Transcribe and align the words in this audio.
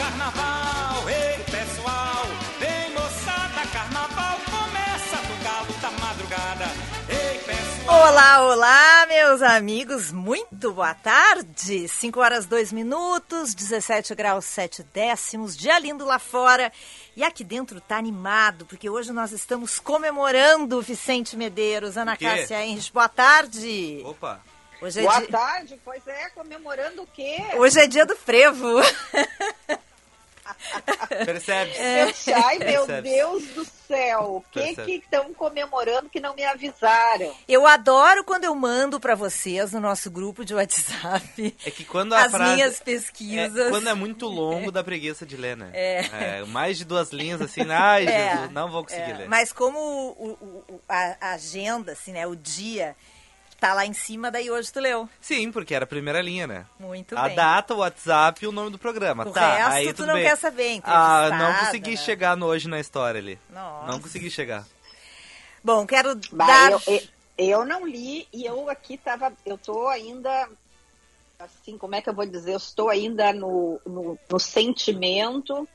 Carnaval. 0.00 1.10
Ei, 1.10 1.44
pessoal, 1.44 2.24
vem 2.58 2.90
moçada, 2.94 3.68
carnaval 3.70 4.38
começa 4.50 5.16
do 5.16 5.44
galo 5.44 5.72
da 5.82 5.90
madrugada. 5.90 6.64
Ei, 7.06 7.38
pessoal. 7.40 8.08
Olá, 8.08 8.46
olá, 8.46 9.06
meus 9.06 9.42
amigos, 9.42 10.10
muito 10.10 10.72
boa 10.72 10.94
tarde. 10.94 11.86
5 11.86 12.18
horas 12.18 12.46
2 12.46 12.72
minutos, 12.72 13.54
17 13.54 14.14
graus 14.14 14.46
7 14.46 14.82
décimos, 14.84 15.54
dia 15.54 15.78
lindo 15.78 16.06
lá 16.06 16.18
fora. 16.18 16.72
E 17.14 17.22
aqui 17.22 17.44
dentro 17.44 17.78
tá 17.78 17.98
animado, 17.98 18.64
porque 18.64 18.88
hoje 18.88 19.12
nós 19.12 19.32
estamos 19.32 19.78
comemorando 19.78 20.80
Vicente 20.80 21.36
Medeiros, 21.36 21.98
Ana 21.98 22.16
Cássia 22.16 22.64
Henrich. 22.64 22.90
Boa 22.90 23.08
tarde. 23.08 24.00
Opa. 24.06 24.40
Hoje 24.80 25.00
é 25.00 25.02
Boa 25.02 25.18
dia... 25.18 25.28
tarde, 25.28 25.78
pois 25.84 26.06
é, 26.06 26.30
comemorando 26.30 27.02
o 27.02 27.06
quê? 27.06 27.36
Hoje 27.58 27.78
é 27.80 27.86
dia 27.86 28.06
do 28.06 28.16
frevo. 28.16 28.80
Percebe? 31.24 31.72
É. 31.72 32.12
Ai, 32.44 32.58
meu 32.58 32.86
Deus 32.86 33.44
do 33.48 33.64
céu. 33.86 34.36
O 34.36 34.44
que 34.50 34.74
que 34.74 34.92
estão 34.92 35.32
comemorando 35.34 36.08
que 36.08 36.20
não 36.20 36.34
me 36.34 36.44
avisaram? 36.44 37.34
Eu 37.48 37.66
adoro 37.66 38.24
quando 38.24 38.44
eu 38.44 38.54
mando 38.54 39.00
para 39.00 39.14
vocês 39.14 39.72
no 39.72 39.80
nosso 39.80 40.10
grupo 40.10 40.44
de 40.44 40.54
WhatsApp. 40.54 41.56
É 41.64 41.70
que 41.70 41.84
quando 41.84 42.14
a 42.14 42.24
as 42.24 42.30
frase, 42.30 42.54
minhas 42.54 42.80
pesquisas. 42.80 43.66
É, 43.66 43.70
quando 43.70 43.88
é 43.88 43.94
muito 43.94 44.26
longo, 44.26 44.70
dá 44.70 44.82
preguiça 44.82 45.26
de 45.26 45.36
ler, 45.36 45.56
né? 45.56 45.70
É. 45.72 46.38
é 46.38 46.44
mais 46.44 46.78
de 46.78 46.84
duas 46.84 47.10
linhas 47.12 47.40
assim, 47.40 47.62
ai, 47.70 48.06
é. 48.06 48.30
Jesus, 48.32 48.50
não 48.52 48.70
vou 48.70 48.82
conseguir 48.82 49.10
é. 49.10 49.16
ler. 49.18 49.28
Mas 49.28 49.52
como 49.52 49.78
o, 49.78 50.64
o, 50.68 50.80
a 50.88 51.32
agenda, 51.32 51.92
assim, 51.92 52.12
né, 52.12 52.26
o 52.26 52.36
dia 52.36 52.96
Tá 53.60 53.74
lá 53.74 53.84
em 53.84 53.92
cima, 53.92 54.30
daí 54.30 54.50
hoje 54.50 54.72
tu 54.72 54.80
leu. 54.80 55.06
Sim, 55.20 55.52
porque 55.52 55.74
era 55.74 55.84
a 55.84 55.86
primeira 55.86 56.22
linha, 56.22 56.46
né? 56.46 56.64
Muito 56.78 57.14
a 57.14 57.24
bem. 57.24 57.32
A 57.32 57.36
data, 57.36 57.74
o 57.74 57.78
WhatsApp 57.78 58.42
e 58.42 58.48
o 58.48 58.52
nome 58.52 58.70
do 58.70 58.78
programa. 58.78 59.28
O 59.28 59.32
tá, 59.32 59.54
resto 59.54 59.72
aí 59.72 59.92
tu 59.92 60.06
não 60.06 60.14
bem. 60.14 60.24
quer 60.24 60.36
saber, 60.36 60.80
Ah, 60.82 61.28
não 61.30 61.66
consegui 61.66 61.90
né? 61.90 61.96
chegar 61.98 62.36
no 62.38 62.46
hoje 62.46 62.66
na 62.66 62.80
história 62.80 63.20
ali. 63.20 63.38
Nossa. 63.50 63.86
Não 63.86 64.00
consegui 64.00 64.30
chegar. 64.30 64.66
Bom, 65.62 65.86
quero 65.86 66.18
bah, 66.32 66.46
dar... 66.46 66.72
Eu, 66.72 66.80
eu, 66.86 67.00
eu, 67.36 67.64
não 67.66 67.86
li 67.86 68.26
e 68.32 68.46
eu 68.46 68.70
aqui 68.70 68.96
tava... 68.96 69.30
Eu 69.44 69.58
tô 69.58 69.88
ainda... 69.88 70.48
Assim, 71.38 71.76
como 71.76 71.94
é 71.94 72.00
que 72.00 72.08
eu 72.08 72.14
vou 72.14 72.24
dizer? 72.24 72.52
Eu 72.52 72.56
estou 72.56 72.88
ainda 72.88 73.30
no, 73.30 73.78
no, 73.84 74.18
no 74.30 74.38
sentimento 74.40 75.68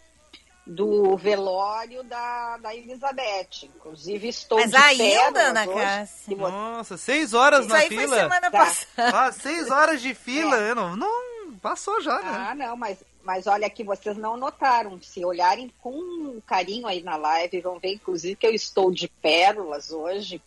do 0.66 1.16
velório 1.16 2.04
da, 2.04 2.58
da 2.58 2.76
Elizabeth. 2.76 3.64
Inclusive, 3.64 4.28
estou 4.28 4.60
Mas 4.60 4.72
de 4.72 4.78
ainda, 4.78 5.42
Ana 5.42 5.68
Cássia? 5.68 6.36
Nossa, 6.36 6.98
seis 6.98 7.34
horas 7.34 7.62
Isso 7.62 7.70
na 7.70 7.78
aí 7.78 7.88
fila. 7.88 8.08
Foi 8.08 8.18
semana 8.18 8.52
tá. 8.52 8.52
passada. 8.52 9.20
Ah, 9.20 9.32
seis 9.32 9.70
horas 9.70 10.02
de 10.02 10.14
fila. 10.16 10.58
É. 10.58 10.74
Não, 10.74 10.96
não, 10.96 11.54
passou 11.62 12.02
já, 12.02 12.20
né? 12.20 12.48
Ah, 12.50 12.56
não, 12.56 12.76
mas, 12.76 12.98
mas 13.24 13.46
olha 13.46 13.70
que 13.70 13.84
vocês 13.84 14.18
não 14.18 14.38
notaram. 14.38 15.00
Se 15.02 15.24
olharem 15.24 15.72
com 15.82 16.42
carinho 16.48 16.88
aí 16.88 17.04
na 17.04 17.16
live, 17.16 17.62
vão 17.62 17.78
ver, 17.78 17.94
inclusive, 17.94 18.36
que 18.36 18.48
eu 18.48 18.54
estou 18.54 18.92
de 18.92 19.08
pérolas 19.08 19.92
hoje. 19.92 20.42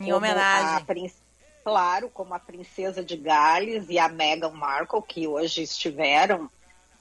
Em 0.00 0.12
homenagem. 0.12 1.12
Claro, 1.62 2.08
como 2.08 2.32
a 2.34 2.38
princesa 2.38 3.04
de 3.04 3.16
Gales 3.16 3.86
e 3.90 3.98
a 3.98 4.08
Meghan 4.08 4.50
Markle, 4.50 5.02
que 5.02 5.28
hoje 5.28 5.62
estiveram 5.62 6.50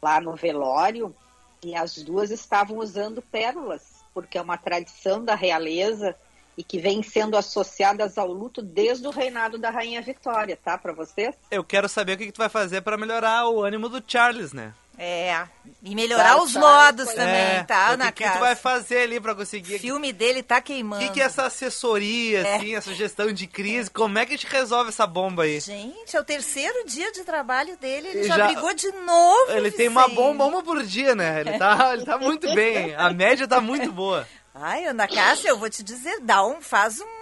lá 0.01 0.19
no 0.19 0.35
velório. 0.35 1.15
E 1.63 1.75
as 1.75 1.95
duas 1.95 2.31
estavam 2.31 2.77
usando 2.77 3.21
pérolas, 3.21 4.03
porque 4.13 4.37
é 4.37 4.41
uma 4.41 4.57
tradição 4.57 5.23
da 5.23 5.35
realeza 5.35 6.15
e 6.57 6.63
que 6.63 6.77
vem 6.77 7.01
sendo 7.01 7.37
associadas 7.37 8.17
ao 8.17 8.31
luto 8.31 8.61
desde 8.61 9.07
o 9.07 9.11
reinado 9.11 9.57
da 9.57 9.69
Rainha 9.69 10.01
Vitória, 10.01 10.57
tá? 10.61 10.77
Para 10.77 10.91
vocês? 10.91 11.33
Eu 11.49 11.63
quero 11.63 11.87
saber 11.87 12.13
o 12.13 12.17
que, 12.17 12.25
que 12.25 12.31
tu 12.33 12.39
vai 12.39 12.49
fazer 12.49 12.81
para 12.81 12.97
melhorar 12.97 13.47
o 13.47 13.63
ânimo 13.63 13.87
do 13.87 14.03
Charles, 14.05 14.51
né? 14.51 14.73
É, 15.01 15.47
e 15.81 15.95
melhorar 15.95 16.41
os 16.41 16.51
tá, 16.51 16.59
modos 16.59 17.07
também, 17.13 17.55
é, 17.55 17.63
tá, 17.63 17.91
Ana 17.91 18.09
O 18.09 18.11
que, 18.11 18.21
que 18.21 18.29
tu 18.29 18.39
vai 18.39 18.53
fazer 18.53 19.03
ali 19.03 19.17
para 19.17 19.33
conseguir? 19.33 19.75
O 19.75 19.79
filme 19.79 20.11
dele 20.11 20.43
tá 20.43 20.59
queimando. 20.59 21.01
O 21.01 21.07
que, 21.07 21.13
que 21.13 21.21
é 21.21 21.23
essa 21.23 21.43
assessoria, 21.43 22.41
é. 22.41 22.55
assim, 22.57 22.75
essa 22.75 22.93
gestão 22.93 23.31
de 23.31 23.47
crise? 23.47 23.89
Como 23.89 24.19
é 24.19 24.25
que 24.25 24.33
a 24.33 24.35
gente 24.35 24.51
resolve 24.51 24.89
essa 24.89 25.07
bomba 25.07 25.43
aí? 25.43 25.61
Gente, 25.61 26.17
é 26.17 26.19
o 26.19 26.23
terceiro 26.25 26.85
dia 26.85 27.13
de 27.13 27.23
trabalho 27.23 27.77
dele, 27.77 28.09
ele 28.09 28.23
já, 28.25 28.35
já 28.35 28.47
brigou 28.47 28.73
de 28.73 28.91
novo. 28.91 29.53
Ele 29.53 29.71
tem 29.71 29.87
uma 29.87 30.09
bomba 30.09 30.43
uma 30.43 30.61
por 30.61 30.83
dia, 30.83 31.15
né? 31.15 31.39
Ele 31.39 31.57
tá, 31.57 31.91
ele 31.95 32.03
tá 32.03 32.17
muito 32.17 32.53
bem, 32.53 32.93
a 32.93 33.09
média 33.13 33.47
tá 33.47 33.61
muito 33.61 33.93
boa. 33.93 34.27
Ai, 34.53 34.83
Ana 34.83 35.07
Cássia, 35.07 35.47
eu 35.47 35.57
vou 35.57 35.69
te 35.69 35.81
dizer, 35.81 36.19
dá 36.19 36.45
um, 36.45 36.61
faz 36.61 36.99
um 36.99 37.18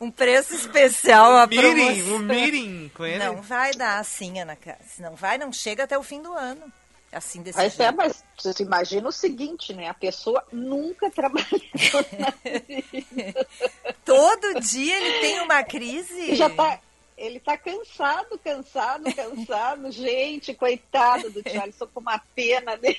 um 0.00 0.10
preço 0.10 0.54
especial 0.54 1.36
a 1.36 1.46
meeting, 1.46 1.74
promoção. 1.74 2.16
Um 2.16 2.18
meeting 2.20 2.90
com 2.94 3.04
ele? 3.04 3.24
Não 3.24 3.42
vai 3.42 3.72
dar 3.72 3.98
assim, 3.98 4.40
Ana 4.40 4.56
Cássia. 4.56 5.08
Não 5.08 5.16
vai, 5.16 5.38
não 5.38 5.52
chega 5.52 5.84
até 5.84 5.98
o 5.98 6.02
fim 6.02 6.22
do 6.22 6.32
ano. 6.32 6.72
Assim 7.12 7.42
desse 7.42 7.56
mas, 7.56 7.74
jeito. 7.74 7.88
É, 7.88 7.92
mas 7.92 8.24
você 8.36 8.62
imagina 8.64 9.08
o 9.08 9.12
seguinte, 9.12 9.72
né? 9.72 9.88
A 9.88 9.94
pessoa 9.94 10.44
nunca 10.52 11.08
trabalhou 11.10 11.60
na 12.18 12.32
vida. 12.44 13.46
Todo 14.04 14.60
dia 14.60 14.96
ele 14.96 15.20
tem 15.20 15.40
uma 15.40 15.62
crise. 15.62 16.34
Já 16.34 16.50
tá, 16.50 16.80
ele 17.16 17.38
tá 17.38 17.56
cansado, 17.56 18.38
cansado, 18.42 19.04
cansado. 19.14 19.90
Gente, 19.92 20.52
coitado 20.54 21.30
do 21.30 21.42
Charles, 21.48 21.76
sou 21.76 21.86
com 21.86 22.00
uma 22.00 22.20
pena 22.34 22.76
dele. 22.76 22.98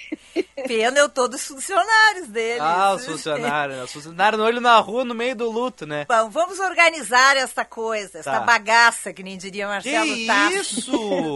Pena 0.67 0.99
eu 0.99 1.09
tô 1.09 1.27
dos 1.27 1.45
funcionários 1.45 2.27
dele. 2.29 2.59
Ah, 2.61 2.93
os 2.93 3.05
funcionários. 3.05 3.83
Os 3.83 3.91
funcionários 3.91 4.39
no 4.39 4.45
olho 4.45 4.61
na 4.61 4.79
rua, 4.79 5.03
no 5.03 5.13
meio 5.13 5.35
do 5.35 5.51
luto, 5.51 5.85
né? 5.85 6.05
Bom, 6.07 6.29
vamos 6.29 6.59
organizar 6.59 7.35
esta 7.35 7.65
coisa, 7.65 8.19
esta 8.19 8.39
tá. 8.39 8.45
bagaça, 8.45 9.11
que 9.11 9.21
nem 9.21 9.37
diria 9.37 9.67
Marcelo 9.67 10.13
que 10.13 10.25
Tassi. 10.25 10.55
Isso! 10.55 11.35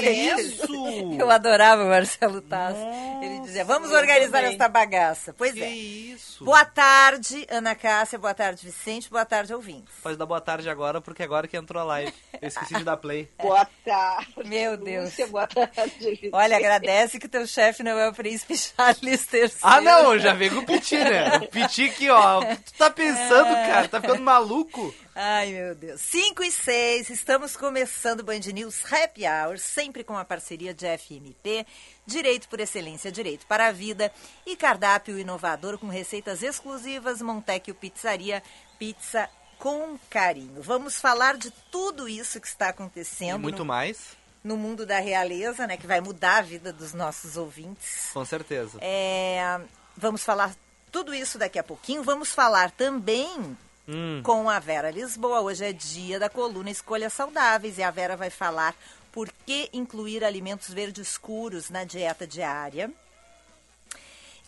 que 0.00 0.10
isso! 0.10 1.16
Eu 1.18 1.30
adorava 1.30 1.84
o 1.84 1.88
Marcelo 1.88 2.40
Tassi. 2.40 2.80
Ele 3.22 3.40
dizia, 3.40 3.64
vamos 3.64 3.92
organizar 3.92 4.42
esta 4.44 4.68
bagaça. 4.68 5.32
Pois 5.36 5.52
que 5.52 5.62
é. 5.62 5.70
isso! 5.70 6.44
Boa 6.44 6.64
tarde, 6.64 7.46
Ana 7.48 7.74
Cássia. 7.74 8.18
Boa 8.18 8.34
tarde, 8.34 8.66
Vicente. 8.66 9.08
Boa 9.08 9.24
tarde, 9.24 9.54
ouvintes. 9.54 9.94
Pode 10.02 10.16
dar 10.16 10.26
boa 10.26 10.40
tarde 10.40 10.68
agora, 10.68 11.00
porque 11.00 11.22
agora 11.22 11.46
que 11.46 11.56
entrou 11.56 11.80
a 11.80 11.84
live. 12.00 12.12
Eu 12.40 12.48
esqueci 12.48 12.74
de 12.74 12.84
dar 12.84 12.96
play. 12.96 13.28
Boa 13.40 13.66
tarde. 13.84 14.48
Meu 14.48 14.76
Deus. 14.76 15.10
Lúcia, 15.10 15.26
boa 15.26 15.46
tarde. 15.46 16.30
Olha, 16.32 16.56
agradece 16.56 17.18
que 17.18 17.28
teu 17.28 17.46
chefe 17.46 17.82
não 17.82 17.98
é 17.98 18.08
o 18.08 18.14
príncipe 18.14 18.56
Charles 18.56 19.28
III. 19.32 19.52
Ah, 19.62 19.80
não, 19.80 20.18
já 20.18 20.32
veio 20.32 20.54
com 20.54 20.60
o 20.60 20.66
Piti, 20.66 20.96
né? 20.96 21.36
O 21.36 21.48
Piti 21.48 21.84
aqui, 21.84 22.08
ó. 22.08 22.40
Tu 22.40 22.72
tá 22.78 22.90
pensando, 22.90 23.48
é... 23.48 23.66
cara? 23.66 23.88
Tá 23.88 24.00
ficando 24.00 24.22
maluco? 24.22 24.94
Ai, 25.14 25.52
meu 25.52 25.74
Deus. 25.74 26.00
5 26.00 26.42
e 26.44 26.50
6, 26.50 27.10
estamos 27.10 27.56
começando 27.56 28.20
o 28.20 28.24
Band 28.24 28.40
News 28.54 28.90
Happy 28.90 29.22
Hour, 29.26 29.58
sempre 29.58 30.02
com 30.02 30.16
a 30.16 30.24
parceria 30.24 30.72
de 30.72 30.86
FMP, 30.86 31.66
Direito 32.06 32.48
por 32.48 32.60
Excelência, 32.60 33.12
Direito 33.12 33.46
para 33.46 33.66
a 33.66 33.72
Vida 33.72 34.10
e 34.46 34.56
cardápio 34.56 35.18
inovador 35.18 35.78
com 35.78 35.88
receitas 35.88 36.42
exclusivas, 36.42 37.20
Montecchio 37.20 37.74
Pizzaria, 37.74 38.42
pizza 38.78 39.28
com 39.60 39.98
carinho. 40.08 40.60
Vamos 40.62 40.98
falar 40.98 41.36
de 41.36 41.50
tudo 41.70 42.08
isso 42.08 42.40
que 42.40 42.48
está 42.48 42.70
acontecendo. 42.70 43.36
E 43.36 43.42
muito 43.42 43.58
no, 43.58 43.66
mais. 43.66 44.16
No 44.42 44.56
mundo 44.56 44.84
da 44.84 44.98
realeza, 44.98 45.66
né? 45.66 45.76
Que 45.76 45.86
vai 45.86 46.00
mudar 46.00 46.38
a 46.38 46.42
vida 46.42 46.72
dos 46.72 46.94
nossos 46.94 47.36
ouvintes. 47.36 48.08
Com 48.12 48.24
certeza. 48.24 48.78
É, 48.80 49.60
vamos 49.96 50.24
falar 50.24 50.56
tudo 50.90 51.14
isso 51.14 51.38
daqui 51.38 51.58
a 51.58 51.62
pouquinho. 51.62 52.02
Vamos 52.02 52.30
falar 52.30 52.70
também 52.70 53.56
hum. 53.86 54.22
com 54.24 54.48
a 54.48 54.58
Vera 54.58 54.90
Lisboa. 54.90 55.42
Hoje 55.42 55.66
é 55.66 55.72
dia 55.72 56.18
da 56.18 56.30
coluna 56.30 56.70
Escolhas 56.70 57.12
Saudáveis 57.12 57.76
e 57.76 57.82
a 57.82 57.90
Vera 57.90 58.16
vai 58.16 58.30
falar 58.30 58.74
por 59.12 59.30
que 59.44 59.68
incluir 59.74 60.24
alimentos 60.24 60.72
verdes 60.72 61.08
escuros 61.08 61.68
na 61.68 61.84
dieta 61.84 62.26
diária. 62.26 62.90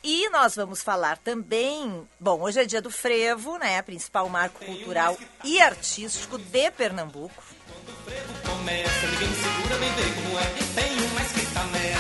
E 0.04 0.28
nós 0.31 0.56
vamos 0.56 0.82
falar 0.82 1.16
também, 1.19 2.08
bom, 2.19 2.40
hoje 2.40 2.60
é 2.60 2.64
dia 2.64 2.82
do 2.82 2.90
frevo, 2.90 3.56
né, 3.56 3.81
principal 3.82 4.28
marco 4.28 4.64
cultural 4.64 5.16
e 5.44 5.60
artístico 5.60 6.38
de 6.38 6.70
Pernambuco. 6.72 7.40
Quando 7.69 7.88
o 7.88 8.02
frevo 8.04 8.34
começa, 8.50 9.06
ninguém 9.06 9.32
segura, 9.34 9.76
vem 9.76 9.93
ver 9.93 10.14
como. 10.14 10.32
Tem 10.75 11.10
uma 11.10 11.22
escrita 11.22 11.52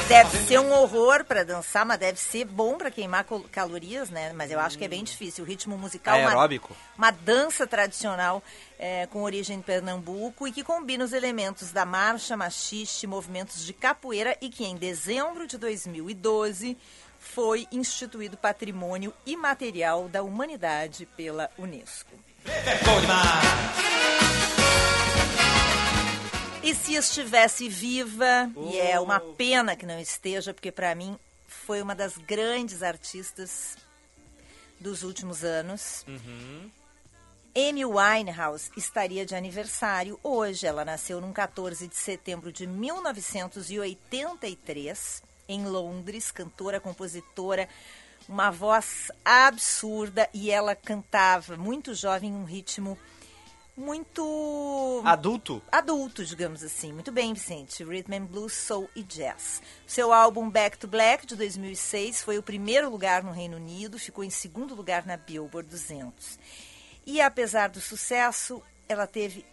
Deve 0.08 0.36
ser 0.46 0.58
um 0.58 0.70
horror 0.72 1.24
para 1.24 1.44
dançar, 1.44 1.86
mas 1.86 1.98
deve 1.98 2.18
ser 2.18 2.44
bom 2.44 2.76
para 2.76 2.90
queimar 2.90 3.24
calorias, 3.50 4.10
né? 4.10 4.32
Mas 4.34 4.50
eu 4.50 4.60
acho 4.60 4.76
que 4.76 4.84
é 4.84 4.88
bem 4.88 5.02
difícil. 5.02 5.44
O 5.44 5.46
ritmo 5.46 5.78
musical 5.78 6.14
aeróbico. 6.14 6.76
Uma, 6.98 7.08
uma 7.08 7.10
dança 7.10 7.66
tradicional 7.66 8.42
é, 8.78 9.06
com 9.06 9.22
origem 9.22 9.58
em 9.58 9.62
Pernambuco 9.62 10.46
e 10.46 10.52
que 10.52 10.62
combina 10.62 11.04
os 11.04 11.12
elementos 11.12 11.72
da 11.72 11.86
marcha, 11.86 12.36
machixe, 12.36 13.06
movimentos 13.06 13.64
de 13.64 13.72
capoeira 13.72 14.36
e 14.40 14.50
que 14.50 14.64
em 14.64 14.76
dezembro 14.76 15.46
de 15.46 15.56
2012 15.56 16.76
foi 17.22 17.66
instituído 17.72 18.36
Patrimônio 18.36 19.14
Imaterial 19.24 20.08
da 20.08 20.22
Humanidade 20.22 21.06
pela 21.16 21.48
Unesco. 21.56 22.12
E 26.62 26.74
se 26.74 26.94
estivesse 26.94 27.68
viva, 27.68 28.50
oh. 28.54 28.70
e 28.70 28.78
é 28.78 29.00
uma 29.00 29.16
oh. 29.16 29.32
pena 29.32 29.74
que 29.74 29.86
não 29.86 29.98
esteja, 29.98 30.52
porque 30.52 30.70
para 30.70 30.94
mim 30.94 31.18
foi 31.46 31.80
uma 31.80 31.94
das 31.94 32.18
grandes 32.18 32.82
artistas 32.82 33.78
dos 34.78 35.02
últimos 35.02 35.42
anos. 35.42 36.04
Uhum. 36.06 36.70
Amy 37.54 37.84
Winehouse 37.84 38.70
estaria 38.76 39.24
de 39.24 39.34
aniversário 39.34 40.18
hoje. 40.22 40.66
Ela 40.66 40.84
nasceu 40.84 41.20
no 41.20 41.32
14 41.32 41.86
de 41.86 41.96
setembro 41.96 42.52
de 42.52 42.66
1983, 42.66 45.22
em 45.48 45.64
Londres, 45.66 46.30
cantora, 46.30 46.80
compositora, 46.80 47.68
uma 48.28 48.50
voz 48.50 49.10
absurda 49.24 50.28
e 50.32 50.50
ela 50.50 50.74
cantava 50.74 51.56
muito 51.56 51.94
jovem 51.94 52.32
um 52.32 52.44
ritmo 52.44 52.96
muito 53.76 55.02
adulto? 55.04 55.62
Adulto 55.70 56.24
digamos 56.24 56.62
assim. 56.62 56.92
Muito 56.92 57.10
bem 57.10 57.32
Vicente. 57.32 57.82
Rhythm 57.82 58.14
and 58.14 58.24
blues 58.26 58.52
soul 58.52 58.88
e 58.94 59.02
jazz. 59.02 59.62
Seu 59.86 60.12
álbum 60.12 60.50
Back 60.50 60.76
to 60.78 60.86
Black 60.86 61.26
de 61.26 61.34
2006 61.36 62.22
foi 62.22 62.38
o 62.38 62.42
primeiro 62.42 62.90
lugar 62.90 63.22
no 63.22 63.32
Reino 63.32 63.56
Unido 63.56 63.98
ficou 63.98 64.22
em 64.22 64.30
segundo 64.30 64.74
lugar 64.74 65.06
na 65.06 65.16
Billboard 65.16 65.68
200 65.68 66.38
e 67.06 67.20
apesar 67.20 67.70
do 67.70 67.80
sucesso 67.80 68.62
ela 68.88 69.06
teve 69.06 69.44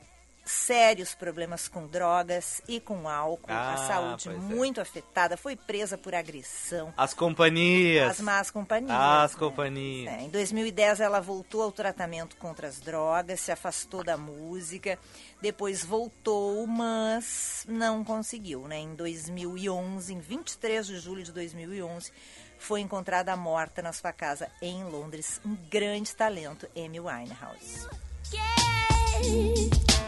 sérios 0.50 1.14
problemas 1.14 1.68
com 1.68 1.86
drogas 1.88 2.62
e 2.68 2.80
com 2.80 3.08
álcool, 3.08 3.52
ah, 3.52 3.74
a 3.74 3.78
saúde 3.78 4.30
é. 4.30 4.32
muito 4.32 4.80
é. 4.80 4.84
afetada, 4.84 5.38
foi 5.38 5.56
presa 5.56 5.98
por 5.98 6.16
agressão. 6.16 6.94
As 6.98 7.14
companhias. 7.14 8.12
As 8.12 8.20
más 8.20 8.52
companhias. 8.52 8.92
As 8.92 9.34
né? 9.34 9.40
companhias. 9.40 10.14
É, 10.14 10.22
em 10.22 10.30
2010 10.30 11.02
ela 11.02 11.20
voltou 11.20 11.62
ao 11.62 11.72
tratamento 11.72 12.36
contra 12.38 12.68
as 12.68 12.80
drogas, 12.80 13.40
se 13.40 13.52
afastou 13.52 14.04
da 14.04 14.18
música, 14.18 14.98
depois 15.42 15.84
voltou, 15.84 16.66
mas 16.66 17.66
não 17.68 18.04
conseguiu, 18.04 18.68
né? 18.68 18.80
Em 18.80 18.96
2011, 18.96 20.14
em 20.14 20.20
23 20.20 20.88
de 20.88 21.00
julho 21.00 21.24
de 21.24 21.32
2011, 21.32 22.12
foi 22.58 22.82
encontrada 22.82 23.36
morta 23.36 23.82
na 23.82 23.94
sua 23.94 24.12
casa 24.12 24.50
em 24.62 24.84
Londres, 24.84 25.40
um 25.46 25.56
grande 25.70 26.16
talento, 26.16 26.68
Amy 26.76 27.00
Winehouse. 27.00 27.88
Yeah. 28.34 29.99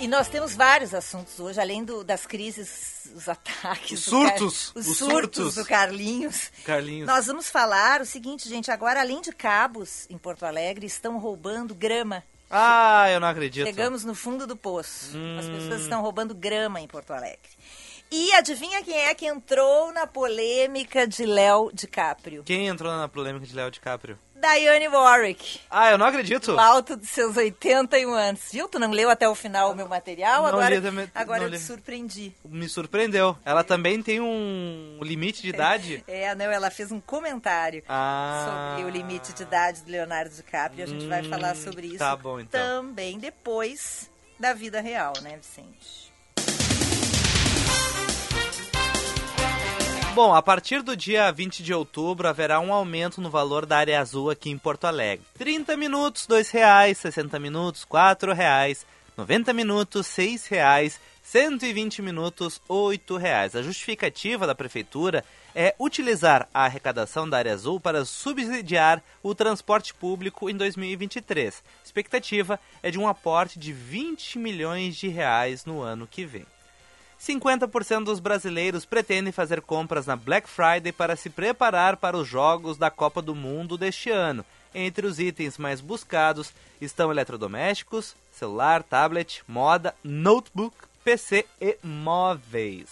E 0.00 0.06
nós 0.06 0.28
temos 0.28 0.54
vários 0.54 0.94
assuntos 0.94 1.40
hoje, 1.40 1.60
além 1.60 1.82
do, 1.84 2.04
das 2.04 2.24
crises, 2.24 3.10
os 3.16 3.28
ataques, 3.28 3.98
os 3.98 4.04
surtos, 4.04 4.70
Car... 4.72 4.80
os, 4.80 4.86
os 4.86 4.96
surtos, 4.96 5.44
surtos 5.44 5.54
do 5.56 5.64
Carlinhos. 5.64 6.52
Carlinhos. 6.64 7.08
Nós 7.08 7.26
vamos 7.26 7.50
falar 7.50 8.00
o 8.00 8.06
seguinte, 8.06 8.48
gente, 8.48 8.70
agora 8.70 9.00
além 9.00 9.20
de 9.20 9.32
cabos 9.32 10.06
em 10.08 10.16
Porto 10.16 10.46
Alegre, 10.46 10.86
estão 10.86 11.18
roubando 11.18 11.74
grama. 11.74 12.22
Ah, 12.48 13.10
eu 13.10 13.18
não 13.18 13.26
acredito. 13.26 13.66
Chegamos 13.66 14.04
no 14.04 14.14
fundo 14.14 14.46
do 14.46 14.56
poço. 14.56 15.18
Hum. 15.18 15.38
As 15.38 15.46
pessoas 15.46 15.82
estão 15.82 16.00
roubando 16.00 16.32
grama 16.32 16.80
em 16.80 16.86
Porto 16.86 17.12
Alegre. 17.12 17.50
E 18.10 18.32
adivinha 18.32 18.82
quem 18.82 18.98
é 18.98 19.14
que 19.14 19.26
entrou 19.26 19.92
na 19.92 20.06
polêmica 20.06 21.06
de 21.06 21.26
Léo 21.26 21.70
DiCaprio? 21.74 22.42
Quem 22.42 22.66
entrou 22.66 22.90
na 22.90 23.06
polêmica 23.06 23.46
de 23.46 23.54
Léo 23.54 23.70
DiCaprio? 23.70 24.18
Diane 24.34 24.88
Warwick. 24.88 25.60
Ah, 25.68 25.90
eu 25.90 25.98
não 25.98 26.06
acredito. 26.06 26.52
No 26.52 26.60
alto 26.60 26.96
dos 26.96 27.08
seus 27.08 27.36
81 27.36 28.10
anos. 28.14 28.40
Viu? 28.52 28.68
Tu 28.68 28.78
não 28.78 28.90
leu 28.90 29.10
até 29.10 29.28
o 29.28 29.34
final 29.34 29.72
o 29.72 29.76
meu 29.76 29.88
material? 29.88 30.42
Não 30.42 30.48
agora 30.48 30.78
li, 30.78 31.10
agora 31.14 31.44
eu 31.44 31.50
te 31.50 31.58
surpreendi. 31.58 32.32
Me 32.44 32.68
surpreendeu. 32.68 33.36
Ela 33.44 33.64
também 33.64 34.00
tem 34.00 34.20
um 34.20 34.98
limite 35.02 35.42
de 35.42 35.48
idade? 35.48 36.04
É, 36.08 36.34
não, 36.34 36.46
ela 36.46 36.70
fez 36.70 36.90
um 36.90 37.00
comentário 37.00 37.82
ah. 37.88 38.76
sobre 38.76 38.84
o 38.84 38.90
limite 38.90 39.32
de 39.32 39.42
idade 39.42 39.82
do 39.82 39.90
Leonardo 39.90 40.34
DiCaprio. 40.34 40.84
A 40.84 40.86
gente 40.86 41.04
hum, 41.04 41.08
vai 41.08 41.22
falar 41.22 41.54
sobre 41.54 41.86
isso 41.86 41.98
tá 41.98 42.16
bom, 42.16 42.40
então. 42.40 42.60
também 42.60 43.18
depois 43.18 44.10
da 44.38 44.54
vida 44.54 44.80
real, 44.80 45.12
né, 45.22 45.36
Vicente? 45.36 46.07
Bom, 50.20 50.34
a 50.34 50.42
partir 50.42 50.82
do 50.82 50.96
dia 50.96 51.30
20 51.30 51.62
de 51.62 51.72
outubro 51.72 52.26
haverá 52.26 52.58
um 52.58 52.72
aumento 52.72 53.20
no 53.20 53.30
valor 53.30 53.64
da 53.64 53.78
área 53.78 54.00
azul 54.00 54.30
aqui 54.30 54.50
em 54.50 54.58
Porto 54.58 54.84
Alegre. 54.84 55.24
30 55.38 55.76
minutos, 55.76 56.26
R$ 56.28 56.42
reais, 56.52 56.98
60 56.98 57.38
minutos, 57.38 57.86
R$ 57.88 58.34
reais, 58.34 58.84
90 59.16 59.52
minutos, 59.52 60.12
R$ 60.16 60.36
reais, 60.50 60.98
120 61.22 62.02
minutos, 62.02 62.60
R$ 62.68 63.16
reais. 63.16 63.54
A 63.54 63.62
justificativa 63.62 64.44
da 64.44 64.56
prefeitura 64.56 65.24
é 65.54 65.72
utilizar 65.78 66.48
a 66.52 66.64
arrecadação 66.64 67.30
da 67.30 67.38
área 67.38 67.52
azul 67.52 67.78
para 67.78 68.04
subsidiar 68.04 69.00
o 69.22 69.36
transporte 69.36 69.94
público 69.94 70.50
em 70.50 70.56
2023. 70.56 71.62
A 71.80 71.84
expectativa 71.84 72.58
é 72.82 72.90
de 72.90 72.98
um 72.98 73.06
aporte 73.06 73.56
de 73.56 73.72
20 73.72 74.36
milhões 74.36 74.96
de 74.96 75.06
reais 75.06 75.64
no 75.64 75.80
ano 75.80 76.08
que 76.08 76.24
vem. 76.24 76.44
50% 77.20 78.04
dos 78.04 78.20
brasileiros 78.20 78.84
pretendem 78.84 79.32
fazer 79.32 79.60
compras 79.60 80.06
na 80.06 80.14
Black 80.14 80.48
Friday 80.48 80.92
para 80.92 81.16
se 81.16 81.28
preparar 81.28 81.96
para 81.96 82.16
os 82.16 82.28
jogos 82.28 82.76
da 82.76 82.90
Copa 82.90 83.20
do 83.20 83.34
Mundo 83.34 83.76
deste 83.76 84.10
ano. 84.10 84.44
Entre 84.74 85.06
os 85.06 85.18
itens 85.18 85.58
mais 85.58 85.80
buscados 85.80 86.52
estão 86.80 87.10
eletrodomésticos, 87.10 88.14
celular, 88.30 88.82
tablet, 88.82 89.42
moda, 89.48 89.94
notebook, 90.04 90.76
PC 91.02 91.44
e 91.60 91.76
móveis. 91.82 92.88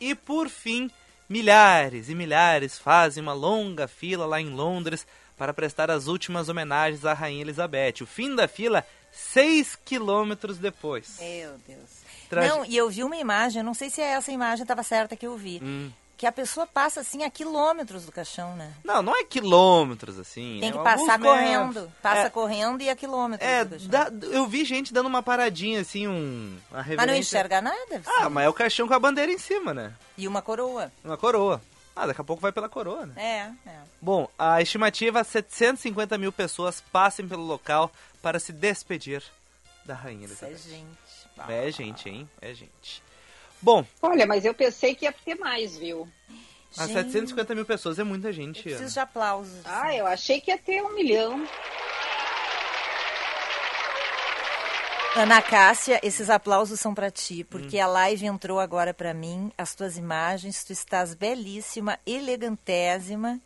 E 0.00 0.14
por 0.14 0.48
fim, 0.48 0.90
milhares 1.28 2.08
e 2.08 2.14
milhares 2.14 2.78
fazem 2.78 3.22
uma 3.22 3.32
longa 3.32 3.88
fila 3.88 4.26
lá 4.26 4.40
em 4.40 4.50
Londres 4.50 5.06
para 5.36 5.52
prestar 5.52 5.90
as 5.90 6.06
últimas 6.06 6.48
homenagens 6.48 7.04
à 7.04 7.12
Rainha 7.12 7.42
Elizabeth. 7.42 8.02
O 8.02 8.06
fim 8.06 8.34
da 8.34 8.46
fila, 8.46 8.86
6 9.10 9.76
quilômetros 9.84 10.58
depois. 10.58 11.18
Meu 11.20 11.58
Deus. 11.66 12.05
Não, 12.30 12.64
e 12.64 12.76
eu 12.76 12.88
vi 12.88 13.04
uma 13.04 13.16
imagem, 13.16 13.62
não 13.62 13.74
sei 13.74 13.90
se 13.90 14.00
é 14.00 14.12
essa 14.12 14.32
imagem 14.32 14.62
estava 14.62 14.82
certa 14.82 15.16
que 15.16 15.26
eu 15.26 15.36
vi. 15.36 15.60
Hum. 15.62 15.90
Que 16.16 16.26
a 16.26 16.32
pessoa 16.32 16.66
passa 16.66 17.00
assim 17.00 17.24
a 17.24 17.30
quilômetros 17.30 18.06
do 18.06 18.12
caixão, 18.12 18.56
né? 18.56 18.72
Não, 18.82 19.02
não 19.02 19.14
é 19.14 19.22
quilômetros 19.22 20.18
assim. 20.18 20.56
Tem 20.60 20.70
é 20.70 20.72
que 20.72 20.78
passar 20.78 21.20
correndo. 21.20 21.92
Passa 22.00 22.22
é, 22.22 22.30
correndo 22.30 22.80
e 22.80 22.88
a 22.88 22.96
quilômetros. 22.96 23.46
É, 23.46 23.66
dá, 23.66 24.10
eu 24.22 24.46
vi 24.46 24.64
gente 24.64 24.94
dando 24.94 25.06
uma 25.06 25.22
paradinha 25.22 25.82
assim, 25.82 26.08
um. 26.08 26.56
Mas 26.70 27.06
não 27.06 27.14
enxerga 27.14 27.60
nada? 27.60 28.00
Ah, 28.18 28.30
mas 28.30 28.46
é 28.46 28.48
o 28.48 28.54
caixão 28.54 28.88
com 28.88 28.94
a 28.94 28.98
bandeira 28.98 29.30
em 29.30 29.36
cima, 29.36 29.74
né? 29.74 29.92
E 30.16 30.26
uma 30.26 30.40
coroa. 30.40 30.90
Uma 31.04 31.18
coroa. 31.18 31.60
Ah, 31.96 32.06
daqui 32.06 32.20
a 32.20 32.24
pouco 32.24 32.42
vai 32.42 32.52
pela 32.52 32.68
coroa, 32.68 33.06
né? 33.06 33.14
É, 33.16 33.70
é. 33.70 33.78
Bom, 34.02 34.28
a 34.38 34.60
estimativa 34.60 35.20
é 35.20 35.24
750 35.24 36.18
mil 36.18 36.30
pessoas 36.30 36.82
passem 36.92 37.26
pelo 37.26 37.42
local 37.42 37.90
para 38.20 38.38
se 38.38 38.52
despedir 38.52 39.22
da 39.82 39.94
rainha. 39.94 40.26
Isso 40.26 40.44
é 40.44 40.54
gente. 40.54 41.05
É 41.48 41.70
gente, 41.70 42.08
hein? 42.08 42.28
É 42.40 42.54
gente. 42.54 43.02
Bom. 43.60 43.84
Olha, 44.02 44.26
mas 44.26 44.44
eu 44.44 44.54
pensei 44.54 44.94
que 44.94 45.04
ia 45.04 45.12
ter 45.12 45.34
mais, 45.34 45.76
viu? 45.76 46.08
As 46.76 46.90
750 46.90 47.54
mil 47.54 47.64
pessoas 47.64 47.98
é 47.98 48.04
muita 48.04 48.32
gente. 48.32 48.58
Eu 48.58 48.62
preciso 48.62 48.82
Ana. 48.82 48.90
de 48.90 49.00
aplausos. 49.00 49.60
Ah, 49.64 49.94
eu 49.94 50.06
achei 50.06 50.40
que 50.40 50.50
ia 50.50 50.58
ter 50.58 50.82
um 50.82 50.94
milhão. 50.94 51.46
Ana 55.16 55.40
Cássia, 55.40 55.98
esses 56.02 56.28
aplausos 56.28 56.78
são 56.78 56.92
para 56.92 57.10
ti, 57.10 57.42
porque 57.42 57.78
hum. 57.78 57.84
a 57.84 57.86
live 57.86 58.26
entrou 58.26 58.60
agora 58.60 58.92
para 58.92 59.14
mim, 59.14 59.50
as 59.56 59.74
tuas 59.74 59.96
imagens, 59.96 60.62
tu 60.62 60.74
estás 60.74 61.14
belíssima, 61.14 61.98
elegantésima. 62.06 63.40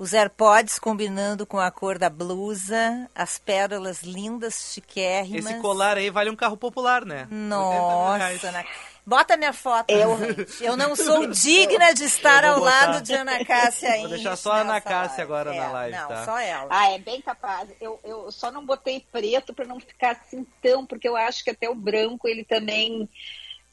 Os 0.00 0.14
AirPods 0.14 0.78
combinando 0.78 1.44
com 1.44 1.60
a 1.60 1.70
cor 1.70 1.98
da 1.98 2.08
blusa, 2.08 3.06
as 3.14 3.38
pérolas 3.38 4.02
lindas, 4.02 4.72
chiquérrimas. 4.72 5.44
Esse 5.44 5.60
colar 5.60 5.98
aí 5.98 6.08
vale 6.08 6.30
um 6.30 6.36
carro 6.36 6.56
popular, 6.56 7.04
né? 7.04 7.28
Nossa, 7.30 8.48
Ana... 8.48 8.64
Bota 9.04 9.36
minha 9.36 9.52
foto. 9.52 9.90
Eu, 9.90 10.16
eu 10.62 10.74
não 10.74 10.96
sou 10.96 11.26
digna 11.26 11.92
de 11.92 12.04
estar 12.04 12.46
ao 12.46 12.60
lado 12.60 13.02
de 13.02 13.12
Ana 13.12 13.44
Cássia 13.44 13.90
ainda. 13.90 14.08
Vou 14.08 14.16
deixar 14.16 14.36
só 14.36 14.52
a 14.52 14.60
Ana 14.60 14.80
Cássia 14.80 15.22
agora 15.22 15.54
é, 15.54 15.58
na 15.58 15.70
live, 15.70 15.96
não, 15.98 16.08
tá? 16.08 16.24
só 16.24 16.38
ela. 16.38 16.68
Ah, 16.70 16.90
é 16.92 16.98
bem 16.98 17.20
capaz. 17.20 17.68
Eu, 17.78 18.00
eu 18.02 18.32
só 18.32 18.50
não 18.50 18.64
botei 18.64 19.04
preto 19.12 19.52
para 19.52 19.66
não 19.66 19.78
ficar 19.78 20.12
assim 20.12 20.46
tão, 20.62 20.86
porque 20.86 21.06
eu 21.06 21.14
acho 21.14 21.44
que 21.44 21.50
até 21.50 21.68
o 21.68 21.74
branco 21.74 22.26
ele 22.26 22.42
também... 22.42 23.06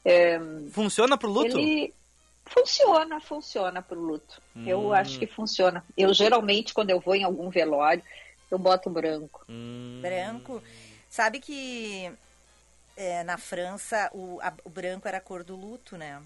É, 0.04 0.38
Funciona 0.72 1.16
pro 1.16 1.30
luto? 1.30 1.58
Ele, 1.58 1.94
Funciona, 2.48 3.20
funciona 3.20 3.82
para 3.82 3.98
o 3.98 4.02
luto. 4.02 4.40
Hum. 4.56 4.66
Eu 4.66 4.92
acho 4.92 5.18
que 5.18 5.26
funciona. 5.26 5.84
Eu 5.96 6.12
geralmente, 6.14 6.72
quando 6.74 6.90
eu 6.90 7.00
vou 7.00 7.14
em 7.14 7.24
algum 7.24 7.48
velório, 7.50 8.02
Eu 8.50 8.58
boto 8.58 8.88
branco. 8.88 9.44
Hum. 9.48 9.98
Branco. 10.00 10.62
Sabe 11.10 11.38
que 11.38 12.10
é, 12.96 13.22
na 13.22 13.36
França 13.36 14.08
o, 14.12 14.38
a- 14.42 14.54
o 14.64 14.70
branco 14.70 15.06
era 15.06 15.18
a 15.18 15.20
cor 15.20 15.44
do 15.44 15.54
luto, 15.54 15.98
né? 15.98 16.20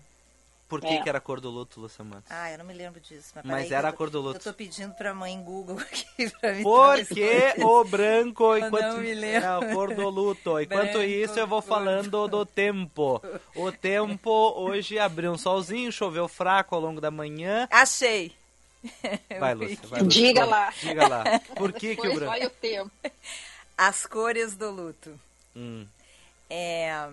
Por 0.72 0.80
que, 0.80 0.86
É. 0.94 1.02
que 1.02 1.08
era 1.10 1.18
a 1.18 1.20
cor 1.20 1.38
do 1.38 1.50
luto, 1.50 1.78
Lúcia 1.78 2.02
Matos? 2.02 2.30
Ah, 2.30 2.50
eu 2.50 2.56
não 2.56 2.64
me 2.64 2.72
lembro 2.72 2.98
disso. 2.98 3.30
Mas, 3.34 3.44
Mas 3.44 3.70
era 3.70 3.88
eu 3.88 3.88
a 3.88 3.92
tô- 3.92 3.98
cor 3.98 4.08
do 4.08 4.20
luto. 4.22 4.38
Eu 4.38 4.42
tô 4.42 4.54
pedindo 4.54 4.94
pra 4.94 5.12
mãe 5.12 5.38
Google 5.42 5.76
aqui 5.84 6.30
pra 6.40 6.52
me 6.54 6.62
Por 6.62 7.04
que 7.06 7.54
o 7.62 7.84
branco 7.84 8.44
Eu 8.56 8.66
enquanto 8.66 8.84
não 8.84 8.98
me 8.98 9.12
lembro. 9.14 9.46
é 9.46 9.70
a 9.70 9.74
cor 9.74 9.94
do 9.94 10.08
luto? 10.08 10.58
Enquanto 10.60 10.92
Branco, 10.92 11.02
isso 11.02 11.38
eu 11.38 11.46
vou 11.46 11.60
falando 11.60 12.26
do 12.26 12.44
tempo. 12.46 13.20
O 13.54 13.70
tempo 13.70 14.30
hoje 14.56 14.98
abriu 14.98 15.30
um 15.32 15.36
solzinho, 15.38 15.92
choveu 15.92 16.26
fraco 16.26 16.74
ao 16.74 16.80
longo 16.80 17.02
da 17.02 17.10
manhã. 17.10 17.68
Achei. 17.70 18.32
Vai, 19.38 19.52
Eu 19.52 19.58
Lúcia, 19.58 19.78
vai, 19.88 20.00
Lúcia. 20.02 20.22
Diga 20.22 20.44
lá. 20.46 20.70
Diga 20.80 21.06
lá. 21.08 21.24
Por 21.54 21.72
que 21.72 21.94
que 21.96 22.08
o 22.08 22.14
branco? 22.14 22.46
o 22.46 22.50
tempo. 22.50 22.90
As 23.76 24.06
cores 24.06 24.56
do 24.56 24.70
luto. 24.70 25.20
Hum. 25.54 25.86
É... 26.48 27.06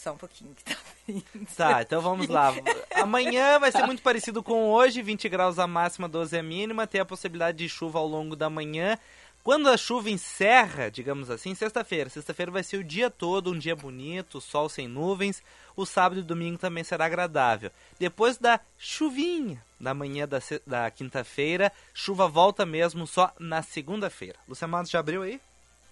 Só 0.00 0.12
um 0.12 0.16
pouquinho 0.16 0.54
que 0.54 0.64
tá 0.64 0.76
vindo. 1.06 1.22
Tá, 1.54 1.82
então 1.82 2.00
vamos 2.00 2.26
lá. 2.26 2.54
Amanhã 2.94 3.58
vai 3.58 3.70
ser 3.70 3.84
muito 3.84 4.00
parecido 4.00 4.42
com 4.42 4.70
hoje, 4.70 5.02
20 5.02 5.28
graus 5.28 5.58
a 5.58 5.66
máxima, 5.66 6.08
12 6.08 6.38
a 6.38 6.42
mínima, 6.42 6.86
tem 6.86 7.02
a 7.02 7.04
possibilidade 7.04 7.58
de 7.58 7.68
chuva 7.68 7.98
ao 7.98 8.06
longo 8.06 8.34
da 8.34 8.48
manhã. 8.48 8.96
Quando 9.44 9.68
a 9.68 9.76
chuva 9.76 10.08
encerra, 10.08 10.90
digamos 10.90 11.28
assim, 11.28 11.54
sexta-feira. 11.54 12.08
Sexta-feira 12.08 12.50
vai 12.50 12.62
ser 12.62 12.78
o 12.78 12.84
dia 12.84 13.10
todo, 13.10 13.52
um 13.52 13.58
dia 13.58 13.76
bonito, 13.76 14.40
sol 14.40 14.70
sem 14.70 14.88
nuvens. 14.88 15.42
O 15.76 15.84
sábado 15.84 16.22
e 16.22 16.24
domingo 16.24 16.56
também 16.56 16.82
será 16.82 17.04
agradável. 17.04 17.70
Depois 17.98 18.38
da 18.38 18.58
chuvinha 18.78 19.62
da 19.78 19.92
manhã 19.92 20.26
da, 20.26 20.38
da 20.66 20.90
quinta-feira, 20.90 21.70
chuva 21.92 22.26
volta 22.26 22.64
mesmo 22.64 23.06
só 23.06 23.34
na 23.38 23.60
segunda-feira. 23.60 24.38
Luciano 24.48 24.72
Matos 24.72 24.90
já 24.90 24.98
abriu 24.98 25.22
aí? 25.22 25.38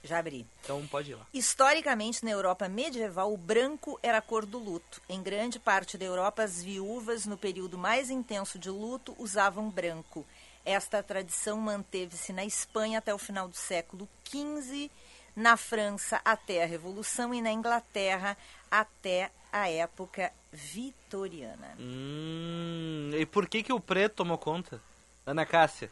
Já 0.08 0.20
abri. 0.20 0.46
Então 0.64 0.86
pode 0.86 1.10
ir 1.10 1.16
lá. 1.16 1.26
Historicamente, 1.34 2.24
na 2.24 2.30
Europa 2.30 2.66
medieval, 2.66 3.30
o 3.30 3.36
branco 3.36 4.00
era 4.02 4.16
a 4.16 4.22
cor 4.22 4.46
do 4.46 4.58
luto. 4.58 5.02
Em 5.06 5.22
grande 5.22 5.58
parte 5.58 5.98
da 5.98 6.06
Europa, 6.06 6.42
as 6.42 6.62
viúvas, 6.62 7.26
no 7.26 7.36
período 7.36 7.76
mais 7.76 8.08
intenso 8.08 8.58
de 8.58 8.70
luto, 8.70 9.14
usavam 9.18 9.68
branco. 9.68 10.24
Esta 10.64 11.02
tradição 11.02 11.58
manteve-se 11.58 12.32
na 12.32 12.42
Espanha 12.46 13.00
até 13.00 13.12
o 13.12 13.18
final 13.18 13.48
do 13.48 13.56
século 13.56 14.08
XV, 14.24 14.90
na 15.36 15.58
França 15.58 16.22
até 16.24 16.64
a 16.64 16.66
Revolução 16.66 17.34
e 17.34 17.42
na 17.42 17.52
Inglaterra 17.52 18.34
até 18.70 19.30
a 19.52 19.68
época 19.68 20.32
vitoriana. 20.50 21.76
Hum, 21.78 23.10
e 23.12 23.26
por 23.26 23.46
que, 23.46 23.62
que 23.62 23.72
o 23.74 23.80
preto 23.80 24.16
tomou 24.16 24.38
conta? 24.38 24.80
Ana 25.26 25.44
Cássia. 25.44 25.90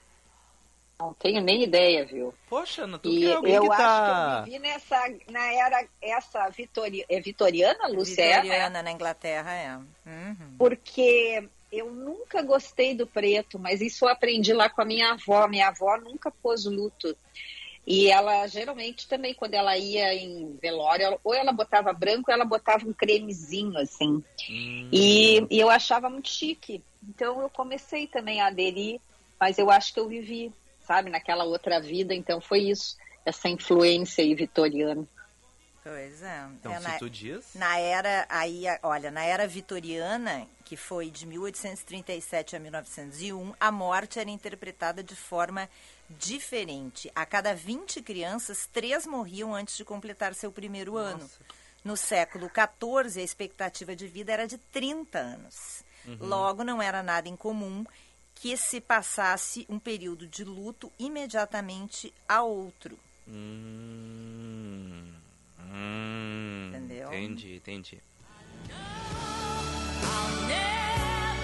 Não 0.98 1.12
tenho 1.12 1.42
nem 1.42 1.62
ideia, 1.62 2.06
viu? 2.06 2.32
Poxa, 2.48 2.84
Ana, 2.84 2.98
tu 2.98 3.10
E 3.10 3.18
que 3.18 3.26
é 3.26 3.34
alguém 3.34 3.54
eu 3.54 3.62
que 3.62 3.70
acho 3.70 3.82
tá... 3.82 4.42
que 4.44 4.50
eu 4.50 4.52
vivi 4.52 4.58
nessa, 4.58 5.14
na 5.30 5.52
era, 5.52 5.86
essa 6.00 6.48
vitori, 6.48 7.04
é 7.08 7.20
vitoriana, 7.20 7.86
Lúcia? 7.88 8.22
É, 8.22 8.28
né? 8.28 8.42
Vitoriana 8.42 8.82
na 8.82 8.92
Inglaterra, 8.92 9.52
é. 9.52 9.76
Uhum. 9.76 10.54
Porque 10.56 11.46
eu 11.70 11.92
nunca 11.92 12.40
gostei 12.42 12.94
do 12.94 13.06
preto, 13.06 13.58
mas 13.58 13.82
isso 13.82 14.06
eu 14.06 14.08
aprendi 14.08 14.54
lá 14.54 14.70
com 14.70 14.80
a 14.80 14.86
minha 14.86 15.12
avó. 15.12 15.46
Minha 15.46 15.68
avó 15.68 15.98
nunca 15.98 16.30
pôs 16.30 16.64
luto. 16.64 17.14
E 17.86 18.10
ela, 18.10 18.46
geralmente, 18.48 19.06
também, 19.06 19.32
quando 19.32 19.54
ela 19.54 19.76
ia 19.76 20.12
em 20.14 20.56
velório, 20.60 21.20
ou 21.22 21.32
ela 21.32 21.52
botava 21.52 21.92
branco, 21.92 22.30
ou 22.30 22.34
ela 22.34 22.44
botava 22.44 22.84
um 22.88 22.92
cremezinho, 22.92 23.78
assim. 23.78 24.24
Hum, 24.50 24.88
E, 24.90 25.46
e 25.48 25.60
eu 25.60 25.70
achava 25.70 26.10
muito 26.10 26.28
chique. 26.28 26.82
Então, 27.08 27.40
eu 27.40 27.48
comecei 27.48 28.08
também 28.08 28.40
a 28.40 28.48
aderir, 28.48 28.98
mas 29.38 29.56
eu 29.58 29.70
acho 29.70 29.94
que 29.94 30.00
eu 30.00 30.08
vivi, 30.08 30.52
sabe, 30.86 31.10
naquela 31.10 31.44
outra 31.44 31.80
vida. 31.80 32.14
Então, 32.14 32.40
foi 32.40 32.60
isso, 32.60 32.96
essa 33.24 33.48
influência 33.48 34.22
aí 34.22 34.34
vitoriana. 34.34 35.06
Pois 35.82 36.20
é. 36.20 36.46
Então, 36.54 36.72
é 36.72 36.78
se 36.78 36.82
na, 36.82 36.98
tu 36.98 37.08
diz... 37.08 37.54
na 37.54 37.78
era, 37.78 38.26
aí, 38.28 38.64
olha, 38.82 39.08
na 39.10 39.24
era 39.24 39.46
vitoriana, 39.46 40.46
que 40.64 40.76
foi 40.76 41.10
de 41.10 41.24
1837 41.26 42.56
a 42.56 42.58
1901, 42.58 43.54
a 43.60 43.70
morte 43.70 44.18
era 44.18 44.28
interpretada 44.28 45.00
de 45.00 45.14
forma 45.14 45.68
diferente. 46.10 47.10
A 47.14 47.24
cada 47.24 47.54
20 47.54 48.02
crianças, 48.02 48.68
três 48.72 49.06
morriam 49.06 49.54
antes 49.54 49.76
de 49.76 49.84
completar 49.84 50.34
seu 50.34 50.50
primeiro 50.50 50.96
ano. 50.96 51.28
No 51.84 51.96
século 51.96 52.50
XIV, 52.50 53.20
a 53.20 53.24
expectativa 53.24 53.94
de 53.94 54.08
vida 54.08 54.32
era 54.32 54.46
de 54.48 54.58
30 54.58 55.18
anos. 55.18 55.84
Logo, 56.20 56.64
não 56.64 56.80
era 56.82 57.02
nada 57.02 57.28
incomum 57.28 57.84
que 58.36 58.56
se 58.56 58.80
passasse 58.80 59.66
um 59.68 59.78
período 59.78 60.26
de 60.26 60.44
luto 60.44 60.92
imediatamente 60.98 62.12
a 62.28 62.42
outro. 62.42 62.96
Hum, 63.26 65.10
hum, 65.58 66.68
Entendeu? 66.68 67.08
Entendi, 67.08 67.56
entendi. 67.56 68.02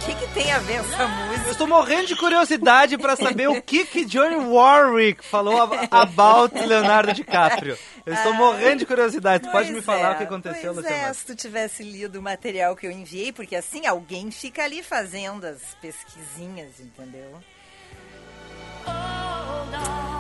O 0.03 0.05
que, 0.05 0.15
que 0.17 0.35
tem 0.35 0.51
a 0.53 0.59
ver 0.59 0.75
essa 0.81 1.07
música? 1.07 1.47
Eu 1.47 1.53
estou 1.53 1.67
morrendo 1.69 2.09
de 2.09 2.17
curiosidade 2.17 2.99
pra 2.99 3.15
saber 3.15 3.49
o 3.49 3.63
que 3.63 3.85
que 3.87 4.05
Johnny 4.05 4.35
Warwick 4.37 5.25
falou 5.25 5.63
ab- 5.63 5.89
about 5.91 6.59
Leonardo 6.59 7.13
DiCaprio. 7.13 7.79
Eu 8.05 8.13
estou 8.15 8.35
morrendo 8.35 8.79
de 8.79 8.87
curiosidade. 8.87 9.45
Tu 9.45 9.51
pode 9.53 9.71
me 9.73 9.81
falar 9.81 10.11
é, 10.11 10.15
o 10.15 10.17
que 10.19 10.23
aconteceu, 10.25 10.75
pois 10.75 10.87
é, 10.87 11.13
se 11.13 11.25
tu 11.25 11.37
tivesse 11.37 11.85
lido 11.85 12.19
o 12.19 12.23
material 12.23 12.75
que 12.75 12.85
eu 12.87 12.91
enviei, 12.91 13.33
porque 13.33 13.55
assim 13.55 13.87
alguém 13.87 14.31
fica 14.33 14.65
ali 14.65 14.83
fazendo 14.83 15.45
as 15.47 15.61
pesquisinhas, 15.81 16.81
entendeu? 16.81 17.41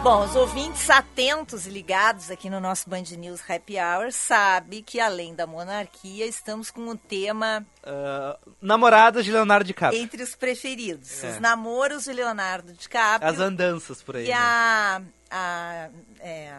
Bom, 0.02 0.25
os 0.25 0.35
ouvintes 0.35 0.90
atentos 0.90 1.64
e 1.64 1.71
ligados 1.71 2.28
aqui 2.28 2.50
no 2.50 2.59
nosso 2.59 2.90
Band 2.90 3.04
News 3.16 3.40
Happy 3.49 3.76
Hour 3.78 4.11
sabe 4.11 4.82
que 4.82 4.99
além 4.99 5.32
da 5.32 5.47
monarquia 5.47 6.26
estamos 6.26 6.73
com 6.73 6.88
o 6.88 6.97
tema 6.99 7.64
Ah, 7.85 8.37
namoradas 8.61 9.25
de 9.25 9.30
Leonardo 9.30 9.64
DiCaprio. 9.64 10.02
entre 10.02 10.21
os 10.21 10.35
preferidos, 10.35 11.23
É. 11.23 11.30
os 11.30 11.38
namoros 11.40 12.02
de 12.04 12.12
Leonardo 12.12 12.73
DiCaprio 12.73 13.30
As 13.30 13.38
andanças 13.38 14.02
por 14.02 14.16
aí. 14.16 14.25
e 14.25 14.28
né? 14.30 14.35
a, 14.37 15.00
a 15.30 15.88
é, 16.18 16.52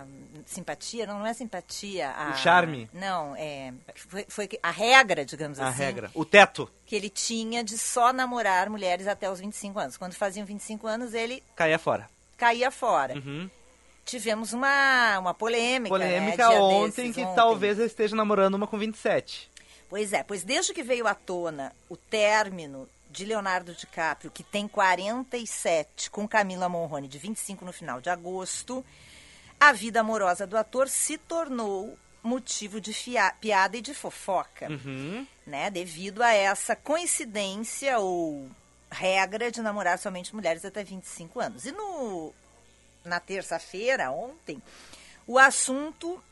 simpatia, 0.46 1.06
não, 1.06 1.20
não 1.20 1.26
é 1.28 1.34
simpatia. 1.34 2.12
A, 2.12 2.30
O 2.32 2.36
charme? 2.38 2.90
Não, 2.94 3.36
é, 3.36 3.74
foi, 4.08 4.26
foi 4.30 4.50
a 4.64 4.72
regra, 4.72 5.26
digamos 5.26 5.60
A 5.60 5.68
assim. 5.68 5.80
regra. 5.84 6.10
O 6.14 6.24
teto 6.24 6.72
Que 6.86 6.96
ele 6.96 7.10
tinha 7.10 7.62
de 7.62 7.78
só 7.78 8.14
namorar 8.14 8.70
mulheres 8.70 9.06
até 9.06 9.30
os 9.30 9.42
25 9.42 9.78
anos. 9.80 9.98
Quando 9.98 10.14
faziam 10.14 10.46
25 10.46 10.88
anos, 10.88 11.14
ele 11.14 11.44
caía 11.58 11.78
fora. 11.78 12.08
Caía 12.44 12.70
fora. 12.72 13.16
Uhum. 13.16 13.50
Tivemos 14.06 14.52
uma, 14.52 15.18
uma 15.20 15.34
polêmica. 15.34 15.90
Polêmica 15.96 16.50
né, 16.50 16.60
ontem 16.60 17.08
desses, 17.08 17.16
que 17.16 17.22
ontem. 17.22 17.36
talvez 17.36 17.78
ele 17.78 17.88
esteja 17.88 18.16
namorando 18.16 18.56
uma 18.56 18.68
com 18.68 18.78
27. 18.78 19.50
Pois 19.90 20.12
é, 20.12 20.24
pois 20.24 20.44
desde 20.44 20.74
que 20.74 20.84
veio 20.84 21.08
à 21.08 21.14
tona 21.16 21.72
o 21.90 21.96
término 21.96 22.90
de 23.10 23.24
Leonardo 23.26 23.74
DiCaprio, 23.74 24.32
que 24.32 24.44
tem 24.44 24.68
47, 24.68 26.10
com 26.10 26.28
Camila 26.28 26.68
Monrone, 26.68 27.08
de 27.08 27.18
25 27.20 27.64
no 27.64 27.72
final 27.72 28.02
de 28.02 28.10
agosto, 28.10 28.84
a 29.60 29.72
vida 29.72 30.00
amorosa 30.02 30.46
do 30.48 30.58
ator 30.58 30.90
se 30.90 31.18
tornou 31.18 31.98
motivo 32.24 32.82
de 32.82 32.92
piada 33.40 33.78
e 33.78 33.82
de 33.82 33.94
fofoca, 33.94 34.68
Uhum. 34.70 35.28
né? 35.46 35.70
Devido 35.70 36.22
a 36.24 36.34
essa 36.34 36.76
coincidência 36.76 38.00
ou 38.00 38.50
regra 38.94 39.52
de 39.52 39.62
namorar 39.62 40.00
somente 40.00 40.34
mulheres 40.34 40.64
até 40.64 40.84
25 40.84 41.40
anos. 41.40 41.66
E 41.66 41.72
no 41.72 42.34
na 43.04 43.20
terça-feira, 43.20 44.12
ontem, 44.12 44.62
o 45.28 45.38
assunto 45.38 46.24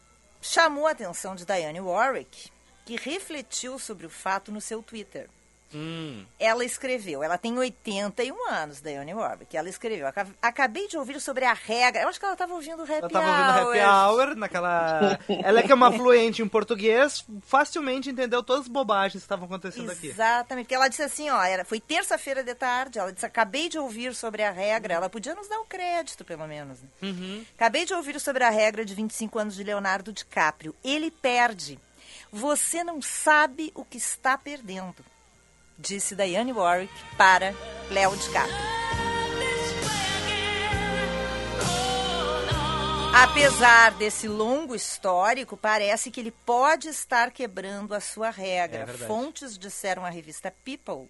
chamou 0.42 0.88
a 0.88 0.92
atenção 0.92 1.36
de 1.36 1.46
Diane 1.46 1.82
Warwick, 1.82 2.50
que 2.86 2.96
refletiu 2.96 3.78
sobre 3.78 4.06
o 4.06 4.10
fato 4.10 4.52
no 4.52 4.62
seu 4.62 4.82
Twitter. 4.82 5.30
Hum. 5.74 6.26
Ela 6.40 6.66
escreveu, 6.66 7.24
ela 7.24 7.38
tem 7.38 7.58
81 7.58 8.50
anos, 8.50 8.82
Diane 8.82 9.14
Warwick. 9.14 9.56
Ela 9.56 9.70
escreveu, 9.70 10.08
"Aca- 10.08 10.28
acabei 10.42 10.88
de 10.88 10.98
ouvir 10.98 11.20
sobre 11.22 11.46
a 11.46 11.54
regra. 11.54 12.02
Eu 12.02 12.10
acho 12.10 12.20
que 12.20 12.26
ela 12.26 12.34
estava 12.34 12.54
ouvindo 12.54 12.80
o 12.80 12.84
Happy 12.84 12.94
Ela 12.94 13.10
tava 13.10 13.66
ouvindo. 13.66 13.84
Happy 13.84 14.20
Hour 14.20 14.36
naquela. 14.36 15.20
Ela 15.44 15.60
é 15.60 15.64
que 15.64 15.72
é 15.72 15.76
uma 15.76 15.92
fluente 15.92 16.42
em 16.42 16.48
português, 16.48 17.26
facilmente 17.46 18.10
entendeu 18.10 18.44
todas 18.44 18.64
as 18.64 18.68
bobagens 18.68 19.14
que 19.22 19.26
estavam 19.26 19.46
acontecendo 19.46 19.92
aqui. 19.92 20.08
Exatamente, 20.08 20.66
porque 20.66 20.76
ela 20.76 20.88
disse 20.88 21.04
assim, 21.04 21.30
ó, 21.30 21.42
era, 21.44 21.64
foi 21.66 21.80
terça-feira 21.80 22.44
de 22.44 22.54
tarde, 22.56 23.00
ela 23.00 23.12
disse, 23.12 23.26
acabei 23.26 23.70
de 23.70 23.78
ouvir 23.80 24.14
sobre 24.16 24.44
a 24.44 24.52
regra, 24.52 24.94
ela 24.94 25.10
podia 25.10 25.34
nos 25.36 25.48
dar 25.48 25.60
o 25.60 25.66
crédito, 25.66 26.24
pelo 26.26 26.48
menos. 26.48 26.80
né? 26.82 26.88
Uhum. 27.02 27.46
Acabei 27.56 27.86
de 27.86 27.94
ouvir 27.94 28.20
sobre 28.20 28.44
a 28.44 28.50
regra 28.50 28.84
de 28.86 28.94
25 28.94 29.40
anos 29.40 29.56
de 29.56 29.64
Leonardo 29.64 30.12
DiCaprio. 30.12 30.76
Ele 30.84 31.10
perde. 31.12 31.80
Você 32.32 32.84
não 32.84 33.02
sabe 33.02 33.72
o 33.76 33.84
que 33.84 33.98
está 33.98 34.38
perdendo, 34.38 34.96
disse 35.78 36.16
Diane 36.16 36.52
Warwick 36.54 36.94
para 37.18 37.54
Léo 37.90 38.16
DiCaprio. 38.16 38.72
Apesar 43.14 43.92
desse 43.96 44.28
longo 44.28 44.74
histórico, 44.74 45.58
parece 45.58 46.10
que 46.10 46.20
ele 46.22 46.32
pode 46.32 46.88
estar 46.88 47.30
quebrando 47.32 47.94
a 47.94 48.00
sua 48.00 48.30
É 48.30 48.32
regra. 48.32 48.86
verdade. 48.86 49.06
Fontes 49.08 49.58
disseram 49.58 50.06
à 50.06 50.10
revista 50.10 50.54
People 50.64 51.10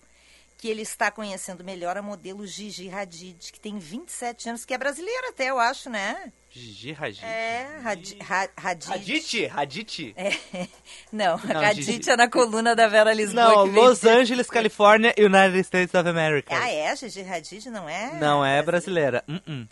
que 0.61 0.67
ele 0.67 0.83
está 0.83 1.09
conhecendo 1.09 1.63
melhor 1.63 1.97
a 1.97 2.03
modelo 2.03 2.45
Gigi 2.45 2.87
Hadid, 2.87 3.51
que 3.51 3.59
tem 3.59 3.79
27 3.79 4.49
anos, 4.49 4.63
que 4.63 4.75
é 4.75 4.77
brasileira 4.77 5.29
até, 5.29 5.49
eu 5.49 5.57
acho, 5.57 5.89
né? 5.89 6.31
Gigi 6.51 6.95
Hadid. 6.99 7.25
É, 7.25 7.79
Hadid. 7.83 8.17
Hadid? 8.55 9.47
Hadid? 9.47 10.13
É. 10.15 10.67
Não, 11.11 11.39
Não, 11.39 11.61
Hadid 11.61 11.83
Gigi. 11.83 12.11
é 12.11 12.15
na 12.15 12.29
coluna 12.29 12.75
da 12.75 12.87
Vera 12.87 13.11
Lisboa. 13.11 13.43
Não, 13.43 13.65
vem 13.65 13.73
Los 13.73 14.03
Angeles, 14.05 14.51
Califórnia, 14.51 15.15
United 15.17 15.57
States 15.61 15.95
of 15.95 16.07
America. 16.07 16.55
Ah, 16.55 16.69
é? 16.69 16.95
Gigi 16.95 17.21
Hadid 17.21 17.67
não 17.71 17.89
é? 17.89 18.19
Não 18.19 18.45
é 18.45 18.61
brasileira. 18.61 19.23
Uh-uh. 19.27 19.67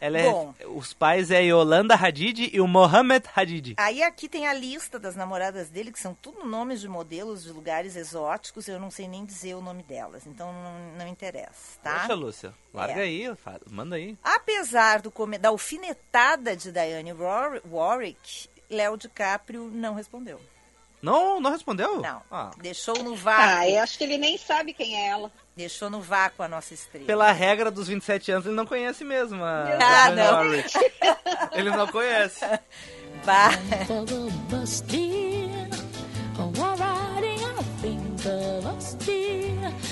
Ela 0.00 0.22
Bom. 0.22 0.54
é. 0.60 0.66
Os 0.66 0.92
pais 0.92 1.30
é 1.30 1.42
Yolanda 1.42 1.94
Hadid 1.94 2.50
e 2.52 2.60
o 2.60 2.66
Mohamed 2.66 3.26
Hadid. 3.34 3.74
Aí 3.78 4.02
aqui 4.02 4.28
tem 4.28 4.46
a 4.46 4.52
lista 4.52 4.98
das 4.98 5.16
namoradas 5.16 5.68
dele, 5.70 5.90
que 5.90 5.98
são 5.98 6.14
tudo 6.14 6.44
nomes 6.44 6.80
de 6.80 6.88
modelos 6.88 7.44
de 7.44 7.50
lugares 7.50 7.96
exóticos, 7.96 8.68
eu 8.68 8.78
não 8.78 8.90
sei 8.90 9.08
nem 9.08 9.24
dizer 9.24 9.54
o 9.54 9.62
nome 9.62 9.82
delas, 9.82 10.26
então 10.26 10.52
não, 10.52 10.98
não 10.98 11.08
interessa, 11.08 11.78
tá? 11.82 12.00
Poxa, 12.00 12.14
Lúcia, 12.14 12.54
larga 12.74 13.00
É. 13.00 13.04
aí, 13.04 13.24
manda 13.70 13.96
aí. 13.96 14.16
Apesar 14.22 15.00
do 15.00 15.12
da 15.40 15.48
alfinetada 15.48 16.54
de 16.56 16.70
Diane 16.70 17.12
War- 17.12 17.60
Warwick, 17.70 18.48
Léo 18.68 18.96
DiCaprio 18.96 19.70
não 19.72 19.94
respondeu. 19.94 20.40
Não, 21.00 21.40
não 21.40 21.50
respondeu? 21.50 22.00
Não. 22.00 22.22
Ah. 22.30 22.50
Deixou 22.58 23.00
no 23.02 23.14
vácuo. 23.14 23.44
Ah, 23.58 23.68
eu 23.68 23.82
acho 23.82 23.96
que 23.96 24.04
ele 24.04 24.18
nem 24.18 24.36
sabe 24.36 24.72
quem 24.72 24.96
é 24.96 25.08
ela. 25.08 25.30
Deixou 25.56 25.88
no 25.88 26.02
vácuo 26.02 26.42
a 26.42 26.48
nossa 26.48 26.74
estrela. 26.74 27.06
Pela 27.06 27.32
regra 27.32 27.70
dos 27.70 27.88
27 27.88 28.30
anos, 28.30 28.46
ele 28.46 28.54
não 28.54 28.66
conhece 28.66 29.02
mesmo 29.04 29.42
a 29.42 29.62
Ah, 29.62 30.10
Diane 30.10 30.16
não. 30.16 30.32
Warwick. 30.34 30.72
Ele 31.52 31.70
não 31.70 31.86
conhece. 31.88 32.40
Bah. 33.24 33.50
Oh. 36.38 36.76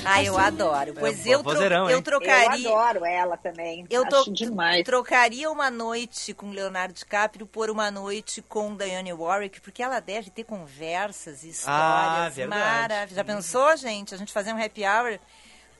Ah, 0.05 0.23
eu 0.23 0.37
adoro. 0.37 0.93
Pois 0.99 1.27
É, 1.27 1.31
eu, 1.31 1.43
vozeirão, 1.43 1.89
eu 1.89 2.03
trocaria. 2.03 2.69
Eu 2.69 2.77
adoro 2.79 3.05
ela 3.07 3.37
também. 3.39 3.87
Eu 3.89 4.03
acho 4.03 4.25
tô- 4.27 4.31
demais. 4.31 4.85
Trocaria 4.85 5.51
uma 5.51 5.71
noite 5.71 6.35
com 6.35 6.51
Leonardo 6.51 6.93
DiCaprio 6.93 7.47
por 7.47 7.71
uma 7.71 7.91
noite 7.91 8.43
com 8.43 8.77
Diane 8.77 9.13
Warwick, 9.13 9.61
porque 9.63 9.83
ela 9.83 10.01
deve 10.01 10.31
ter 10.31 10.45
conversas 10.45 11.43
e 11.43 11.49
Ah, 11.49 11.51
histórias 11.51 12.35
verdade. 12.35 12.61
maravilhosas. 12.63 13.17
Já 13.17 13.25
pensou, 13.25 13.77
gente? 13.77 14.15
A 14.15 14.19
gente 14.19 14.33
fazer 14.33 14.53
um 14.53 14.63
happy 14.63 14.83
hour 14.85 15.19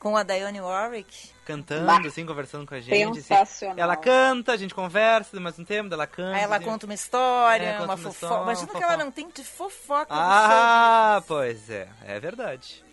com 0.05 0.15
a 0.15 0.21
Diane 0.21 0.61
Warwick? 0.61 1.31
Cantando, 1.45 1.87
Bah. 1.87 1.99
assim, 2.05 2.23
conversando 2.27 2.67
com 2.67 2.75
a 2.75 2.79
gente. 2.79 2.93
assim. 3.09 3.21
Sensacional. 3.23 3.75
Ela 3.79 3.95
canta, 3.95 4.51
a 4.51 4.57
gente 4.57 4.71
conversa, 4.75 5.35
ao 5.35 5.41
mesmo 5.41 5.65
tempo, 5.65 5.91
ela 5.91 6.05
canta. 6.05 6.37
Aí 6.37 6.43
ela 6.43 6.57
assim. 6.57 6.65
conta 6.65 6.85
uma 6.85 6.93
história, 6.93 7.65
É, 7.65 7.71
conta 7.73 7.83
uma 7.85 7.93
uma 7.95 7.97
fofoca. 8.13 8.41
Imagina 8.43 8.67
que 8.67 8.83
ela 8.83 8.97
não 8.97 9.09
tem 9.09 9.27
de 9.29 9.43
fofoca 9.43 10.05
Ah, 10.11 11.23
pois 11.27 11.71
é. 11.71 11.87
É 12.05 12.19
verdade. 12.19 12.85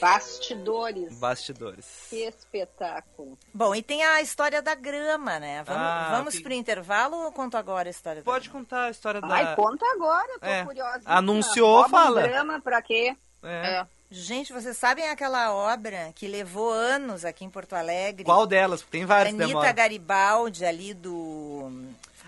Bastidores. 0.00 1.14
Bastidores. 1.20 2.06
Que 2.10 2.24
espetáculo. 2.24 3.38
Bom, 3.54 3.72
e 3.72 3.80
tem 3.80 4.02
a 4.02 4.20
história 4.20 4.60
da 4.60 4.74
grama, 4.74 5.38
né? 5.38 5.62
Vamos, 5.64 5.80
Ah, 5.82 6.08
vamos 6.10 6.34
que- 6.34 6.42
pro 6.42 6.52
intervalo 6.52 7.18
ou 7.18 7.30
conto 7.30 7.56
agora 7.56 7.88
a 7.88 7.90
história 7.92 8.20
Pode 8.20 8.48
da 8.48 8.50
grama? 8.52 8.64
contar 8.64 8.84
a 8.86 8.90
história 8.90 9.20
da... 9.20 9.28
Ai, 9.32 9.54
conta 9.54 9.86
agora, 9.94 10.26
eu 10.32 10.40
tô 10.40 10.46
É. 10.46 10.64
curiosa. 10.64 11.02
Anunciou, 11.06 11.82
Rouba 11.82 11.86
um 11.86 11.90
fala. 11.90 12.22
drama 12.22 12.60
pra 12.60 12.82
quê? 12.82 13.16
É. 13.44 13.76
É. 13.78 13.86
Gente, 14.14 14.52
vocês 14.52 14.76
sabem 14.76 15.08
aquela 15.08 15.54
obra 15.54 16.12
que 16.14 16.26
levou 16.28 16.70
anos 16.70 17.24
aqui 17.24 17.46
em 17.46 17.50
Porto 17.50 17.72
Alegre? 17.74 18.24
Qual 18.24 18.46
delas? 18.46 18.82
Tem 18.82 19.06
várias 19.06 19.32
Anitta 19.34 19.46
demoram. 19.48 19.74
Garibaldi 19.74 20.64
ali 20.66 20.92
do... 20.92 21.72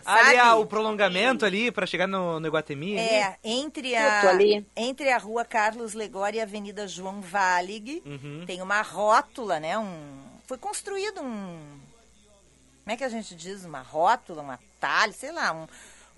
Ali, 0.07 0.25
sabe? 0.25 0.37
ah, 0.39 0.57
o 0.57 0.67
prolongamento 0.67 1.45
ali, 1.47 1.71
pra 1.71 1.87
chegar 1.87 2.07
no, 2.07 2.41
no 2.41 2.47
Iguatemi. 2.47 2.99
ali. 2.99 3.07
É, 3.07 3.37
entre 3.45 3.93
Eu 3.93 3.99
a, 3.99 4.21
ali. 4.31 4.67
entre 4.77 5.11
a 5.11 5.19
rua 5.19 5.45
Carlos 5.45 5.93
Legório 5.95 6.39
e 6.39 6.41
a 6.41 6.45
Avenida 6.45 6.89
João 6.89 7.21
Valig, 7.21 8.03
Uhum. 8.05 8.45
tem 8.47 8.61
uma 8.63 8.81
rótula, 8.83 9.61
né? 9.61 9.79
Um, 9.79 10.19
foi 10.47 10.57
construído 10.59 11.21
um... 11.23 11.59
Como 12.83 12.93
é 12.95 12.97
que 12.97 13.05
a 13.05 13.09
gente 13.11 13.35
diz? 13.35 13.65
Uma 13.65 13.81
rótula, 13.81 14.43
um 14.43 14.51
atalho, 14.51 15.13
sei 15.15 15.33
lá, 15.33 15.53
um, 15.53 15.67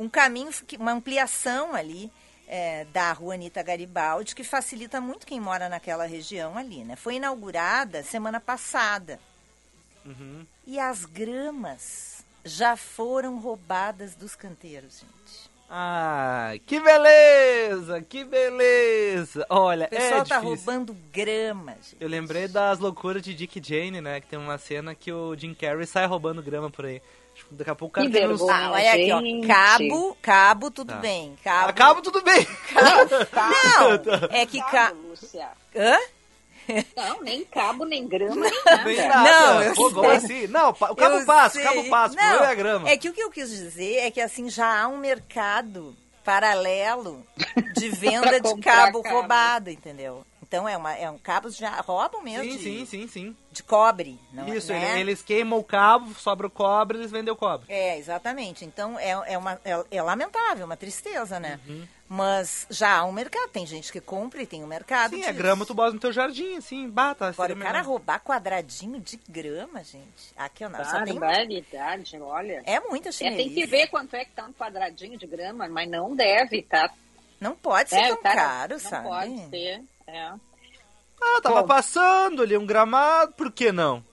um 0.05 0.09
caminho, 0.09 0.51
que- 0.67 0.77
uma 0.77 0.93
ampliação 0.93 1.73
ali 1.75 2.11
é, 2.47 2.85
da 2.93 3.13
rua 3.13 3.35
Anitta 3.35 3.63
Garibaldi, 3.63 4.35
que 4.35 4.45
facilita 4.45 5.01
muito 5.01 5.27
quem 5.27 5.41
mora 5.41 5.69
naquela 5.69 6.07
região 6.07 6.57
ali, 6.57 6.85
né? 6.85 6.97
Foi 6.97 7.17
inaugurada 7.17 8.03
semana 8.03 8.41
passada. 8.41 9.19
Uhum. 10.05 10.47
E 10.67 10.79
as 10.79 11.05
gramas 11.05 12.25
já 12.45 12.77
foram 12.77 13.39
roubadas 13.41 14.15
dos 14.15 14.35
canteiros, 14.37 15.01
gente. 15.01 15.51
Ah, 15.69 16.53
que 16.65 16.79
beleza, 16.79 18.01
que 18.01 18.25
beleza. 18.25 19.45
Olha, 19.51 19.87
O 19.87 19.89
pessoal 19.89 20.21
é 20.21 20.25
tá 20.25 20.39
difícil. 20.39 20.43
roubando 20.43 20.97
grama, 21.13 21.73
gente. 21.73 21.97
Eu 21.99 22.09
lembrei 22.09 22.47
das 22.47 22.79
loucuras 22.79 23.21
de 23.21 23.35
Dick 23.35 23.61
Jane, 23.61 24.01
né? 24.01 24.21
Que 24.21 24.29
tem 24.29 24.39
uma 24.39 24.59
cena 24.59 24.95
que 24.95 25.11
o 25.13 25.35
Jim 25.37 25.55
Carrey 25.55 25.85
sai 25.85 26.07
roubando 26.07 26.41
grama 26.41 26.71
por 26.71 26.85
aí. 26.87 27.03
Tipo, 27.37 27.55
Daqui 27.55 27.71
a 27.71 27.75
pouco 27.75 27.93
o 27.93 27.95
cara 27.95 28.11
tem 28.11 28.29
uns... 28.29 28.41
Ah, 28.49 28.71
olha 28.73 28.93
aqui, 28.93 29.13
ó. 29.13 29.47
Cabo, 29.47 30.17
cabo, 30.23 30.71
tudo 30.71 30.93
Tá. 30.95 30.99
bem. 31.01 31.37
Cabo. 31.45 31.69
Acaba 31.69 32.03
tudo 32.03 32.23
bem. 32.23 32.47
Não, 33.33 34.29
é 34.31 34.47
que 34.47 34.59
Cabo, 34.59 34.71
cabo. 34.73 35.57
Hã? 35.77 35.99
Não, 36.97 37.21
nem 37.23 37.45
cabo, 37.45 37.85
nem 37.85 38.09
grama, 38.09 38.35
nem 38.49 38.63
nada. 38.65 38.85
Nem 38.85 39.09
nada. 39.09 39.31
Não, 39.31 39.63
eu 39.63 39.75
Pô, 39.75 39.91
como 39.93 40.09
sei. 40.09 40.17
assim? 40.17 40.47
Não, 40.49 40.71
o 40.71 40.75
cabo 40.75 41.19
Eu 41.19 41.25
passo, 41.27 41.55
sei. 41.55 41.63
cabo 41.65 41.85
passo, 41.89 42.17
Não, 42.17 42.23
primeiro 42.23 42.45
é 42.45 42.49
a 42.51 42.55
grama. 42.55 42.89
É 42.89 42.97
que 42.97 43.09
o 43.09 43.13
que 43.13 43.23
eu 43.23 43.31
quis 43.31 43.51
dizer 43.51 43.99
é 43.99 44.11
que 44.11 44.21
assim 44.21 44.49
já 44.51 44.83
há 44.83 44.89
um 44.89 44.97
mercado 44.97 45.95
paralelo 46.25 47.25
de 47.77 47.89
venda 47.95 48.41
de 48.41 48.61
cabo, 48.61 49.01
cabo. 49.01 49.15
roubado, 49.15 49.71
entendeu? 49.71 50.25
Então 50.49 50.69
é 50.69 50.77
uma 50.77 50.95
é 50.95 51.11
um 51.11 51.19
cabo 51.19 51.51
já 51.51 51.81
roubam 51.81 52.23
mesmo 52.23 52.45
Sim, 52.53 52.57
de, 52.57 52.63
sim, 52.63 52.87
sim, 52.87 53.09
sim. 53.09 53.37
de 53.51 53.63
cobre, 53.65 54.19
não 54.33 54.47
Isso, 54.55 54.73
né? 54.73 54.93
ele- 54.93 55.01
eles 55.11 55.23
queimam 55.23 55.59
o 55.59 55.65
cabo, 55.65 56.15
sobra 56.15 56.47
o 56.47 56.51
cobre, 56.51 56.99
eles 56.99 57.11
vendem 57.11 57.33
o 57.33 57.37
cobre. 57.37 57.67
É, 57.69 57.99
exatamente. 57.99 58.65
Então 58.65 58.99
é, 58.99 59.11
é, 59.33 59.37
uma, 59.39 59.61
é, 59.65 59.85
é 59.91 60.03
lamentável, 60.03 60.65
uma 60.65 60.77
tristeza, 60.77 61.41
né? 61.41 61.59
Uhum. 61.67 61.87
Mas 62.09 62.67
já 62.71 62.99
há 62.99 63.05
um 63.05 63.11
mercado. 63.11 63.49
Tem 63.51 63.67
gente 63.67 63.91
que 63.91 64.01
compra 64.01 64.41
e 64.41 64.47
tem 64.47 64.63
um 64.63 64.67
mercado. 64.69 65.11
Sim, 65.11 65.17
disso. 65.17 65.29
a 65.31 65.33
grama 65.33 65.67
tu 65.67 65.75
bota 65.75 65.93
no 65.93 65.99
teu 65.99 66.13
jardim, 66.13 66.57
assim, 66.57 66.89
bata. 66.89 67.27
Agora, 67.27 67.49
seria 67.49 67.57
o 67.57 67.59
cara 67.67 67.79
melhor. 67.79 67.89
roubar 67.91 68.21
quadradinho 68.21 69.01
de 69.01 69.19
grama, 69.29 69.83
gente. 69.83 70.33
Aqui, 70.37 70.65
ó, 70.65 70.71
só 70.85 71.03
tem. 71.03 71.19
Barbaridade, 71.19 72.17
olha. 72.21 72.63
É 72.65 72.79
muita 72.79 73.09
É, 73.09 73.13
chinelice. 73.13 73.43
tem 73.45 73.53
que 73.55 73.67
ver 73.67 73.89
quanto 73.89 74.15
é 74.15 74.25
que 74.25 74.31
tá 74.31 74.45
um 74.45 74.53
quadradinho 74.53 75.19
de 75.19 75.27
grama, 75.27 75.67
mas 75.69 75.91
não 75.91 76.15
deve, 76.15 76.63
tá? 76.63 76.89
Não 77.41 77.57
pode 77.57 77.91
ser 77.91 77.97
É, 77.97 78.09
tão 78.09 78.23
tá- 78.23 78.35
caro, 78.35 78.73
não 78.75 78.79
sabe? 78.79 79.09
pode 79.09 79.49
ser. 79.51 79.83
É. 80.07 80.33
Ah, 81.21 81.41
tava 81.43 81.63
Bom. 81.63 81.67
passando 81.69 82.43
ali 82.43 82.57
um 82.57 82.67
gramado, 82.67 83.33
por 83.33 83.51
que 83.51 83.73
não? 83.73 84.05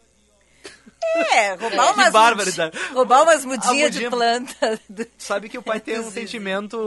É, 1.33 1.49
roubar 1.55 1.69
Que 1.93 1.99
umas, 1.99 2.13
barbaridade. 2.13 2.77
mudi- 2.79 2.93
roubar 2.93 3.23
umas 3.23 3.45
mudinhas 3.45 3.91
de 3.91 4.03
mudinha- 4.05 4.09
planta. 4.09 4.79
do- 4.89 5.05
Sabe 5.17 5.49
que 5.49 5.57
o 5.57 5.61
pai 5.63 5.79
tem 5.81 5.99
um 5.99 6.09
sentimento. 6.09 6.77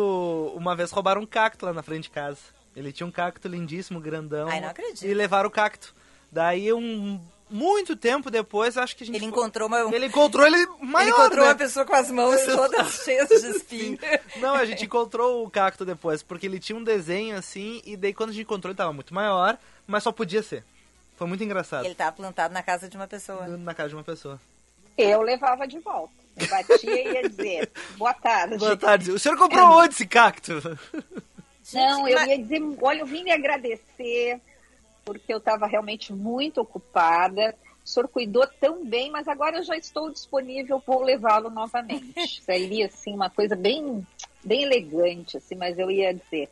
Uma 0.57 0.75
vez 0.75 0.90
roubaram 0.90 1.21
um 1.23 1.27
cacto 1.27 1.66
lá 1.66 1.73
na 1.73 1.83
frente 1.83 2.05
de 2.05 2.11
casa. 2.11 2.38
Ele 2.75 2.92
tinha 2.92 3.07
um 3.07 3.11
cacto 3.11 3.47
lindíssimo, 3.49 4.01
grandão. 4.01 4.49
Ai, 4.49 4.61
não 4.61 4.69
acredito. 4.69 5.05
E 5.07 5.14
levaram 5.14 5.49
o 5.49 5.53
cacto. 5.53 5.95
Daí, 6.33 6.73
um. 6.73 7.21
Muito 7.48 7.94
tempo 7.94 8.28
depois, 8.30 8.76
acho 8.76 8.96
que 8.96 9.04
a 9.04 9.06
gente. 9.06 9.16
Ele 9.16 9.24
foi- 9.30 9.38
encontrou 9.38 9.68
uma. 9.68 9.94
Ele 9.94 10.06
encontrou 10.06 10.44
ele 10.46 10.66
maior, 10.82 11.02
ele 11.02 11.11
encontrou 11.11 11.44
né? 11.44 11.50
uma 11.50 11.54
pessoa 11.54 11.87
com 11.87 11.94
as 11.94 12.11
mãos 12.11 12.42
todas 12.44 12.92
cheias 13.04 13.28
de 13.28 13.35
espinho. 13.50 13.98
Não, 14.38 14.54
a 14.54 14.64
gente 14.64 14.85
encontrou 14.85 15.44
o 15.46 15.50
cacto 15.50 15.85
depois, 15.85 16.22
porque 16.24 16.46
ele 16.46 16.59
tinha 16.59 16.76
um 16.76 16.82
desenho 16.82 17.37
assim, 17.37 17.80
e 17.85 17.96
daí 17.96 18.12
quando 18.12 18.30
a 18.30 18.32
gente 18.32 18.42
encontrou 18.42 18.70
ele 18.72 18.76
tava 18.76 18.92
muito 18.92 19.14
maior, 19.14 19.56
mas 19.87 20.02
só 20.02 20.11
podia 20.11 20.42
ser. 20.42 20.64
Foi 21.16 21.26
muito 21.28 21.42
engraçado. 21.44 21.85
Ele 21.85 21.94
tava 21.94 22.12
plantado 22.12 22.52
na 22.52 22.62
casa 22.62 22.88
de 22.88 22.96
uma 22.96 23.06
pessoa. 23.06 23.46
Na 23.46 23.72
casa 23.74 23.90
de 23.90 23.94
uma 23.94 24.04
pessoa. 24.04 24.40
Eu 24.98 25.22
levava 25.22 25.66
de 25.68 25.78
volta. 25.78 26.12
Eu 26.37 26.46
batia 26.48 27.02
e 27.09 27.12
ia 27.14 27.28
dizer, 27.28 27.70
boa 27.96 28.12
tarde. 28.12 28.59
Boa 28.59 28.76
tarde. 28.76 29.11
O 29.12 29.18
senhor 29.18 29.38
comprou 29.38 29.66
onde 29.78 29.94
esse 29.94 30.06
cacto? 30.06 30.52
Não, 31.72 32.06
eu 32.09 32.14
mas- 32.14 32.28
ia 32.28 32.38
dizer, 32.38 32.61
olha, 32.82 33.00
eu 33.00 33.06
vim 33.06 33.22
lhe 33.22 33.30
agradecer, 33.32 34.40
porque 35.07 35.33
eu 35.33 35.38
estava 35.38 35.66
realmente 35.66 36.12
muito 36.12 36.61
ocupada. 36.61 37.55
O 37.85 37.88
senhor 37.88 38.09
cuidou 38.09 38.45
tão 38.61 38.85
bem, 38.85 39.11
mas 39.11 39.29
agora 39.29 39.59
eu 39.59 39.62
já 39.62 39.77
estou 39.77 40.11
disponível, 40.11 40.83
vou 40.85 41.03
levá-lo 41.03 41.49
novamente. 41.49 42.12
Seria, 42.42 42.87
assim, 42.87 43.14
uma 43.14 43.31
coisa 43.31 43.55
bem, 43.55 44.05
bem 44.45 44.64
elegante, 44.64 45.37
assim, 45.37 45.55
mas 45.55 45.79
eu 45.79 45.88
ia 45.88 46.12
dizer. 46.12 46.51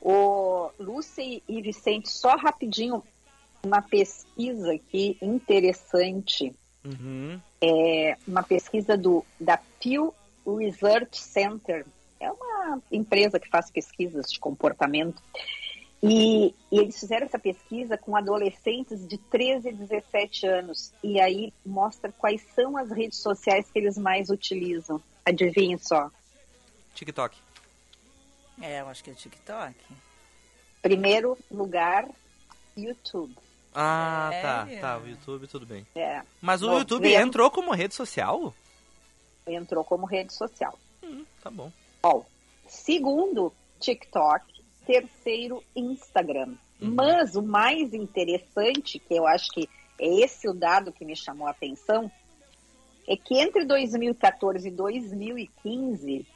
O 0.00 0.70
Lúcia 0.80 1.22
e 1.46 1.62
Vicente, 1.62 2.10
só 2.10 2.34
rapidinho, 2.34 3.04
uma 3.62 3.82
pesquisa 3.82 4.72
aqui 4.72 5.16
interessante 5.20 6.52
Uhum. 6.84 7.40
é 7.60 8.16
uma 8.26 8.42
pesquisa 8.42 8.96
do, 8.96 9.24
da 9.38 9.56
Pew 9.80 10.12
Research 10.44 11.16
Center. 11.20 11.86
É 12.18 12.30
uma 12.30 12.80
empresa 12.90 13.38
que 13.38 13.48
faz 13.48 13.70
pesquisas 13.70 14.26
de 14.32 14.40
comportamento. 14.40 15.22
E, 16.02 16.54
e 16.70 16.78
eles 16.78 16.98
fizeram 16.98 17.26
essa 17.26 17.38
pesquisa 17.38 17.96
com 17.96 18.16
adolescentes 18.16 19.06
de 19.06 19.16
13 19.16 19.68
a 19.68 19.72
17 19.72 20.46
anos. 20.46 20.92
E 21.02 21.20
aí 21.20 21.52
mostra 21.64 22.10
quais 22.10 22.42
são 22.54 22.76
as 22.76 22.90
redes 22.90 23.18
sociais 23.18 23.70
que 23.70 23.78
eles 23.78 23.96
mais 23.96 24.28
utilizam. 24.28 25.00
Adivinhe 25.24 25.78
só. 25.78 26.10
TikTok. 26.94 27.38
É, 28.60 28.80
eu 28.80 28.88
acho 28.88 29.04
que 29.04 29.10
é 29.10 29.14
TikTok. 29.14 29.76
Primeiro 30.82 31.38
lugar, 31.50 32.08
YouTube. 32.76 33.36
Ah, 33.74 34.28
Sério? 34.32 34.80
tá, 34.80 34.96
tá, 34.96 35.02
o 35.02 35.08
YouTube 35.08 35.46
tudo 35.46 35.64
bem. 35.64 35.86
É, 35.94 36.20
Mas 36.40 36.62
o 36.62 36.68
Bom, 36.68 36.78
YouTube 36.78 37.14
entrou 37.14 37.50
como 37.50 37.72
rede 37.72 37.94
social? 37.94 38.52
entrou 39.46 39.82
como 39.84 40.06
rede 40.06 40.32
social. 40.32 40.78
Tá 41.42 41.50
bom. 41.50 41.72
Ó, 42.02 42.22
segundo 42.68 43.52
TikTok, 43.80 44.44
terceiro 44.86 45.62
Instagram. 45.74 46.54
Mas 46.80 47.36
o 47.36 47.42
mais 47.42 47.94
interessante, 47.94 48.98
que 48.98 49.14
eu 49.14 49.26
acho 49.26 49.50
que 49.52 49.68
é 50.00 50.06
esse 50.24 50.48
o 50.48 50.52
dado 50.54 50.92
que 50.92 51.04
me 51.04 51.14
chamou 51.14 51.46
a 51.46 51.50
atenção, 51.52 52.10
é 53.06 53.16
que 53.16 53.38
entre 53.38 53.64
2014 53.64 54.66
e 54.68 54.70
2015, 54.70 56.26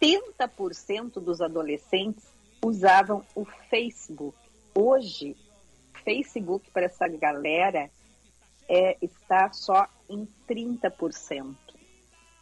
70% 0.00 1.20
dos 1.20 1.40
adolescentes 1.40 2.24
usavam 2.64 3.24
o 3.34 3.44
Facebook. 3.68 4.36
Hoje, 4.74 5.36
Facebook 6.04 6.70
para 6.70 6.86
essa 6.86 7.08
galera 7.08 7.90
é, 8.68 8.96
está 9.02 9.52
só 9.52 9.86
em 10.08 10.28
30%. 10.48 11.54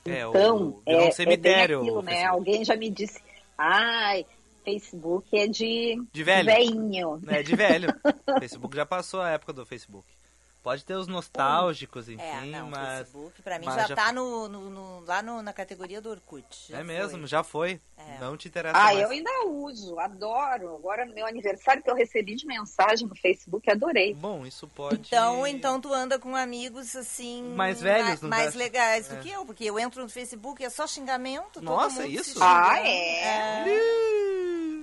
É, 0.04 0.26
o- 0.26 0.30
Então, 0.30 0.58
virou 0.58 0.68
um 0.76 0.82
é, 0.86 0.92
é 0.92 0.98
bem 1.00 1.12
cemitério 1.12 1.80
aquilo, 1.80 1.98
o 1.98 2.02
né? 2.02 2.10
Facebook. 2.12 2.34
Alguém 2.38 2.64
já 2.64 2.76
me 2.76 2.90
disse, 2.90 3.20
ai, 3.56 4.26
Facebook 4.72 5.36
é 5.36 5.46
de, 5.46 6.02
De 6.12 6.22
velho. 6.24 6.46
veinho. 6.46 7.20
É 7.28 7.42
de 7.42 7.56
velho. 7.56 7.88
Facebook 8.38 8.76
já 8.76 8.84
passou 8.86 9.20
a 9.20 9.30
época 9.30 9.52
do 9.52 9.64
Facebook. 9.66 10.06
Pode 10.60 10.84
ter 10.84 10.96
os 10.96 11.06
nostálgicos, 11.06 12.08
enfim, 12.10 12.20
É, 12.20 12.40
não, 12.42 12.66
o 12.66 12.70
mas. 12.72 12.98
Facebook 12.98 13.40
pra 13.42 13.58
mim 13.58 13.64
já, 13.66 13.86
já 13.86 13.94
tá 13.94 14.12
no, 14.12 14.48
no- 14.48 14.68
no- 14.68 15.00
lá 15.06 15.22
no- 15.22 15.40
na 15.40 15.52
categoria 15.52 16.00
do 16.00 16.10
Orkut. 16.10 16.66
já 16.68 16.80
É 16.80 16.84
mesmo, 16.84 17.20
foi. 17.20 17.26
já 17.26 17.42
foi. 17.44 17.80
É. 17.96 18.18
Não 18.20 18.36
te 18.36 18.48
interessa 18.48 18.76
Ah, 18.76 18.84
mais. 18.84 18.98
eu 19.00 19.08
ainda 19.08 19.30
uso, 19.46 19.98
adoro. 19.98 20.74
Agora, 20.74 21.06
no 21.06 21.14
meu 21.14 21.24
aniversário 21.26 21.82
que 21.82 21.88
eu 21.90 21.94
recebi 21.94 22.34
de 22.34 22.44
mensagem 22.44 23.06
no 23.08 23.14
Facebook, 23.14 23.70
adorei. 23.70 24.12
Bom, 24.14 24.44
isso 24.44 24.66
pode. 24.68 24.96
Então, 25.06 25.46
então 25.46 25.80
tu 25.80 25.94
anda 25.94 26.18
com 26.18 26.34
amigos 26.36 26.94
assim 26.96 27.44
Mais 27.54 27.80
velhos, 27.80 28.20
ma- 28.20 28.28
mais 28.28 28.54
legais 28.54 29.10
É. 29.10 29.14
do 29.14 29.22
que 29.22 29.30
eu, 29.30 29.46
porque 29.46 29.64
eu 29.64 29.78
entro 29.78 30.02
no 30.02 30.08
Facebook 30.08 30.60
e 30.62 30.66
é 30.66 30.70
só 30.70 30.86
xingamento. 30.86 31.62
Nossa, 31.62 32.02
todo 32.02 32.08
mundo 32.10 32.20
isso? 32.20 32.42
Ah, 32.42 32.74
xingando. 32.74 32.88
é? 32.88 33.64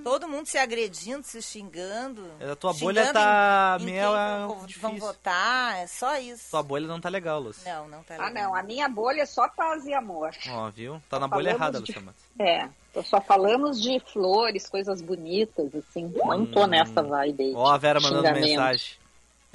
Todo 0.06 0.28
mundo 0.28 0.46
se 0.46 0.56
agredindo, 0.56 1.24
se 1.26 1.42
xingando. 1.42 2.22
A 2.40 2.54
tua 2.54 2.72
bolha 2.72 3.12
tá 3.12 3.76
em, 3.80 3.82
em 3.82 3.86
meio, 3.86 4.06
ah, 4.14 4.46
vão, 4.46 4.64
difícil. 4.64 4.80
vão 4.88 4.96
votar, 4.98 5.78
é 5.78 5.88
só 5.88 6.16
isso. 6.16 6.48
Tua 6.48 6.62
bolha 6.62 6.86
não 6.86 7.00
tá 7.00 7.08
legal, 7.08 7.40
Lúcia. 7.40 7.74
Não, 7.74 7.88
não 7.88 8.04
tá 8.04 8.14
Ah, 8.16 8.28
legal. 8.28 8.44
não, 8.50 8.54
a 8.54 8.62
minha 8.62 8.88
bolha 8.88 9.22
é 9.22 9.26
só 9.26 9.48
paz 9.48 9.84
e 9.84 9.92
amor. 9.92 10.30
Ó, 10.48 10.70
viu? 10.70 11.02
Tá 11.10 11.18
na 11.18 11.26
bolha 11.26 11.50
errada, 11.50 11.80
de- 11.80 11.90
Lúcia 11.90 12.00
Matos. 12.00 12.22
É, 12.38 12.68
só 13.02 13.20
falamos 13.20 13.82
de 13.82 13.98
flores, 14.12 14.68
coisas 14.68 15.02
bonitas, 15.02 15.74
assim. 15.74 16.12
Não 16.14 16.46
tô 16.46 16.68
nessa 16.68 17.02
vibe 17.02 17.42
aí. 17.42 17.52
Hum. 17.52 17.56
Ó, 17.58 17.68
a 17.68 17.76
Vera 17.76 17.98
mandando 18.00 18.22
Xingamento. 18.28 18.46
mensagem. 18.46 18.92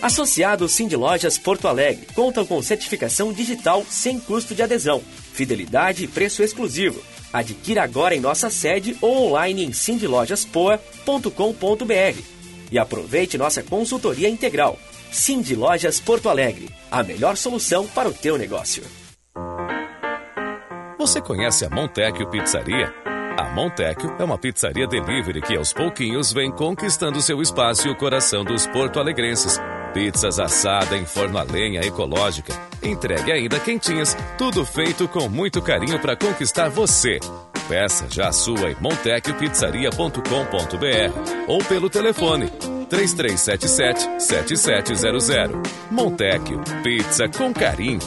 Associados 0.00 0.72
Cindy 0.72 0.94
Lojas 0.94 1.36
Porto 1.36 1.66
Alegre 1.66 2.06
contam 2.14 2.46
com 2.46 2.62
certificação 2.62 3.32
digital 3.32 3.84
sem 3.88 4.20
custo 4.20 4.54
de 4.54 4.62
adesão, 4.62 5.02
fidelidade 5.32 6.04
e 6.04 6.08
preço 6.08 6.44
exclusivo. 6.44 7.02
Adquira 7.32 7.82
agora 7.82 8.14
em 8.14 8.20
nossa 8.20 8.48
sede 8.48 8.96
ou 9.00 9.28
online 9.28 9.64
em 9.64 9.72
cindylojaspoa.com.br 9.72 12.20
e 12.70 12.78
aproveite 12.78 13.36
nossa 13.36 13.60
consultoria 13.62 14.28
integral. 14.28 14.78
Cindy 15.16 15.56
Lojas 15.56 15.98
Porto 15.98 16.28
Alegre, 16.28 16.68
a 16.90 17.02
melhor 17.02 17.38
solução 17.38 17.86
para 17.88 18.06
o 18.06 18.12
teu 18.12 18.36
negócio. 18.36 18.84
Você 20.98 21.22
conhece 21.22 21.64
a 21.64 21.70
Montecchio 21.70 22.28
Pizzaria? 22.28 22.92
A 23.38 23.44
Montecchio 23.54 24.14
é 24.18 24.22
uma 24.24 24.36
pizzaria 24.36 24.86
delivery 24.86 25.40
que 25.40 25.56
aos 25.56 25.72
pouquinhos 25.72 26.34
vem 26.34 26.52
conquistando 26.52 27.22
seu 27.22 27.40
espaço 27.40 27.88
e 27.88 27.90
o 27.90 27.96
coração 27.96 28.44
dos 28.44 28.66
porto-alegrenses. 28.66 29.58
Pizzas 29.94 30.38
assada 30.38 30.98
em 30.98 31.06
forno 31.06 31.38
a 31.38 31.42
lenha 31.42 31.80
ecológica, 31.80 32.52
entregue 32.82 33.32
ainda 33.32 33.58
quentinhas, 33.58 34.14
tudo 34.36 34.66
feito 34.66 35.08
com 35.08 35.30
muito 35.30 35.62
carinho 35.62 35.98
para 35.98 36.14
conquistar 36.14 36.68
você. 36.68 37.18
Peça 37.68 38.06
já 38.08 38.30
sua 38.30 38.70
em 38.70 38.76
montecchiopizzaria.com.br 38.80 41.48
ou 41.48 41.58
pelo 41.64 41.90
telefone 41.90 42.48
3377 42.88 44.22
7700. 44.22 45.56
Montecchio, 45.90 46.62
pizza 46.84 47.28
com 47.28 47.52
carinho. 47.52 47.98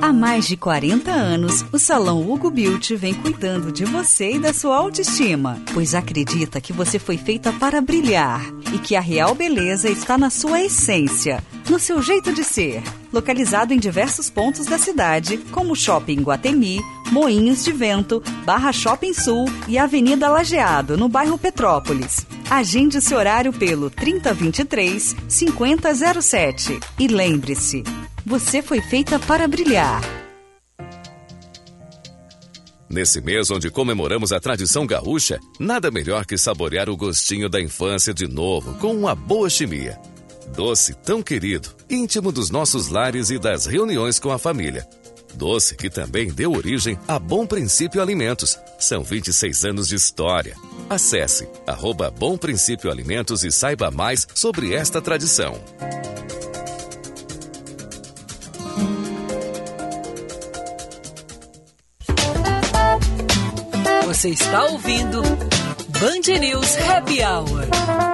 Há 0.00 0.12
mais 0.12 0.46
de 0.46 0.56
40 0.56 1.10
anos, 1.10 1.64
o 1.72 1.78
Salão 1.78 2.22
Hugo 2.22 2.52
Beauty 2.52 2.94
vem 2.94 3.14
cuidando 3.14 3.72
de 3.72 3.84
você 3.84 4.32
e 4.32 4.38
da 4.38 4.52
sua 4.52 4.76
autoestima, 4.76 5.60
pois 5.74 5.92
acredita 5.92 6.60
que 6.60 6.72
você 6.72 7.00
foi 7.00 7.18
feita 7.18 7.52
para 7.52 7.80
brilhar 7.80 8.40
e 8.72 8.78
que 8.78 8.94
a 8.94 9.00
real 9.00 9.34
beleza 9.34 9.90
está 9.90 10.16
na 10.16 10.30
sua 10.30 10.62
essência, 10.62 11.42
no 11.68 11.80
seu 11.80 12.00
jeito 12.00 12.32
de 12.32 12.44
ser. 12.44 12.80
Localizado 13.12 13.74
em 13.74 13.78
diversos 13.78 14.30
pontos 14.30 14.66
da 14.66 14.78
cidade, 14.78 15.38
como 15.50 15.74
Shopping 15.74 16.22
Guatemi, 16.22 16.80
Moinhos 17.10 17.64
de 17.64 17.72
Vento, 17.72 18.22
Barra 18.44 18.72
Shopping 18.72 19.14
Sul 19.14 19.46
e 19.66 19.78
Avenida 19.78 20.28
Lajeado, 20.28 20.96
no 20.96 21.08
bairro 21.08 21.38
Petrópolis. 21.38 22.26
Agende 22.50 23.00
seu 23.00 23.18
horário 23.18 23.52
pelo 23.52 23.90
3023 23.90 25.16
5007 25.28 26.80
e 26.98 27.08
lembre-se, 27.08 27.82
você 28.24 28.62
foi 28.62 28.80
feita 28.80 29.18
para 29.18 29.48
brilhar. 29.48 30.02
Nesse 32.90 33.20
mês 33.20 33.50
onde 33.50 33.70
comemoramos 33.70 34.32
a 34.32 34.40
tradição 34.40 34.86
gaúcha, 34.86 35.38
nada 35.58 35.90
melhor 35.90 36.24
que 36.24 36.38
saborear 36.38 36.88
o 36.88 36.96
gostinho 36.96 37.48
da 37.48 37.60
infância 37.60 38.14
de 38.14 38.26
novo 38.26 38.74
com 38.74 38.94
uma 38.94 39.14
boa 39.14 39.50
chimia. 39.50 39.98
Doce 40.54 40.94
tão 40.94 41.22
querido, 41.22 41.68
íntimo 41.88 42.32
dos 42.32 42.50
nossos 42.50 42.88
lares 42.88 43.30
e 43.30 43.38
das 43.38 43.66
reuniões 43.66 44.18
com 44.18 44.30
a 44.30 44.38
família. 44.38 44.88
Doce 45.38 45.76
que 45.76 45.88
também 45.88 46.32
deu 46.32 46.52
origem 46.52 46.98
a 47.06 47.16
Bom 47.16 47.46
Princípio 47.46 48.02
Alimentos. 48.02 48.58
São 48.76 49.04
26 49.04 49.64
anos 49.64 49.86
de 49.86 49.94
história. 49.94 50.56
Acesse 50.90 51.48
arroba 51.64 52.10
Bom 52.10 52.36
Princípio 52.36 52.90
Alimentos 52.90 53.44
e 53.44 53.52
saiba 53.52 53.88
mais 53.88 54.26
sobre 54.34 54.74
esta 54.74 55.00
tradição. 55.00 55.54
Você 64.06 64.30
está 64.30 64.64
ouvindo 64.64 65.22
Band 66.00 66.40
News 66.40 66.76
Happy 66.78 67.22
Hour. 67.22 68.07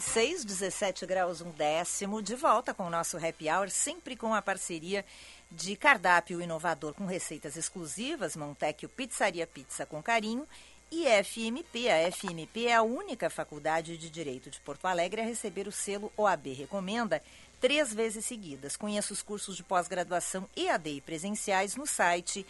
26, 0.00 0.46
17 0.46 1.04
graus, 1.04 1.42
um 1.42 1.50
décimo. 1.50 2.22
De 2.22 2.34
volta 2.34 2.72
com 2.72 2.86
o 2.86 2.90
nosso 2.90 3.18
Happy 3.18 3.50
Hour, 3.50 3.68
sempre 3.68 4.16
com 4.16 4.32
a 4.32 4.40
parceria 4.40 5.04
de 5.52 5.76
cardápio 5.76 6.40
inovador 6.40 6.94
com 6.94 7.04
receitas 7.04 7.54
exclusivas, 7.54 8.34
Montecchio 8.34 8.88
Pizzaria 8.88 9.46
Pizza 9.46 9.84
com 9.84 10.02
Carinho 10.02 10.48
e 10.90 11.04
FMP. 11.22 11.90
A 11.90 12.10
FMP 12.10 12.66
é 12.68 12.76
a 12.76 12.82
única 12.82 13.28
faculdade 13.28 13.98
de 13.98 14.08
Direito 14.08 14.48
de 14.48 14.58
Porto 14.60 14.86
Alegre 14.86 15.20
a 15.20 15.24
receber 15.24 15.68
o 15.68 15.72
selo 15.72 16.10
OAB 16.16 16.46
Recomenda 16.54 17.22
três 17.60 17.92
vezes 17.92 18.24
seguidas. 18.24 18.76
Conheça 18.76 19.12
os 19.12 19.20
cursos 19.20 19.54
de 19.54 19.62
pós-graduação 19.62 20.48
EAD 20.56 20.96
e 20.96 21.00
presenciais 21.02 21.76
no 21.76 21.86
site 21.86 22.46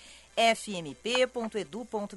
fmp.edu.br. 0.57 2.15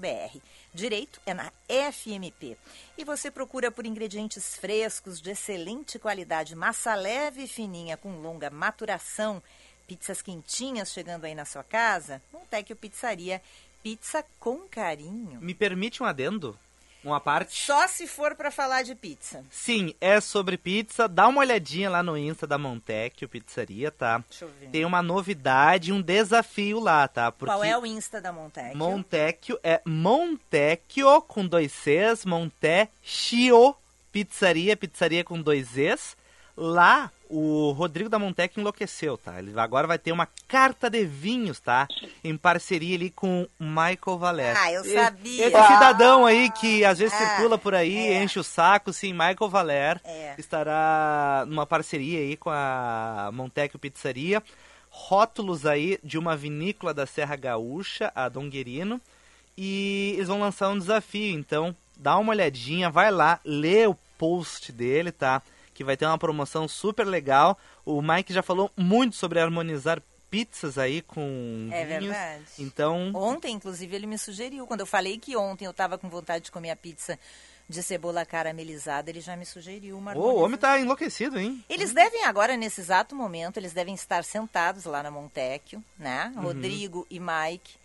Direito 0.74 1.20
é 1.26 1.34
na 1.34 1.52
FMP. 1.68 2.58
E 2.98 3.04
você 3.04 3.30
procura 3.30 3.70
por 3.70 3.86
ingredientes 3.86 4.56
frescos, 4.56 5.20
de 5.20 5.32
excelente 5.32 6.00
qualidade, 6.00 6.56
massa 6.56 6.96
leve 6.96 7.44
e 7.44 7.48
fininha 7.48 7.98
com 7.98 8.22
longa 8.22 8.50
maturação, 8.50 9.44
pizzas 9.86 10.22
quentinhas 10.22 10.94
chegando 10.94 11.26
aí 11.26 11.36
na 11.36 11.44
sua 11.44 11.64
casa? 11.64 12.22
Montecchio 12.32 12.78
Pizzaria, 12.78 13.42
pizza 13.84 14.26
com 14.40 14.60
carinho. 14.70 15.42
Me 15.42 15.54
permite 15.54 16.02
um 16.02 16.06
adendo? 16.06 16.58
Uma 17.04 17.20
parte? 17.20 17.66
Só 17.66 17.88
se 17.88 18.08
for 18.08 18.34
para 18.36 18.50
falar 18.50 18.84
de 18.84 18.96
pizza. 18.96 19.44
Sim, 19.52 19.94
é 20.00 20.22
sobre 20.22 20.58
pizza. 20.58 21.08
Dá 21.08 21.28
uma 21.28 21.42
olhadinha 21.42 21.90
lá 21.90 22.02
no 22.02 22.18
Insta 22.18 22.48
da 22.48 22.58
Montecchio 22.58 23.28
Pizzaria, 23.28 23.92
tá? 23.92 24.24
Deixa 24.30 24.46
eu 24.46 24.52
ver. 24.60 24.70
Tem 24.70 24.86
uma 24.86 25.02
novidade, 25.02 25.92
um 25.92 26.02
desafio 26.02 26.80
lá, 26.80 27.08
tá? 27.08 27.32
Porque 27.32 27.54
Qual 27.54 27.64
é 27.64 27.78
o 27.78 27.86
Insta 27.86 28.22
da 28.22 28.32
Montecchio? 28.32 28.78
Montecchio 28.78 29.60
é 29.62 29.82
Montecchio 29.86 31.22
com 31.24 31.46
dois 31.46 31.74
Cs, 31.74 32.26
Montecchio 32.26 33.76
Pizzaria, 34.14 34.78
pizzaria 34.78 35.24
com 35.24 35.42
dois 35.42 35.76
Es. 35.78 36.16
Lá, 36.56 37.12
o 37.36 37.72
Rodrigo 37.72 38.10
da 38.10 38.20
Montecchio 38.20 38.60
enlouqueceu, 38.62 39.18
tá? 39.18 39.40
Ele 39.40 39.58
agora 39.60 39.88
vai 39.88 39.98
ter 39.98 40.12
uma 40.12 40.28
carta 40.48 40.90
de 40.90 41.04
vinhos, 41.06 41.60
tá? 41.60 41.88
Em 42.24 42.38
parceria 42.38 42.96
ali 42.96 43.10
com 43.10 43.48
o 43.60 43.64
Michael 43.64 44.18
Valer. 44.20 44.56
Ah, 44.58 44.72
eu 44.72 44.84
sabia. 44.84 45.48
Esse 45.48 45.68
cidadão 45.68 46.26
aí 46.26 46.52
que 46.52 46.86
às 46.86 47.00
vezes 47.00 47.14
Ah, 47.14 47.18
circula 47.36 47.58
por 47.58 47.74
aí, 47.74 47.98
é. 47.98 48.24
enche 48.24 48.38
o 48.40 48.44
saco, 48.44 48.94
sim, 48.94 49.12
Michael 49.14 49.50
Valer 49.50 50.00
É. 50.06 50.36
estará 50.38 51.44
numa 51.48 51.66
parceria 51.66 52.20
aí 52.20 52.38
com 52.38 52.50
a 52.52 53.32
Montecchio 53.34 53.80
Pizzaria. 53.80 54.44
Rótulos 54.90 55.66
aí 55.66 55.98
de 56.04 56.20
uma 56.20 56.36
vinícola 56.38 56.94
da 56.94 57.08
Serra 57.08 57.36
Gaúcha, 57.36 58.12
a 58.14 58.30
Donguerino. 58.30 59.02
E 59.58 60.14
eles 60.16 60.28
vão 60.28 60.40
lançar 60.40 60.70
um 60.70 60.78
desafio, 60.78 61.34
então 61.38 61.76
dá 61.98 62.18
uma 62.18 62.32
olhadinha, 62.32 62.90
vai 62.90 63.10
lá, 63.12 63.40
lê 63.44 63.86
o 63.88 63.96
post 64.18 64.72
dele, 64.72 65.12
tá? 65.12 65.42
Que 65.74 65.84
vai 65.84 65.98
ter 65.98 66.06
uma 66.06 66.18
promoção 66.18 66.68
super 66.68 67.06
legal. 67.06 67.58
O 67.86 68.02
Mike 68.02 68.32
já 68.34 68.44
falou 68.44 68.72
muito 68.78 69.16
sobre 69.16 69.40
harmonizar 69.40 70.02
pizzas 70.30 70.78
aí 70.78 71.02
com 71.02 71.70
É 71.72 71.86
vinhos. 71.86 72.04
verdade. 72.06 72.44
Então, 72.60 73.12
Ontem, 73.14 73.54
inclusive, 73.56 73.96
ele 73.96 74.08
me 74.08 74.18
sugeriu. 74.18 74.66
Quando 74.68 74.80
eu 74.82 74.86
falei 74.86 75.18
que 75.18 75.36
ontem 75.38 75.66
eu 75.66 75.72
estava 75.72 75.98
com 75.98 76.10
vontade 76.10 76.46
de 76.46 76.52
comer 76.52 76.72
a 76.72 76.76
pizza 76.76 77.20
de 77.70 77.82
cebola 77.82 78.26
caramelizada, 78.26 79.10
ele 79.10 79.22
já 79.22 79.36
me 79.38 79.46
sugeriu 79.46 79.98
uma 79.98 80.12
Ô, 80.12 80.16
o 80.16 80.20
homem 80.22 80.32
harmonização. 80.44 80.60
tá 80.60 80.80
enlouquecido, 80.80 81.40
hein? 81.40 81.64
Eles 81.70 81.94
devem 81.94 82.24
agora, 82.26 82.58
nesse 82.58 82.82
exato 82.82 83.16
momento, 83.16 83.58
eles 83.58 83.74
devem 83.74 83.94
estar 83.96 84.24
sentados 84.24 84.86
lá 84.86 85.02
na 85.02 85.10
Montecchio, 85.10 85.84
né? 85.98 86.32
Uhum. 86.36 86.42
Rodrigo 86.44 87.08
e 87.10 87.20
Mike, 87.20 87.76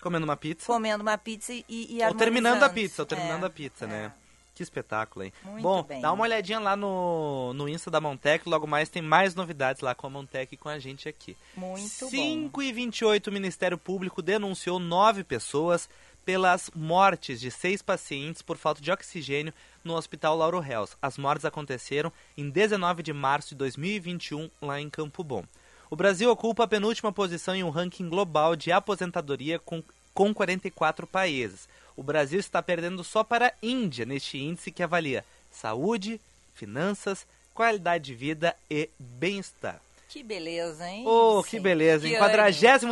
Comendo 0.00 0.24
uma 0.24 0.36
pizza. 0.36 0.66
comendo 0.66 1.02
uma 1.02 1.18
pizza 1.18 1.52
e, 1.52 1.64
e 1.68 1.98
Ou 2.06 2.14
terminando 2.14 2.62
a 2.62 2.68
pizza, 2.68 3.02
ou 3.02 3.06
terminando 3.06 3.42
É, 3.42 3.46
a 3.46 3.50
pizza, 3.50 3.86
é. 3.86 4.12
Que 4.56 4.62
espetáculo, 4.62 5.22
hein? 5.22 5.32
Muito 5.44 5.62
Bom, 5.62 5.82
bem. 5.82 6.00
dá 6.00 6.10
uma 6.10 6.24
olhadinha 6.24 6.58
lá 6.58 6.74
no, 6.74 7.52
no 7.52 7.68
Insta 7.68 7.90
da 7.90 8.00
Montec, 8.00 8.48
logo 8.48 8.66
mais 8.66 8.88
tem 8.88 9.02
mais 9.02 9.34
novidades 9.34 9.82
lá 9.82 9.94
com 9.94 10.06
a 10.06 10.10
Montec 10.10 10.54
e 10.54 10.56
com 10.56 10.70
a 10.70 10.78
gente 10.78 11.06
aqui. 11.06 11.36
Muito 11.54 12.08
5 12.08 12.62
e 12.62 12.72
28, 12.72 13.26
o 13.26 13.32
Ministério 13.32 13.76
Público 13.76 14.22
denunciou 14.22 14.78
nove 14.78 15.22
pessoas 15.22 15.90
pelas 16.24 16.70
mortes 16.74 17.38
de 17.38 17.50
seis 17.50 17.82
pacientes 17.82 18.40
por 18.40 18.56
falta 18.56 18.80
de 18.80 18.90
oxigênio 18.90 19.52
no 19.84 19.94
Hospital 19.94 20.34
Lauro 20.34 20.58
Reus. 20.58 20.96
As 21.02 21.18
mortes 21.18 21.44
aconteceram 21.44 22.10
em 22.34 22.48
19 22.48 23.02
de 23.02 23.12
março 23.12 23.50
de 23.50 23.56
2021, 23.56 24.50
lá 24.62 24.80
em 24.80 24.88
Campo 24.88 25.22
Bom. 25.22 25.44
O 25.90 25.96
Brasil 25.96 26.30
ocupa 26.30 26.64
a 26.64 26.66
penúltima 26.66 27.12
posição 27.12 27.54
em 27.54 27.62
um 27.62 27.68
ranking 27.68 28.08
global 28.08 28.56
de 28.56 28.72
aposentadoria 28.72 29.58
com, 29.58 29.84
com 30.14 30.32
44 30.32 31.06
países. 31.06 31.68
O 31.96 32.02
Brasil 32.02 32.38
está 32.38 32.62
perdendo 32.62 33.02
só 33.02 33.24
para 33.24 33.48
a 33.48 33.52
Índia 33.62 34.04
neste 34.04 34.38
índice 34.38 34.70
que 34.70 34.82
avalia 34.82 35.24
saúde, 35.50 36.20
finanças, 36.54 37.26
qualidade 37.54 38.04
de 38.04 38.14
vida 38.14 38.54
e 38.70 38.90
bem-estar. 38.98 39.80
Que 40.08 40.22
beleza, 40.22 40.88
hein? 40.88 41.04
Oh, 41.06 41.42
que 41.42 41.50
Sim. 41.56 41.60
beleza, 41.60 42.06
hein? 42.06 42.12
Que 42.12 42.18
43 42.18 42.84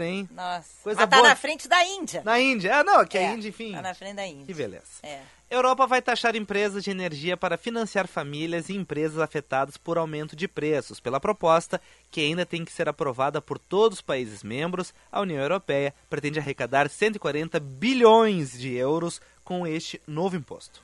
hein? 0.00 0.28
Nossa. 0.32 0.68
Coisa 0.82 1.00
Mas 1.02 1.10
tá 1.10 1.16
boa. 1.16 1.28
na 1.28 1.36
frente 1.36 1.68
da 1.68 1.84
Índia. 1.84 2.22
Na 2.24 2.40
Índia. 2.40 2.78
Ah, 2.78 2.84
não, 2.84 3.04
que 3.06 3.18
É, 3.18 3.28
a 3.28 3.32
Índia, 3.32 3.48
enfim. 3.48 3.72
Tá 3.72 3.82
na 3.82 3.94
frente 3.94 4.16
da 4.16 4.26
Índia. 4.26 4.46
Que 4.46 4.54
beleza. 4.54 4.84
É. 5.02 5.20
Europa 5.50 5.86
vai 5.86 6.00
taxar 6.00 6.34
empresas 6.34 6.82
de 6.82 6.90
energia 6.90 7.36
para 7.36 7.58
financiar 7.58 8.08
famílias 8.08 8.68
e 8.68 8.74
empresas 8.74 9.18
afetadas 9.18 9.76
por 9.76 9.98
aumento 9.98 10.34
de 10.34 10.48
preços. 10.48 10.98
Pela 11.00 11.20
proposta, 11.20 11.80
que 12.10 12.22
ainda 12.22 12.46
tem 12.46 12.64
que 12.64 12.72
ser 12.72 12.88
aprovada 12.88 13.40
por 13.42 13.58
todos 13.58 13.98
os 13.98 14.02
países 14.02 14.42
membros, 14.42 14.94
a 15.12 15.20
União 15.20 15.40
Europeia 15.40 15.94
pretende 16.08 16.38
arrecadar 16.38 16.88
140 16.88 17.60
bilhões 17.60 18.58
de 18.58 18.74
euros 18.74 19.20
com 19.44 19.66
este 19.66 20.00
novo 20.06 20.34
imposto. 20.34 20.82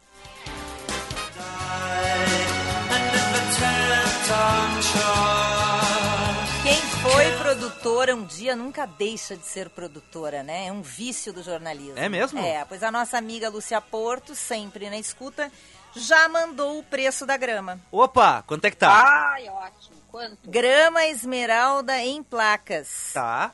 Quem 4.31 5.40
foi 7.03 7.37
produtora 7.39 8.15
um 8.15 8.25
dia 8.25 8.55
nunca 8.55 8.87
deixa 8.87 9.37
de 9.37 9.47
ser 9.47 9.71
produtora, 9.71 10.43
né? 10.43 10.67
É 10.67 10.73
um 10.73 10.83
vício 10.83 11.33
do 11.33 11.43
jornalismo. 11.43 11.99
É 11.99 12.09
mesmo? 12.09 12.39
É, 12.39 12.65
pois 12.65 12.83
a 12.83 12.91
nossa 12.91 13.17
amiga 13.17 13.49
Lúcia 13.49 13.81
Porto, 13.81 14.35
sempre 14.35 14.91
na 14.91 14.99
escuta, 14.99 15.51
já 15.95 16.29
mandou 16.29 16.79
o 16.79 16.83
preço 16.83 17.25
da 17.25 17.37
grama. 17.37 17.81
Opa, 17.91 18.43
quanto 18.43 18.65
é 18.67 18.71
que 18.71 18.77
tá? 18.77 19.33
Ai, 19.33 19.49
ótimo. 19.49 19.97
Quanto? 20.09 20.51
Grama 20.51 21.07
esmeralda 21.07 21.99
em 22.03 22.23
placas. 22.23 23.13
Tá. 23.15 23.53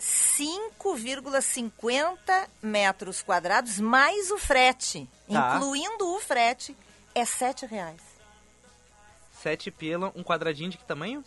5,50 0.00 2.48
metros 2.62 3.22
quadrados 3.22 3.78
mais 3.78 4.30
o 4.30 4.38
frete. 4.38 5.08
Tá. 5.30 5.56
Incluindo 5.56 6.16
o 6.16 6.20
frete, 6.20 6.74
é 7.14 7.24
7 7.24 7.66
reais. 7.66 8.00
7 9.42 9.70
pila, 9.70 10.10
um 10.16 10.24
quadradinho 10.24 10.70
de 10.70 10.78
que 10.78 10.84
tamanho? 10.84 11.22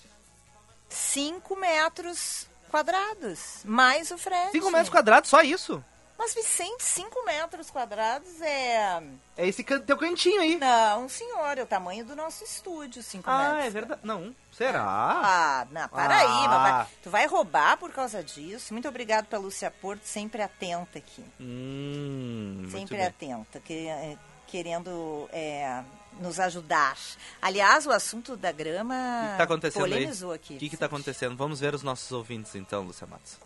5 0.93 1.55
metros 1.55 2.47
quadrados, 2.69 3.59
mais 3.65 4.11
o 4.11 4.17
frete. 4.17 4.51
5 4.53 4.71
metros 4.71 4.89
quadrados, 4.89 5.29
só 5.29 5.41
isso? 5.41 5.83
Mas, 6.17 6.33
Vicente, 6.35 6.83
5 6.83 7.25
metros 7.25 7.69
quadrados 7.71 8.39
é... 8.39 9.01
É 9.35 9.47
esse 9.47 9.63
can- 9.63 9.79
teu 9.81 9.97
cantinho 9.97 10.39
aí. 10.41 10.57
Não, 10.57 11.09
senhor, 11.09 11.57
é 11.57 11.63
o 11.63 11.65
tamanho 11.65 12.05
do 12.05 12.15
nosso 12.15 12.43
estúdio, 12.43 13.01
5 13.03 13.29
Ah, 13.29 13.43
metros. 13.49 13.65
é 13.65 13.69
verdade. 13.71 14.01
Não, 14.03 14.33
será? 14.55 14.83
Ah, 14.85 15.67
não, 15.71 15.89
para 15.89 16.15
aí, 16.19 16.45
Ah. 16.45 16.49
papai. 16.49 16.87
Tu 17.03 17.09
vai 17.09 17.25
roubar 17.25 17.77
por 17.77 17.91
causa 17.91 18.23
disso? 18.23 18.73
Muito 18.73 18.87
obrigado 18.87 19.25
pela 19.25 19.41
Lúcia 19.41 19.69
Porto, 19.71 20.03
sempre 20.05 20.41
atenta 20.41 20.99
aqui. 20.99 21.25
Hum, 21.41 22.69
sempre 22.71 23.01
atenta, 23.01 23.59
que- 23.59 23.87
é, 23.87 24.15
querendo 24.47 25.27
é, 25.33 25.83
nos 26.19 26.39
ajudar. 26.39 26.95
Aliás, 27.41 27.85
o 27.87 27.91
assunto 27.91 28.35
da 28.37 28.51
grama 28.51 28.93
O 28.93 29.31
que 29.31 29.37
tá 29.37 29.43
acontecendo 29.43 29.81
polemizou 29.81 30.29
aí? 30.31 30.35
aqui. 30.35 30.55
O 30.55 30.59
que 30.59 30.69
que 30.69 30.77
tá 30.77 30.85
acontecendo? 30.85 31.35
Vamos 31.35 31.59
ver 31.59 31.73
os 31.75 31.81
nossos 31.83 32.11
ouvintes 32.11 32.53
então, 32.55 32.83
Lúcia 32.83 33.07
Matos. 33.07 33.37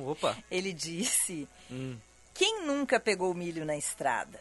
opa. 0.00 0.36
ele 0.50 0.72
disse: 0.72 1.46
Hum, 1.70 1.96
quem 2.34 2.64
nunca 2.64 2.98
pegou 2.98 3.32
milho 3.34 3.64
na 3.66 3.76
estrada? 3.76 4.40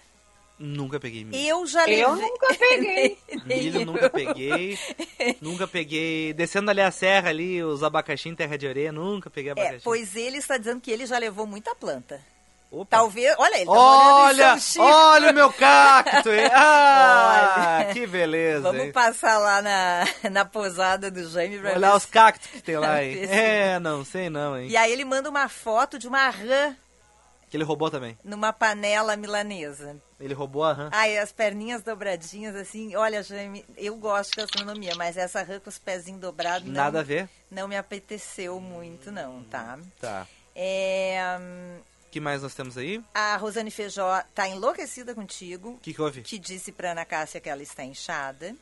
Nunca 0.60 1.00
peguei 1.00 1.24
milho. 1.24 1.46
Eu 1.46 1.66
já 1.68 1.82
levei. 1.86 2.04
Eu 2.04 2.16
nunca 2.16 2.54
peguei. 2.56 3.18
Milho 3.46 3.86
nunca 3.86 4.10
peguei. 4.10 4.78
nunca 5.42 5.68
peguei. 5.68 6.34
Descendo 6.34 6.70
ali 6.72 6.82
a 6.82 6.92
serra 6.92 7.30
ali, 7.30 7.64
os 7.64 7.84
abacaxi 7.84 8.30
em 8.30 8.36
terra 8.36 8.58
de 8.58 8.68
areia, 8.68 8.92
nunca 8.92 9.30
peguei 9.30 9.52
abacaxi. 9.52 9.76
É, 9.78 9.80
pois 9.84 10.16
ele 10.16 10.38
está 10.38 10.58
dizendo 10.58 10.82
que 10.82 10.92
ele 10.92 11.06
já 11.06 11.18
levou 11.18 11.46
muita 11.46 11.74
planta. 11.76 12.20
Opa. 12.70 12.98
Talvez. 12.98 13.34
Olha, 13.38 13.56
ele 13.56 13.66
tá 13.66 13.72
Olha, 13.72 14.58
olha 14.80 15.32
o 15.32 15.34
meu 15.34 15.54
cacto, 15.54 16.30
hein? 16.30 16.50
Ah, 16.54 17.78
Olha. 17.86 17.94
que 17.94 18.06
beleza, 18.06 18.60
Vamos 18.62 18.84
hein? 18.88 18.92
passar 18.92 19.38
lá 19.38 19.62
na, 19.62 20.06
na 20.30 20.44
posada 20.44 21.10
do 21.10 21.30
Jaime 21.30 21.60
pra 21.60 21.76
Olhar 21.76 21.96
os 21.96 22.06
cactos 22.06 22.50
que 22.50 22.62
tem 22.62 22.76
lá, 22.78 23.02
hein? 23.04 23.14
Ver 23.16 23.28
se- 23.30 23.34
É, 23.34 23.80
não 23.80 24.04
sei 24.04 24.30
não, 24.30 24.58
hein? 24.60 24.68
E 24.70 24.76
aí 24.76 24.92
ele 24.92 25.06
manda 25.06 25.30
uma 25.30 25.48
foto 25.48 25.98
de 25.98 26.10
uma 26.10 26.30
rã 26.30 26.76
Que 27.50 27.56
ele 27.58 27.64
roubou 27.64 27.90
também. 27.90 28.18
numa 28.24 28.52
panela 28.52 29.16
milanesa. 29.16 29.96
Ele 30.20 30.34
roubou 30.34 30.64
a 30.64 30.74
rã. 30.74 30.90
Ai, 30.92 31.18
as 31.18 31.32
perninhas 31.32 31.82
dobradinhas, 31.82 32.56
assim. 32.56 32.96
Olha, 32.96 33.24
Jaime, 33.24 33.64
eu 33.78 33.96
gosto 33.96 34.32
de 34.32 34.38
gastronomia, 34.38 34.94
mas 34.96 35.16
essa 35.16 35.42
rã 35.44 35.60
com 35.60 35.70
os 35.70 35.78
pezinhos 35.80 36.20
dobrados 36.20 36.68
não, 36.68 36.74
Nada 36.74 37.00
a 37.00 37.04
ver. 37.04 37.30
não 37.50 37.68
me 37.68 37.78
apeteceu 37.78 38.60
muito, 38.60 39.12
não, 39.12 39.44
tá? 39.44 39.80
Tá. 40.02 40.28
É, 40.56 41.38
O 42.08 42.10
que 42.12 42.20
mais 42.20 42.42
nós 42.42 42.54
temos 42.56 42.78
aí? 42.78 42.98
O 42.98 43.04
a 43.14 43.38
Rosane 43.38 43.70
Feijó 43.72 44.22
tá 44.34 44.48
enlouquecida 44.48 45.14
contigo, 45.16 45.78
que, 45.82 45.94
que 45.94 46.02
houve? 46.02 46.22
que 46.24 46.38
disse 46.40 46.72
pra 46.72 46.92
Ana 46.92 47.06
Cássia 47.06 47.40
que 47.40 47.48
ela 47.50 47.62
está 47.64 47.84
inchada. 47.84 48.56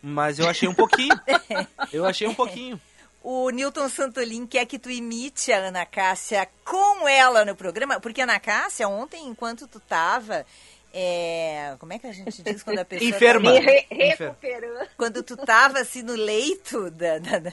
Mas 0.00 0.38
eu 0.40 0.48
achei 0.48 0.66
um 0.68 0.74
pouquinho. 0.74 1.14
eu 1.92 2.04
achei 2.04 2.26
um 2.26 2.34
pouquinho. 2.34 2.80
O 3.22 3.50
Newton 3.50 3.88
Santolin 3.88 4.46
quer 4.46 4.66
que 4.66 4.78
tu 4.78 4.90
imite 4.90 5.52
a 5.52 5.58
Ana 5.58 5.86
Cássia 5.86 6.48
com 6.64 7.06
ela 7.08 7.44
no 7.44 7.54
programa, 7.54 8.00
porque 8.00 8.20
a 8.20 8.24
Ana 8.24 8.40
Cássia, 8.40 8.88
ontem, 8.88 9.26
enquanto 9.28 9.68
tu 9.68 9.78
tava. 9.78 10.44
é, 10.92 11.76
Como 11.78 11.92
é 11.92 11.98
que 12.00 12.06
a 12.08 12.12
gente 12.12 12.42
diz 12.42 12.62
quando 12.64 12.80
a 12.80 12.84
pessoa. 12.84 13.08
Enferma. 13.08 13.52
tá- 13.52 13.60
Me 13.60 13.64
re- 13.64 13.86
Enfer- 13.90 14.16
recuperando. 14.28 14.88
Quando 14.96 15.22
tu 15.22 15.36
tava 15.36 15.78
assim 15.78 16.02
no 16.02 16.14
leito, 16.14 16.90
da, 16.90 17.18
da- 17.18 17.38
da- 17.38 17.52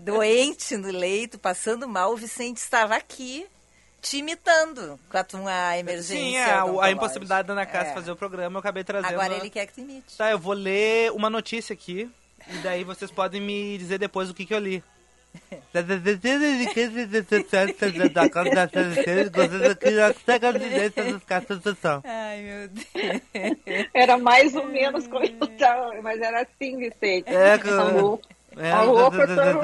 doente 0.00 0.76
no 0.76 0.90
leito, 0.90 1.38
passando 1.38 1.86
mal, 1.88 2.12
o 2.12 2.16
Vicente 2.16 2.56
estava 2.58 2.96
aqui 2.96 3.46
te 4.02 4.18
imitando 4.18 4.98
com 5.10 5.16
a 5.18 5.24
tua 5.24 5.78
emergência. 5.78 6.16
Sim, 6.16 6.36
é, 6.36 6.54
a, 6.80 6.90
impossibilidade 6.90 7.46
da 7.48 7.54
Ana 7.54 7.66
Cássia 7.66 7.90
É. 7.92 7.94
fazer 7.94 8.10
o 8.10 8.16
programa, 8.16 8.56
eu 8.56 8.60
acabei 8.60 8.84
trazendo. 8.84 9.12
Agora 9.12 9.34
ele 9.34 9.50
quer 9.50 9.66
que 9.66 9.72
tu 9.74 9.80
imite. 9.80 10.16
Tá, 10.16 10.30
eu 10.30 10.38
vou 10.38 10.52
ler 10.54 11.10
uma 11.12 11.30
notícia 11.30 11.72
aqui. 11.72 12.10
E 12.52 12.58
daí 12.58 12.84
vocês 12.84 13.10
podem 13.10 13.40
me 13.40 13.76
dizer 13.78 13.98
depois 13.98 14.30
o 14.30 14.34
que, 14.34 14.46
que 14.46 14.54
eu 14.54 14.58
li. 14.58 14.82
Ai, 22.04 22.40
meu 22.42 22.68
Deus. 22.68 23.88
Era 23.92 24.16
mais 24.16 24.54
ou 24.56 24.66
menos 24.66 25.06
como 25.06 25.24
eu 25.26 25.46
tava, 25.58 26.00
mas 26.02 26.18
era 26.20 26.42
assim, 26.42 26.78
Vicente. 26.78 27.28
É, 27.28 27.58
com- 27.58 27.68
Alô, 27.68 28.20
É. 28.56 28.70
alô, 28.72 29.10
professor. 29.10 29.60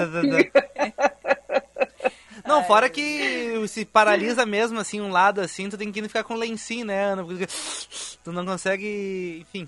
Não, 2.46 2.62
fora 2.64 2.90
que 2.90 3.66
se 3.68 3.86
paralisa 3.86 4.44
mesmo, 4.44 4.78
assim, 4.78 5.00
um 5.00 5.10
lado, 5.10 5.40
assim, 5.40 5.70
tu 5.70 5.78
tem 5.78 5.90
que 5.90 6.02
ficar 6.02 6.24
com 6.24 6.34
lencinho, 6.34 6.84
né, 6.84 7.04
Ana? 7.06 7.24
Porque 7.24 7.46
tu 8.22 8.30
não 8.32 8.44
consegue, 8.44 9.38
enfim. 9.40 9.66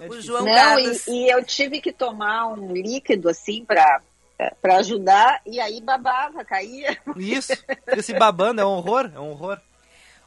É 0.00 0.06
O. 0.08 0.20
João 0.20 0.44
Não, 0.44 0.52
Carlos. 0.54 1.06
e, 1.06 1.10
e 1.12 1.30
eu 1.30 1.44
tive 1.44 1.80
que 1.80 1.92
tomar 1.92 2.46
um 2.48 2.72
líquido 2.72 3.28
assim 3.28 3.64
pra, 3.64 4.00
pra 4.60 4.76
ajudar, 4.78 5.40
e 5.46 5.60
aí 5.60 5.80
babava, 5.80 6.44
caía. 6.44 6.98
Isso, 7.16 7.54
fica 7.88 8.02
se 8.02 8.14
babando, 8.14 8.60
é 8.60 8.64
um 8.66 8.70
horror, 8.70 9.10
é 9.14 9.18
um 9.20 9.30
horror. 9.30 9.58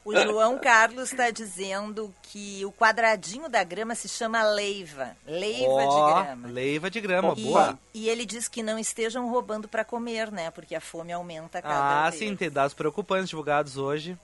O 0.05 0.15
João 0.15 0.57
Carlos 0.57 1.11
está 1.11 1.29
dizendo 1.29 2.11
que 2.23 2.65
o 2.65 2.71
quadradinho 2.71 3.47
da 3.49 3.63
grama 3.63 3.93
se 3.93 4.07
chama 4.07 4.41
leiva. 4.43 5.15
Leiva 5.27 5.67
Ó, 5.73 5.87
de 6.07 6.13
grama. 6.23 6.47
Leiva 6.47 6.89
de 6.89 7.01
grama, 7.01 7.33
E, 7.37 7.43
boa. 7.43 7.77
e 7.93 8.09
ele 8.09 8.25
diz 8.25 8.47
que 8.47 8.63
não 8.63 8.79
estejam 8.79 9.29
roubando 9.29 9.67
para 9.67 9.83
comer, 9.85 10.31
né? 10.31 10.49
Porque 10.51 10.73
a 10.73 10.81
fome 10.81 11.11
aumenta 11.11 11.61
cada 11.61 12.07
Ah, 12.07 12.09
vez. 12.09 12.17
sim, 12.23 12.35
tem 12.35 12.49
dados 12.49 12.73
preocupantes 12.73 13.29
divulgados 13.29 13.77
hoje 13.77 14.17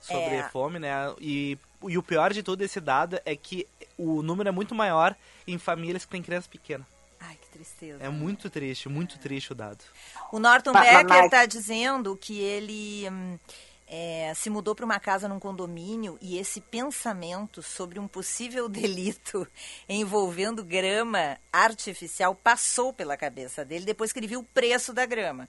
sobre 0.00 0.34
É. 0.34 0.42
fome, 0.50 0.78
né? 0.78 1.10
E, 1.20 1.56
e 1.88 1.96
o 1.98 2.02
pior 2.02 2.32
de 2.32 2.42
tudo 2.42 2.62
esse 2.62 2.80
dado 2.80 3.20
é 3.24 3.34
que 3.36 3.66
o 3.96 4.22
número 4.22 4.48
é 4.48 4.52
muito 4.52 4.74
maior 4.74 5.16
em 5.46 5.58
famílias 5.58 6.04
que 6.04 6.10
têm 6.10 6.22
crianças 6.22 6.46
pequenas. 6.48 6.86
Ai, 7.20 7.36
que 7.40 7.48
tristeza. 7.48 8.02
É 8.02 8.08
muito 8.08 8.48
triste, 8.48 8.88
muito 8.88 9.18
triste 9.18 9.52
o 9.52 9.54
dado. 9.54 9.84
O 10.32 10.38
Norton 10.38 10.72
Ma- 10.72 10.80
Becker 10.80 11.06
mas- 11.08 11.24
está 11.26 11.44
dizendo 11.44 12.16
que 12.16 12.38
ele 12.40 13.06
hum, 13.10 13.38
é, 13.86 14.32
se 14.34 14.48
mudou 14.48 14.74
para 14.74 14.84
uma 14.86 14.98
casa 14.98 15.28
num 15.28 15.38
condomínio 15.38 16.16
e 16.22 16.38
esse 16.38 16.60
pensamento 16.62 17.62
sobre 17.62 17.98
um 17.98 18.08
possível 18.08 18.68
delito 18.70 19.46
envolvendo 19.86 20.64
grama 20.64 21.36
artificial 21.52 22.34
passou 22.34 22.92
pela 22.92 23.16
cabeça 23.16 23.64
dele 23.64 23.84
depois 23.84 24.12
que 24.12 24.18
ele 24.18 24.26
viu 24.26 24.40
o 24.40 24.44
preço 24.44 24.92
da 24.94 25.04
grama. 25.04 25.46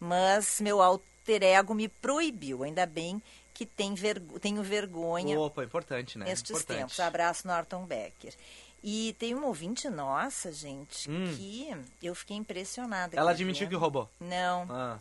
Mas 0.00 0.60
meu 0.60 0.80
alter 0.80 1.42
ego 1.42 1.74
me 1.74 1.88
proibiu. 1.88 2.62
Ainda 2.62 2.86
bem 2.86 3.22
que 3.54 3.64
tem 3.64 3.94
vergo- 3.94 4.38
tenho 4.40 4.62
vergonha 4.62 5.38
Opa, 5.38 5.62
importante, 5.64 6.18
né? 6.18 6.24
nestes 6.26 6.50
importante. 6.50 6.78
tempos. 6.78 7.00
Abraço, 7.00 7.46
Norton 7.46 7.84
Becker. 7.86 8.34
E 8.82 9.14
tem 9.18 9.32
uma 9.34 9.46
ouvinte 9.46 9.88
nossa, 9.88 10.52
gente, 10.52 11.08
Hum. 11.10 11.34
que 11.36 11.70
eu 12.02 12.14
fiquei 12.14 12.36
impressionada. 12.36 13.16
Ela 13.16 13.30
admitiu 13.30 13.66
que 13.68 13.74
roubou. 13.74 14.10
Não. 14.20 14.66
Ah. 14.68 14.98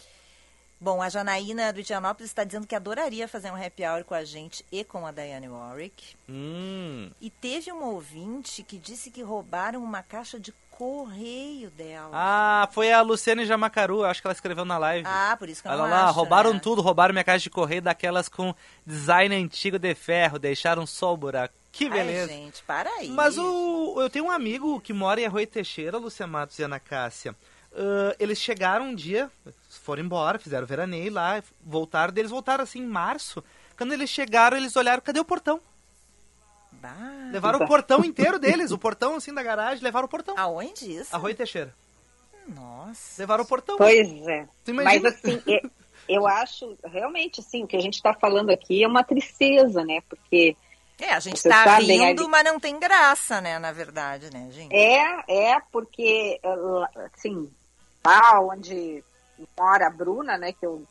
Bom, 0.80 1.02
a 1.02 1.08
Janaína 1.10 1.72
do 1.74 1.80
Indianópolis 1.80 2.30
está 2.30 2.44
dizendo 2.44 2.68
que 2.68 2.76
adoraria 2.76 3.28
fazer 3.28 3.52
um 3.52 3.56
happy 3.56 3.84
hour 3.86 4.04
com 4.04 4.14
a 4.14 4.24
gente 4.26 4.66
e 4.72 4.84
com 4.84 5.06
a 5.08 5.12
Diane 5.12 5.48
Warwick. 5.50 6.16
Hum. 6.30 7.10
E 7.22 7.30
teve 7.30 7.72
uma 7.72 7.88
ouvinte 7.88 8.64
que 8.64 8.78
disse 8.78 9.10
que 9.10 9.22
roubaram 9.22 9.82
uma 9.84 10.04
caixa 10.04 10.40
de 10.40 10.54
correio 10.78 11.70
dela. 11.72 12.10
Ah, 12.14 12.68
foi 12.72 12.92
a 12.92 13.02
Luciane 13.02 13.46
Jamacaru, 13.46 14.04
acho 14.04 14.22
que 14.22 14.28
ela 14.28 14.34
escreveu 14.34 14.66
na 14.66 14.78
live. 14.78 15.08
Ah, 15.08 15.36
por 15.38 15.48
isso 15.50 15.62
que 15.62 15.68
eu 15.68 15.72
Ela 15.72 15.84
não 15.84 15.90
lá, 15.90 16.06
acho, 16.06 16.14
roubaram 16.14 16.54
né? 16.54 16.60
tudo, 16.62 16.82
roubaram 16.82 17.14
minha 17.14 17.24
caixa 17.24 17.44
de 17.44 17.50
correio 17.50 17.82
daquelas 17.82 18.28
com 18.28 18.54
design 18.86 19.36
antigo 19.36 19.80
de 19.80 19.94
ferro, 19.96 20.38
deixaram 20.40 20.86
só 20.86 21.14
o 21.14 21.18
buraco. 21.18 21.54
Que 21.72 21.90
beleza. 21.90 22.32
Ai, 22.32 22.38
gente, 22.38 22.64
para 22.64 22.90
aí. 22.90 23.10
Mas 23.10 23.38
o, 23.38 23.96
eu 24.00 24.10
tenho 24.10 24.26
um 24.26 24.32
amigo 24.32 24.80
que 24.80 24.94
mora 24.94 25.20
em 25.22 25.26
Arroio 25.26 25.48
Teixeira, 25.48 25.98
Lucia 25.98 26.28
Matos 26.28 26.60
e 26.60 26.64
Ana 26.64 26.80
Cássia. 26.80 27.36
Ah, 27.76 28.16
eles 28.20 28.40
chegaram 28.40 28.86
um 28.86 28.96
dia, 28.96 29.32
foram 29.70 30.04
embora, 30.04 30.38
fizeram 30.40 30.68
veraneio 30.68 31.12
lá, 31.12 31.42
voltaram. 31.64 32.14
Eles 32.16 32.32
voltaram 32.32 32.64
assim 32.64 32.80
em 32.80 32.88
março. 32.88 33.44
Quando 33.78 33.94
eles 33.94 34.10
chegaram, 34.10 34.56
eles 34.56 34.76
olharam, 34.76 35.02
cadê 35.02 35.20
o 35.20 35.26
portão? 35.26 35.60
Bah. 36.84 37.30
Levaram 37.32 37.60
o 37.60 37.66
portão 37.68 38.04
inteiro 38.04 38.38
deles, 38.38 38.72
o 38.72 38.78
portão 38.78 39.16
assim 39.16 39.34
da 39.34 39.42
garagem, 39.42 39.82
levaram 39.82 40.06
o 40.06 40.10
portão. 40.10 40.36
Aonde 40.38 40.98
isso? 40.98 41.16
Arroio 41.16 41.34
Teixeira. 41.34 41.74
Nossa. 42.46 43.22
Levaram 43.22 43.46
o 43.46 43.48
portão. 43.48 43.78
Pois 43.78 44.28
é. 44.28 44.46
Tu 44.66 44.74
Mas 44.74 45.04
assim, 45.06 45.42
eu 46.10 46.28
acho 46.28 46.78
realmente 46.84 47.40
assim, 47.40 47.64
o 47.64 47.68
que 47.68 47.78
a 47.78 47.80
gente 47.80 47.94
está 47.96 48.14
falando 48.14 48.50
aqui 48.50 48.84
é 48.84 48.88
uma 48.88 49.02
tristeza, 49.02 49.82
né? 49.86 50.02
Porque 50.10 50.58
É, 51.00 51.14
a 51.14 51.22
gente 51.22 51.42
tá 51.42 51.64
sabem, 51.64 51.88
rindo, 52.10 52.24
aí- 52.24 52.30
mas 52.30 52.44
não 52.44 52.60
tem 52.60 52.78
graça, 52.78 53.40
né, 53.40 53.58
na 53.60 53.72
verdade, 53.72 54.30
né, 54.34 54.50
gente? 54.52 54.76
é, 54.76 55.54
é 55.54 55.58
porque 55.72 56.40
assim, 57.14 57.50
lá 58.06 58.42
onde 58.42 59.02
mora 59.58 59.88
a 59.88 59.90
Bruna, 59.90 60.38
né, 60.38 60.52
que 60.52 60.66
eu 60.66 60.84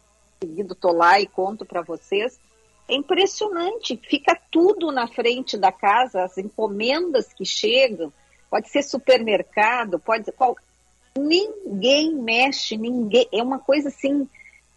seguido 0.42 0.74
tô 0.74 0.90
lá 0.90 1.20
e 1.20 1.26
conto 1.26 1.64
para 1.66 1.82
vocês, 1.82 2.40
é 2.88 2.94
impressionante, 2.94 3.96
fica 3.96 4.38
tudo 4.50 4.90
na 4.90 5.06
frente 5.06 5.56
da 5.56 5.72
casa, 5.72 6.24
as 6.24 6.36
encomendas 6.38 7.32
que 7.32 7.44
chegam, 7.44 8.12
pode 8.50 8.68
ser 8.68 8.82
supermercado, 8.82 9.98
pode 9.98 10.24
ser 10.24 10.32
qual... 10.32 10.56
ninguém 11.16 12.14
mexe, 12.14 12.76
ninguém, 12.76 13.26
é 13.32 13.42
uma 13.42 13.58
coisa 13.58 13.88
assim 13.88 14.28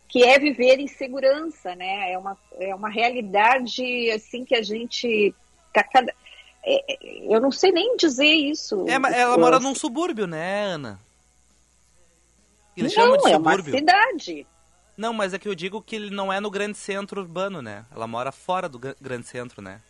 que 0.08 0.24
é 0.24 0.40
viver 0.40 0.80
em 0.80 0.88
segurança, 0.88 1.76
né? 1.76 2.12
É 2.12 2.18
uma, 2.18 2.38
é 2.60 2.74
uma 2.74 2.90
realidade 2.90 4.10
assim 4.12 4.46
que 4.46 4.56
a 4.56 4.62
gente 4.62 5.34
tá 5.74 5.84
cada 5.84 6.14
é, 6.66 6.94
é, 6.94 7.36
eu 7.36 7.40
não 7.40 7.52
sei 7.52 7.72
nem 7.72 7.96
dizer 7.96 8.26
isso. 8.26 8.86
É, 8.90 8.98
mas 8.98 9.14
ela 9.14 9.38
mora 9.38 9.60
num 9.60 9.76
subúrbio, 9.76 10.26
né, 10.26 10.66
Ana? 10.66 11.00
Eles 12.76 12.92
chamam 12.92 13.18
não, 13.18 13.24
de 13.24 13.32
é 13.32 13.38
uma 13.38 13.52
subúrbio. 13.52 13.78
cidade. 13.78 14.48
Não, 14.98 15.12
mas 15.14 15.34
é 15.34 15.40
que 15.40 15.48
eu 15.48 15.56
digo 15.56 15.82
que 15.82 15.96
ele 15.96 16.10
não 16.10 16.32
é 16.32 16.40
no 16.40 16.50
grande 16.50 16.78
centro 16.78 17.22
urbano, 17.22 17.62
né? 17.62 17.86
Ela 17.94 18.08
mora 18.08 18.32
fora 18.32 18.70
do 18.70 18.80
gra- 18.80 18.96
grande 19.02 19.28
centro, 19.28 19.62
né? 19.62 19.82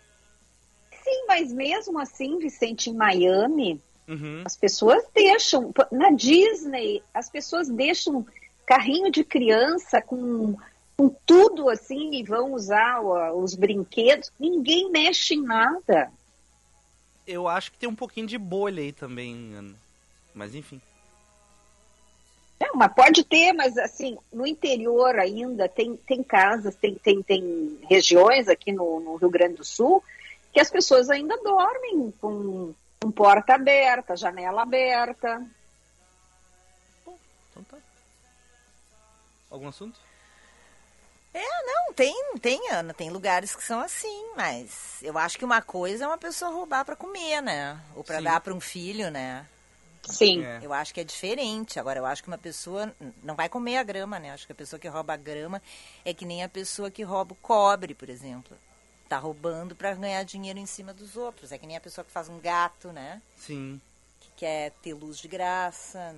Sim, 1.04 1.26
mas 1.28 1.52
mesmo 1.54 2.00
assim, 2.00 2.40
Vicente, 2.40 2.90
em 2.90 2.94
Miami, 2.96 3.80
Uhum. 4.08 4.42
as 4.46 4.56
pessoas 4.58 5.04
deixam. 5.14 5.72
Na 5.92 6.10
Disney, 6.12 7.04
as 7.14 7.30
pessoas 7.30 7.70
deixam 7.70 8.26
carrinho 8.66 9.12
de 9.12 9.24
criança 9.24 10.02
com, 10.02 10.56
com 10.98 11.10
tudo 11.26 11.70
assim 11.70 12.16
e 12.16 12.24
vão 12.24 12.54
usar 12.54 13.00
os 13.36 13.54
brinquedos. 13.54 14.32
Ninguém 14.40 14.90
mexe 14.90 15.36
em 15.36 15.42
nada. 15.44 16.12
Eu 17.28 17.48
acho 17.48 17.72
que 17.72 17.78
tem 17.78 17.90
um 17.90 17.96
pouquinho 17.96 18.26
de 18.28 18.38
bolha 18.38 18.82
aí 18.82 18.92
também, 18.92 19.54
Ana. 19.56 19.76
Mas 20.34 20.56
enfim. 20.56 20.82
Não, 22.60 22.76
mas 22.76 22.94
pode 22.94 23.24
ter, 23.24 23.52
mas 23.54 23.78
assim, 23.78 24.18
no 24.32 24.48
interior 24.48 25.20
ainda 25.20 25.68
tem, 25.68 25.98
tem 25.98 26.24
casas, 26.24 26.76
tem, 26.76 26.96
tem, 26.96 27.22
tem 27.22 27.80
regiões 27.90 28.48
aqui 28.48 28.72
no, 28.72 29.00
no 29.00 29.16
Rio 29.16 29.30
Grande 29.30 29.56
do 29.56 29.66
Sul 29.66 30.04
que 30.54 30.60
as 30.62 30.70
pessoas 30.70 31.10
ainda 31.10 31.36
dormem 31.44 32.14
com, 32.22 32.74
com 33.02 33.12
porta 33.12 33.56
aberta, 33.56 34.16
janela 34.16 34.62
aberta. 34.62 35.46
Então 37.52 37.64
tá. 37.66 37.78
Algum 39.52 39.68
assunto? 39.68 40.00
É, 41.34 41.44
não, 41.66 41.94
tem, 41.94 42.16
tem, 42.42 42.72
Ana, 42.72 42.94
tem 42.94 43.10
lugares 43.10 43.54
que 43.54 43.64
são 43.66 43.82
assim, 43.82 44.32
mas 44.38 45.00
eu 45.04 45.18
acho 45.18 45.38
que 45.38 45.44
uma 45.44 45.62
coisa 45.62 46.06
é 46.06 46.08
uma 46.08 46.18
pessoa 46.18 46.50
roubar 46.50 46.86
pra 46.86 46.96
comer, 46.96 47.42
né? 47.42 47.78
Ou 47.94 48.06
pra 48.06 48.20
Sim. 48.20 48.24
dar 48.24 48.40
pra 48.40 48.54
um 48.54 48.62
filho, 48.62 49.12
né? 49.12 49.46
Sim. 50.14 50.44
É. 50.44 50.60
Eu 50.62 50.74
acho 50.74 50.94
que 50.94 51.00
é 51.00 51.04
diferente. 51.04 51.80
Agora, 51.80 52.00
eu 52.00 52.06
acho 52.06 52.22
que 52.22 52.28
uma 52.28 52.38
pessoa 52.38 52.94
não 53.24 53.36
vai 53.36 53.50
comer 53.50 53.78
a 53.78 53.84
grama, 53.84 54.20
né? 54.20 54.32
Acho 54.32 54.46
que 54.46 54.52
a 54.52 54.56
pessoa 54.56 54.80
que 54.80 54.88
rouba 54.88 55.14
a 55.14 55.18
grama 55.18 55.62
é 56.04 56.14
que 56.14 56.26
nem 56.26 56.44
a 56.44 56.50
pessoa 56.50 56.92
que 56.92 57.04
rouba 57.04 57.34
o 57.34 57.36
cobre, 57.36 57.94
por 57.94 58.10
exemplo. 58.10 58.58
Tá 59.08 59.18
roubando 59.18 59.76
pra 59.76 59.94
ganhar 59.94 60.24
dinheiro 60.24 60.58
em 60.58 60.66
cima 60.66 60.94
dos 60.94 61.16
outros. 61.16 61.52
É 61.52 61.58
que 61.58 61.68
nem 61.68 61.78
a 61.78 61.82
pessoa 61.82 62.04
que 62.04 62.12
faz 62.12 62.30
um 62.30 62.40
gato, 62.40 62.92
né? 62.92 63.22
Sim. 63.38 63.80
Que 64.20 64.30
quer 64.38 64.72
ter 64.82 64.94
luz 64.94 65.18
de 65.18 65.28
graça. 65.28 66.16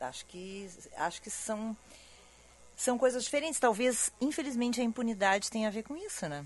Acho 0.00 0.26
que, 0.26 0.68
acho 0.96 1.22
que 1.22 1.30
são, 1.30 1.76
são 2.76 2.98
coisas 2.98 3.24
diferentes. 3.24 3.58
Talvez, 3.60 4.12
infelizmente, 4.20 4.80
a 4.80 4.84
impunidade 4.84 5.50
tenha 5.50 5.68
a 5.68 5.70
ver 5.70 5.82
com 5.82 5.96
isso, 5.96 6.28
né? 6.28 6.44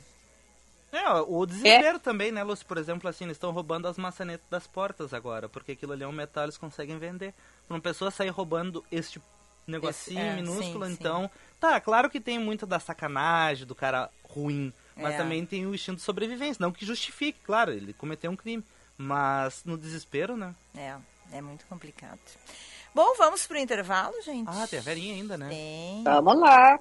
É, 0.90 1.10
o 1.12 1.44
desespero 1.44 1.98
também, 1.98 2.32
né, 2.32 2.42
Lúcio? 2.42 2.64
Por 2.66 2.78
exemplo, 2.78 3.08
assim, 3.08 3.24
eles 3.24 3.36
estão 3.36 3.50
roubando 3.50 3.86
as 3.86 3.98
maçanetas 3.98 4.46
das 4.48 4.66
portas 4.66 5.12
agora, 5.12 5.48
porque 5.48 5.72
aquilo 5.72 5.92
ali 5.92 6.02
é 6.02 6.08
um 6.08 6.12
metal, 6.12 6.44
eles 6.44 6.56
conseguem 6.58 6.98
vender. 6.98 7.34
Pra 7.66 7.76
uma 7.76 7.80
pessoa 7.82 8.10
sair 8.10 8.30
roubando 8.30 8.82
este 8.90 9.20
negocinho 9.66 10.18
Esse- 10.18 10.28
é, 10.28 10.34
minúsculo, 10.36 10.84
sim, 10.86 10.92
sim. 10.92 10.96
então... 10.98 11.30
Tá, 11.60 11.78
claro 11.80 12.08
que 12.08 12.20
tem 12.20 12.38
muito 12.38 12.64
da 12.64 12.78
sacanagem, 12.80 13.66
do 13.66 13.74
cara 13.74 14.08
ruim, 14.22 14.72
mas 14.96 15.14
É. 15.14 15.16
também 15.18 15.44
tem 15.44 15.66
o 15.66 15.74
instinto 15.74 15.96
de 15.96 16.02
sobrevivência. 16.02 16.62
Não 16.62 16.72
que 16.72 16.86
justifique, 16.86 17.38
claro, 17.44 17.72
ele 17.72 17.92
cometeu 17.92 18.30
um 18.30 18.36
crime. 18.36 18.64
Mas 18.96 19.62
no 19.64 19.76
desespero, 19.76 20.36
né? 20.36 20.54
É, 20.76 20.94
é 21.32 21.40
muito 21.42 21.64
complicado. 21.66 22.18
Bom, 22.94 23.14
vamos 23.16 23.46
pro 23.46 23.58
intervalo, 23.58 24.14
gente? 24.22 24.48
Ah, 24.48 24.66
tem 24.68 24.78
a 24.78 24.82
verinha 24.82 25.14
ainda, 25.14 25.36
né? 25.36 25.48
Tem. 25.50 26.02
Vamos 26.02 26.40
lá. 26.40 26.80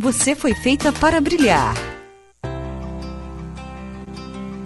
você 0.00 0.34
foi 0.34 0.54
feita 0.54 0.90
para 0.90 1.20
brilhar. 1.20 1.74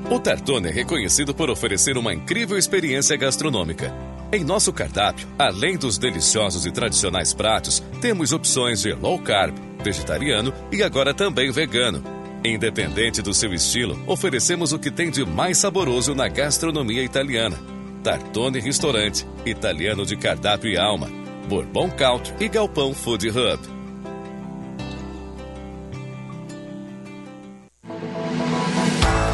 O 0.09 0.21
Tartone 0.21 0.69
é 0.69 0.71
reconhecido 0.71 1.35
por 1.35 1.51
oferecer 1.51 1.99
uma 1.99 2.15
incrível 2.15 2.57
experiência 2.57 3.17
gastronômica. 3.17 3.93
Em 4.33 4.45
nosso 4.45 4.73
cardápio, 4.73 5.27
além 5.37 5.77
dos 5.77 5.99
deliciosos 5.99 6.65
e 6.67 6.71
tradicionais 6.71 7.35
pratos, 7.35 7.83
temos 8.01 8.33
opções 8.33 8.83
de 8.83 8.93
low 8.93 9.19
carb, 9.19 9.57
vegetariano 9.83 10.55
e 10.71 10.85
agora 10.85 11.13
também 11.13 11.51
vegano. 11.51 12.01
Independente 12.45 13.21
do 13.21 13.35
seu 13.35 13.53
estilo, 13.53 14.01
oferecemos 14.07 14.73
o 14.73 14.79
que 14.79 14.91
tem 14.91 15.11
de 15.11 15.25
mais 15.27 15.59
saboroso 15.59 16.15
na 16.15 16.29
gastronomia 16.29 17.03
italiana. 17.03 17.59
Tartone 18.05 18.61
Restaurante, 18.61 19.27
italiano 19.45 20.07
de 20.07 20.17
cardápio 20.17 20.71
e 20.71 20.79
alma, 20.79 21.11
Bourbon 21.49 21.91
Country 21.91 22.37
e 22.39 22.49
Galpão 22.49 22.95
Food 22.95 23.31
Hub. 23.31 23.74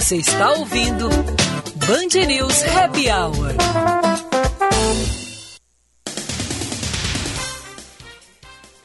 Você 0.00 0.16
está 0.16 0.52
ouvindo 0.52 1.10
Band 1.10 2.26
News 2.26 2.62
Happy 2.62 3.10
Hour. 3.10 3.52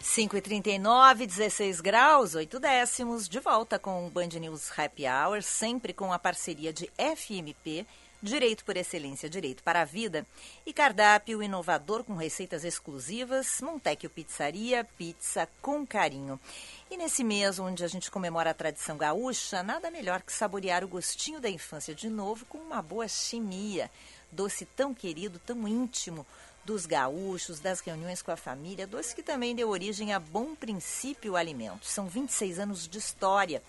Cinco 0.01 0.35
e 0.35 0.41
39 0.41 1.25
16 1.25 1.79
graus, 1.79 2.35
8 2.35 2.59
décimos, 2.59 3.29
de 3.29 3.39
volta 3.39 3.79
com 3.79 4.05
o 4.05 4.09
Band 4.09 4.27
News 4.41 4.69
Happy 4.77 5.05
Hour, 5.07 5.41
sempre 5.41 5.93
com 5.93 6.11
a 6.11 6.19
parceria 6.19 6.73
de 6.73 6.91
FMP, 6.97 7.87
Direito 8.21 8.65
por 8.65 8.75
Excelência, 8.75 9.29
Direito 9.29 9.63
para 9.63 9.83
a 9.83 9.85
Vida, 9.85 10.25
e 10.65 10.73
cardápio 10.73 11.41
inovador 11.41 12.03
com 12.03 12.15
receitas 12.15 12.65
exclusivas, 12.65 13.61
Montecchio 13.61 14.09
Pizzaria, 14.09 14.83
pizza 14.97 15.47
com 15.61 15.87
carinho. 15.87 16.37
E 16.89 16.97
nesse 16.97 17.23
mês 17.23 17.57
onde 17.57 17.83
a 17.83 17.87
gente 17.87 18.11
comemora 18.11 18.51
a 18.51 18.53
tradição 18.53 18.95
gaúcha, 18.95 19.63
nada 19.63 19.89
melhor 19.89 20.21
que 20.21 20.31
saborear 20.31 20.83
o 20.83 20.87
gostinho 20.87 21.39
da 21.39 21.49
infância 21.49 21.95
de 21.95 22.09
novo 22.09 22.45
com 22.45 22.59
uma 22.59 22.79
boa 22.79 23.07
chimia, 23.07 23.89
doce 24.31 24.65
tão 24.65 24.93
querido, 24.93 25.39
tão 25.39 25.67
íntimo, 25.67 26.25
dos 26.63 26.85
gaúchos, 26.85 27.59
das 27.59 27.79
reuniões 27.79 28.21
com 28.21 28.31
a 28.31 28.35
família, 28.35 28.87
doce 28.87 29.15
que 29.15 29.21
também 29.21 29.55
deu 29.55 29.69
origem 29.69 30.13
a 30.13 30.19
Bom 30.19 30.55
Princípio 30.55 31.35
Alimentos. 31.35 31.89
São 31.89 32.07
26 32.07 32.59
anos 32.59 32.87
de 32.87 32.97
história. 32.97 33.61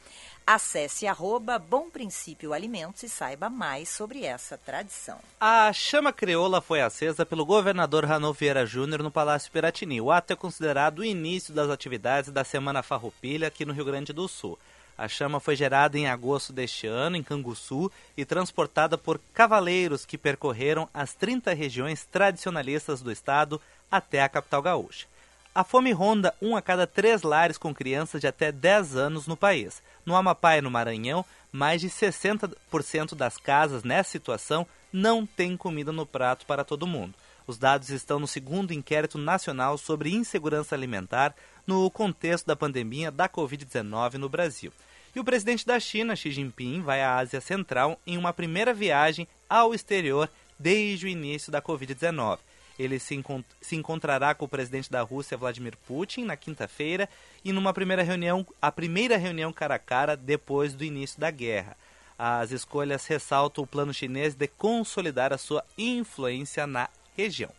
Acesse 0.49 1.09
arroba 1.09 1.59
Bom 1.59 1.91
Princípio 1.91 2.53
Alimentos 2.53 3.03
e 3.03 3.09
saiba 3.09 3.51
mais 3.51 3.89
sobre 3.89 4.25
essa 4.25 4.57
tradição. 4.57 5.19
A 5.41 5.73
chama 5.73 6.13
crioula 6.13 6.61
foi 6.61 6.81
acesa 6.81 7.27
pelo 7.27 7.45
governador 7.45 8.05
Rano 8.05 8.33
Vieira 8.33 8.65
Júnior 8.65 9.03
no 9.03 9.11
Palácio 9.11 9.51
Piratini. 9.51 10.01
O 10.01 10.13
ato 10.13 10.33
é 10.33 10.37
considerado 10.37 11.01
o 11.01 11.05
início 11.05 11.53
das 11.53 11.69
atividades 11.69 12.31
da 12.31 12.45
Semana 12.45 12.81
Farroupilha 12.81 13.49
aqui 13.49 13.65
no 13.65 13.73
Rio 13.73 13.85
Grande 13.85 14.13
do 14.13 14.29
Sul. 14.29 14.57
A 14.97 15.09
chama 15.09 15.41
foi 15.41 15.57
gerada 15.57 15.99
em 15.99 16.07
agosto 16.07 16.53
deste 16.53 16.87
ano, 16.87 17.17
em 17.17 17.25
Canguçu, 17.25 17.91
e 18.17 18.25
transportada 18.25 18.97
por 18.97 19.21
cavaleiros 19.35 20.07
que 20.07 20.17
percorreram 20.17 20.89
as 20.95 21.13
30 21.13 21.53
regiões 21.55 22.05
tradicionalistas 22.05 23.03
do 23.03 23.11
estado 23.11 23.61
até 23.91 24.23
a 24.23 24.29
capital 24.29 24.63
gaúcha. 24.63 25.09
A 25.57 25.65
fome 25.65 25.91
ronda 25.91 26.35
um 26.43 26.55
a 26.55 26.61
cada 26.61 26.87
três 26.87 27.23
lares 27.23 27.57
com 27.57 27.75
crianças 27.75 28.21
de 28.21 28.27
até 28.27 28.53
10 28.53 28.95
anos 28.95 29.27
no 29.27 29.39
país. 29.39 29.83
No 30.05 30.15
Amapá 30.15 30.59
e 30.59 30.61
no 30.61 30.71
Maranhão, 30.71 31.25
mais 31.51 31.81
de 31.81 31.89
60% 31.89 33.15
das 33.15 33.39
casas 33.39 33.83
nessa 33.83 34.11
situação 34.11 34.67
não 34.93 35.25
têm 35.25 35.57
comida 35.57 35.91
no 35.91 36.05
prato 36.05 36.45
para 36.45 36.63
todo 36.63 36.87
mundo. 36.87 37.15
Os 37.47 37.57
dados 37.57 37.89
estão 37.89 38.21
no 38.21 38.27
segundo 38.27 38.75
inquérito 38.75 39.17
nacional 39.17 39.79
sobre 39.79 40.13
insegurança 40.13 40.75
alimentar 40.75 41.35
no 41.67 41.91
contexto 41.91 42.45
da 42.45 42.55
pandemia 42.55 43.11
da 43.11 43.27
Covid-19 43.27 44.17
no 44.17 44.29
Brasil. 44.29 44.71
E 45.15 45.21
o 45.21 45.25
presidente 45.25 45.65
da 45.65 45.81
China, 45.81 46.15
Xi 46.15 46.33
Jinping, 46.33 46.83
vai 46.83 47.01
à 47.01 47.17
Ásia 47.17 47.41
Central 47.41 47.99
em 48.07 48.19
uma 48.19 48.35
primeira 48.35 48.75
viagem 48.75 49.27
ao 49.49 49.73
exterior 49.73 50.31
desde 50.59 51.07
o 51.07 51.09
início 51.09 51.51
da 51.51 51.63
Covid-19. 51.63 52.41
Ele 52.79 52.99
se, 52.99 53.15
encont 53.15 53.45
se, 53.61 53.77
encontrará 53.77 54.35
com 54.35 54.45
o 54.45 54.49
presidente 54.49 54.91
da 54.91 55.03
Rússia, 55.03 55.37
Vladimir 55.37 55.77
Putin, 55.87 56.25
na 56.25 56.37
quinta-feira 56.37 57.09
e 57.45 57.53
numa 57.53 57.73
primeira 57.73 58.03
reunião, 58.03 58.47
a 58.61 58.71
primeira 58.71 59.17
reunião 59.17 59.53
cara 59.53 59.77
a 59.77 59.79
cara 59.79 60.17
depois 60.17 60.75
do 60.75 60.85
início 60.85 61.19
da 61.19 61.31
guerra. 61.31 61.77
As 62.19 62.51
escolhas 62.51 63.07
ressaltam 63.07 63.65
o 63.65 63.67
plano 63.67 63.93
chinês 63.93 64.35
de 64.35 64.47
consolidar 64.47 65.33
a 65.33 65.39
sua 65.39 65.65
influência 65.77 66.67
na 66.67 66.89
região. 67.17 67.51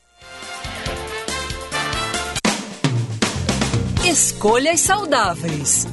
Escolhas 4.10 4.80
saudáveis. 4.80 5.86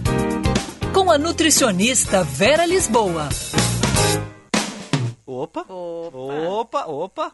Com 0.95 1.11
a 1.11 1.19
nutricionista 1.19 2.23
Vera 2.23 2.65
Lisboa. 2.65 3.29
Opa, 5.27 5.65
opa, 5.69 6.87
opa, 6.87 6.87
opa. 6.87 7.33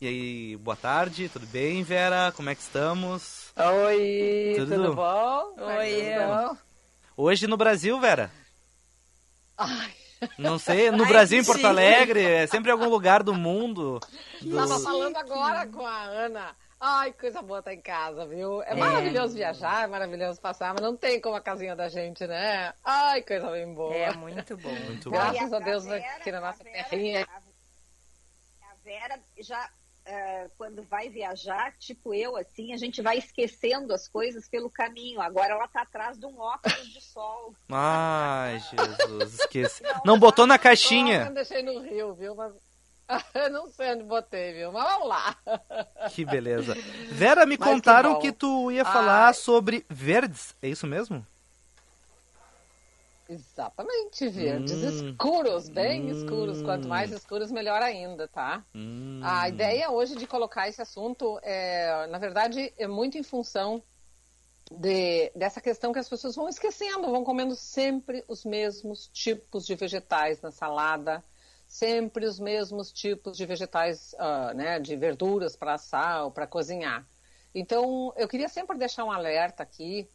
E 0.00 0.06
aí, 0.08 0.56
boa 0.56 0.76
tarde, 0.76 1.28
tudo 1.28 1.46
bem, 1.48 1.82
Vera? 1.82 2.32
Como 2.34 2.48
é 2.48 2.54
que 2.54 2.62
estamos? 2.62 3.52
Oi, 3.84 4.54
Tudo? 4.56 4.74
tudo, 4.76 4.94
bom? 4.94 5.54
Oi, 5.58 6.02
bom? 6.26 6.56
Hoje 7.16 7.46
no 7.46 7.56
Brasil, 7.56 8.00
Vera? 8.00 8.30
Ai, 9.58 9.92
Não 10.38 10.58
sei, 10.58 10.90
no 10.90 11.04
Ai, 11.04 11.08
Brasil, 11.10 11.40
em 11.40 11.44
Porto. 11.44 11.66
Alegre, 11.66 12.22
é 12.24 12.46
sempre 12.46 12.70
algum 12.70 12.88
lugar 12.88 13.22
do 13.22 13.34
mundo. 13.34 14.00
do- 14.40 14.56
tava 14.56 14.78
falando 14.80 15.16
agora 15.16 15.66
com 15.66 15.86
a 15.86 16.02
Ana. 16.02 16.56
Ai, 16.80 17.12
coisa 17.12 17.42
boa 17.42 17.62
tá 17.62 17.74
em 17.74 17.80
casa, 17.82 18.24
viu? 18.26 18.62
É, 18.62 18.74
maravilhoso 18.74 19.34
viajar, 19.34 19.84
é 19.84 19.86
maravilhoso 19.86 20.40
passar, 20.40 20.72
mas 20.72 20.82
não 20.82 20.96
tem 20.96 21.20
como 21.20 21.36
a 21.36 21.40
casinha 21.42 21.76
da 21.76 21.90
gente, 21.90 22.26
né? 22.26 22.72
Ai, 22.82 23.20
coisa 23.20 23.50
bem 23.50 23.74
boa. 23.74 23.94
É 23.94 24.14
muito 24.14 24.56
bom. 24.56 24.72
Muito 24.86 25.10
bom. 25.10 25.18
Graças 25.18 25.52
E 25.52 25.54
a 25.54 25.58
Deus 25.58 25.84
Vera- 25.84 26.16
aqui 26.16 26.32
na 26.32 26.40
nossa 26.40 26.62
a 26.62 26.64
Vera- 26.64 26.84
terrinha. 26.84 27.28
A 28.62 28.74
Vera 28.82 29.20
já, 29.40 29.68
eh, 30.10 30.50
quando 30.58 30.82
vai 30.82 31.08
viajar, 31.08 31.72
tipo 31.78 32.12
eu, 32.12 32.36
assim, 32.36 32.72
a 32.72 32.76
gente 32.76 33.00
vai 33.00 33.18
esquecendo 33.18 33.94
as 33.94 34.08
coisas 34.08 34.48
pelo 34.48 34.68
caminho. 34.68 35.20
Agora 35.20 35.54
ela 35.54 35.68
tá 35.68 35.82
atrás 35.82 36.18
de 36.18 36.26
um 36.26 36.36
óculos 36.36 36.88
de 36.88 37.00
sol. 37.00 37.54
Ai, 37.70 38.58
Jesus, 38.58 39.40
esqueci. 39.40 39.84
Não 40.04 40.18
botou 40.18 40.48
na 40.48 40.58
caixinha. 40.58 41.26
Eu 41.26 41.34
deixei 41.34 41.62
no 41.62 41.80
Rio, 41.80 42.12
viu? 42.14 42.34
Mas 42.34 42.52
eu 43.34 43.50
não 43.50 43.68
sei 43.68 43.92
onde 43.92 44.02
botei, 44.02 44.52
viu? 44.52 44.72
Mas 44.72 44.82
vamos 44.82 45.08
lá. 45.08 45.36
Que 46.10 46.24
beleza. 46.24 46.74
Vera, 47.12 47.46
me 47.46 47.56
Mas 47.56 47.68
que 47.68 47.72
contaram 47.72 48.14
bom. 48.14 48.18
que, 48.18 48.32
tu 48.32 48.72
ia 48.72 48.84
falar 48.84 49.28
Ai. 49.28 49.34
sobre 49.34 49.86
verdes, 49.88 50.56
é 50.60 50.68
isso 50.68 50.88
mesmo? 50.88 51.24
Exatamente, 53.30 54.28
verdes 54.28 54.82
Hum. 54.82 54.88
escuros, 54.88 55.68
bem 55.68 56.06
Hum. 56.06 56.10
escuros. 56.10 56.60
Quanto 56.60 56.88
mais 56.88 57.12
escuros, 57.12 57.52
melhor 57.52 57.80
ainda, 57.80 58.26
tá? 58.26 58.64
Hum. 58.74 59.20
A 59.22 59.48
ideia 59.48 59.88
hoje 59.88 60.16
de 60.16 60.26
colocar 60.26 60.68
esse 60.68 60.82
assunto 60.82 61.38
é, 61.42 62.08
na 62.08 62.18
verdade, 62.18 62.74
é 62.76 62.88
muito 62.88 63.16
em 63.16 63.22
função 63.22 63.80
de, 64.72 65.30
dessa 65.36 65.60
questão 65.60 65.92
que 65.92 66.00
as 66.00 66.08
pessoas 66.08 66.34
vão 66.34 66.48
esquecendo, 66.48 67.08
vão 67.10 67.22
comendo 67.22 67.54
sempre 67.54 68.24
os 68.26 68.44
mesmos 68.44 69.08
tipos 69.08 69.64
de 69.64 69.76
vegetais 69.76 70.40
na 70.40 70.50
salada, 70.50 71.22
sempre 71.68 72.26
os 72.26 72.40
mesmos 72.40 72.92
tipos 72.92 73.36
de 73.36 73.46
vegetais, 73.46 74.12
ah, 74.18 74.52
né, 74.54 74.80
de 74.80 74.96
verduras 74.96 75.54
para 75.54 75.74
assar 75.74 76.24
ou 76.24 76.32
para 76.32 76.48
cozinhar. 76.48 77.06
Então, 77.54 78.12
eu 78.16 78.26
queria 78.26 78.48
sempre 78.48 78.76
deixar 78.76 79.04
um 79.04 79.12
alerta 79.12 79.62
aqui 79.62 80.08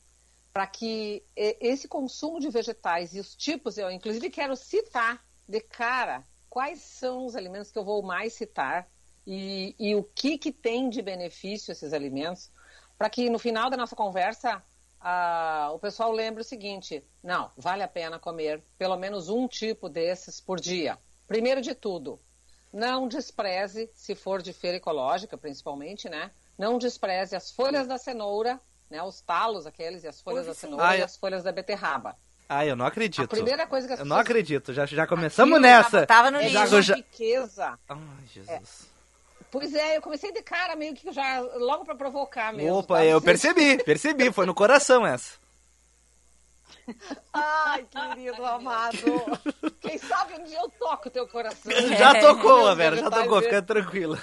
para 0.55 0.65
que 0.65 1.21
eh, 1.35 1.57
esse 1.59 1.85
consumo 1.85 2.39
de 2.39 2.49
vegetais 2.49 3.13
e 3.13 3.19
os 3.19 3.35
tipos, 3.35 3.77
eu 3.77 3.91
inclusive 3.91 4.29
quero 4.29 4.55
citar 4.55 5.21
de 5.45 5.59
cara 5.59 6.23
quais 6.49 6.79
são 6.79 7.25
os 7.25 7.35
alimentos 7.35 7.71
que 7.71 7.77
eu 7.77 7.83
vou 7.83 8.01
mais 8.01 8.31
citar 8.31 8.87
e, 9.27 9.75
e 9.77 9.93
o 9.95 10.03
que, 10.03 10.37
que 10.37 10.53
tem 10.53 10.89
de 10.89 11.01
benefício 11.01 11.73
esses 11.73 11.91
alimentos, 11.91 12.49
para 12.97 13.09
que 13.09 13.29
no 13.29 13.37
final 13.37 13.69
da 13.69 13.75
nossa 13.75 13.97
conversa 13.97 14.63
o 15.73 15.77
pessoal 15.77 16.13
lembre 16.13 16.39
o 16.39 16.45
seguinte: 16.45 17.03
não, 17.21 17.51
vale 17.57 17.83
a 17.83 17.87
pena 17.87 18.17
comer 18.17 18.63
pelo 18.77 18.95
menos 18.95 19.27
um 19.27 19.49
tipo 19.49 19.89
desses 19.89 20.39
por 20.39 20.57
dia. 20.57 20.97
Primeiro 21.27 21.59
de 21.59 21.75
tudo, 21.75 22.17
não 22.71 23.09
despreze, 23.09 23.91
se 23.93 24.15
for 24.15 24.41
de 24.41 24.53
feira 24.53 24.77
ecológica, 24.77 25.37
principalmente, 25.37 26.07
né? 26.07 26.31
Não 26.57 26.77
despreze 26.77 27.35
as 27.35 27.51
folhas 27.51 27.87
da 27.87 27.97
cenoura, 27.97 28.57
né? 28.95 29.03
Os 29.03 29.21
talos 29.21 29.65
aqueles 29.67 30.03
e 30.03 30.07
as 30.07 30.21
folhas 30.21 30.41
Ui, 30.41 30.47
da 30.47 30.53
cenoura 30.53 30.87
Ah, 30.87 30.97
e 30.97 31.03
as 31.03 31.17
folhas 31.17 31.43
da 31.43 31.51
beterraba. 31.51 32.15
Ah, 32.47 32.65
eu 32.65 32.75
não 32.75 32.85
acredito. 32.85 33.23
A 33.23 33.27
primeira 33.27 33.65
coisa 33.67 33.87
que 33.87 33.93
as 33.93 33.99
Eu 33.99 34.05
não 34.05 34.17
pessoas 34.17 34.29
acredito, 34.29 34.73
já, 34.73 34.85
já 34.85 35.07
começamos 35.07 35.55
Aquilo 35.57 35.67
nessa. 35.67 36.05
Tava 36.05 36.29
no 36.31 36.39
é 36.39 36.47
uma 36.47 36.81
já- 36.81 36.95
riqueza. 36.95 37.77
Ai, 37.89 37.97
Jesus. 38.33 38.87
Pois 39.51 39.73
é, 39.73 39.97
eu 39.97 40.01
comecei 40.01 40.31
de 40.31 40.41
cara 40.41 40.75
meio 40.75 40.93
que 40.93 41.11
já 41.11 41.39
logo 41.39 41.85
para 41.85 41.95
provocar 41.95 42.53
mesmo. 42.53 42.75
Opa, 42.79 43.03
eu 43.05 43.21
percebi, 43.21 43.81
percebi, 43.83 44.31
foi 44.31 44.45
no 44.45 44.53
coração 44.53 45.05
essa. 45.07 45.33
Ai, 47.33 47.85
querido 47.89 48.45
amado. 48.45 48.97
Quem 49.81 49.97
sabe 49.97 50.33
um 50.35 50.43
dia 50.43 50.59
eu 50.59 50.69
toco 50.77 51.09
teu 51.09 51.27
coração. 51.27 51.71
Já 51.97 52.19
tocou, 52.19 52.73
Vera, 52.75 52.97
já 52.97 53.09
tocou, 53.09 53.41
fica 53.41 53.61
tranquila. 53.61 54.21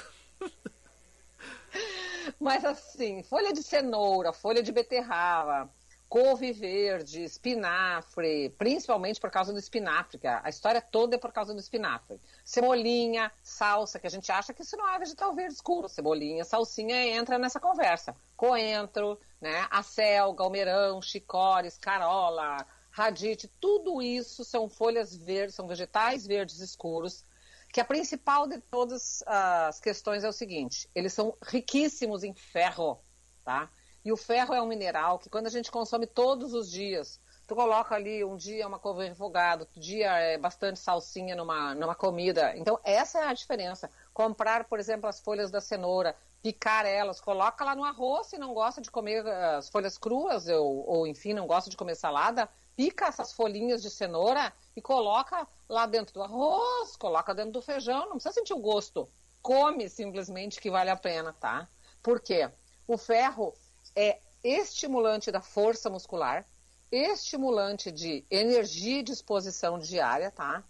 Mas 2.42 2.64
assim, 2.64 3.22
folha 3.22 3.52
de 3.52 3.62
cenoura, 3.62 4.32
folha 4.32 4.64
de 4.64 4.72
beterraba, 4.72 5.70
couve 6.08 6.50
verde, 6.50 7.22
espinafre, 7.22 8.50
principalmente 8.58 9.20
por 9.20 9.30
causa 9.30 9.52
do 9.52 9.60
espinafre, 9.60 10.18
a 10.24 10.48
história 10.48 10.82
toda 10.82 11.14
é 11.14 11.18
por 11.20 11.30
causa 11.30 11.54
do 11.54 11.60
espinafre. 11.60 12.20
Cebolinha, 12.44 13.30
salsa, 13.44 14.00
que 14.00 14.08
a 14.08 14.10
gente 14.10 14.32
acha 14.32 14.52
que 14.52 14.62
isso 14.62 14.76
não 14.76 14.88
é 14.92 14.98
vegetal 14.98 15.32
verde 15.36 15.54
escuro. 15.54 15.88
Cebolinha, 15.88 16.44
salsinha 16.44 17.16
entra 17.16 17.38
nessa 17.38 17.60
conversa. 17.60 18.12
Coentro, 18.36 19.20
né, 19.40 19.68
acelga, 19.70 20.42
almeirão, 20.42 21.00
chicores, 21.00 21.78
carola, 21.78 22.66
radite, 22.90 23.48
tudo 23.60 24.02
isso 24.02 24.44
são 24.44 24.68
folhas 24.68 25.16
verdes, 25.16 25.54
são 25.54 25.68
vegetais 25.68 26.26
verdes 26.26 26.58
escuros 26.58 27.24
que 27.72 27.80
a 27.80 27.84
principal 27.84 28.46
de 28.46 28.58
todas 28.60 29.24
as 29.26 29.80
questões 29.80 30.22
é 30.22 30.28
o 30.28 30.32
seguinte: 30.32 30.88
eles 30.94 31.14
são 31.14 31.34
riquíssimos 31.42 32.22
em 32.22 32.34
ferro, 32.34 33.00
tá? 33.42 33.70
E 34.04 34.12
o 34.12 34.16
ferro 34.16 34.52
é 34.52 34.60
um 34.60 34.66
mineral 34.66 35.18
que 35.18 35.30
quando 35.30 35.46
a 35.46 35.50
gente 35.50 35.70
consome 35.70 36.06
todos 36.06 36.52
os 36.52 36.70
dias, 36.70 37.18
tu 37.46 37.54
coloca 37.54 37.94
ali 37.94 38.22
um 38.24 38.36
dia 38.36 38.66
uma 38.66 38.78
couve 38.78 39.08
refogada, 39.08 39.62
outro 39.62 39.80
dia 39.80 40.10
é 40.18 40.36
bastante 40.36 40.78
salsinha 40.78 41.34
numa, 41.34 41.74
numa 41.74 41.94
comida. 41.94 42.54
Então 42.56 42.78
essa 42.84 43.20
é 43.20 43.24
a 43.24 43.32
diferença. 43.32 43.90
Comprar, 44.12 44.64
por 44.64 44.78
exemplo, 44.78 45.08
as 45.08 45.20
folhas 45.20 45.50
da 45.50 45.60
cenoura, 45.60 46.14
picar 46.42 46.84
elas, 46.84 47.20
coloca 47.20 47.64
lá 47.64 47.74
no 47.74 47.84
arroz 47.84 48.26
se 48.26 48.38
não 48.38 48.52
gosta 48.52 48.82
de 48.82 48.90
comer 48.90 49.24
eh, 49.24 49.56
as 49.56 49.68
folhas 49.70 49.96
cruas 49.96 50.48
ou, 50.48 50.84
ou 50.86 51.06
enfim 51.06 51.32
não 51.32 51.46
gosta 51.46 51.70
de 51.70 51.76
comer 51.76 51.94
salada, 51.94 52.48
pica 52.76 53.06
essas 53.06 53.32
folhinhas 53.32 53.80
de 53.80 53.88
cenoura 53.88 54.52
e 54.76 54.80
coloca 54.80 55.46
lá 55.68 55.86
dentro 55.86 56.14
do 56.14 56.22
arroz, 56.22 56.96
coloca 56.96 57.34
dentro 57.34 57.52
do 57.52 57.62
feijão, 57.62 58.06
não 58.06 58.12
precisa 58.12 58.32
sentir 58.32 58.54
o 58.54 58.58
gosto. 58.60 59.08
Come 59.40 59.88
simplesmente 59.88 60.60
que 60.60 60.70
vale 60.70 60.90
a 60.90 60.96
pena, 60.96 61.32
tá? 61.32 61.68
Por 62.02 62.20
quê? 62.20 62.50
O 62.86 62.96
ferro 62.96 63.54
é 63.94 64.20
estimulante 64.42 65.30
da 65.30 65.40
força 65.40 65.90
muscular, 65.90 66.46
estimulante 66.90 67.90
de 67.90 68.24
energia 68.30 69.00
e 69.00 69.02
disposição 69.02 69.78
diária, 69.78 70.30
tá? 70.30 70.62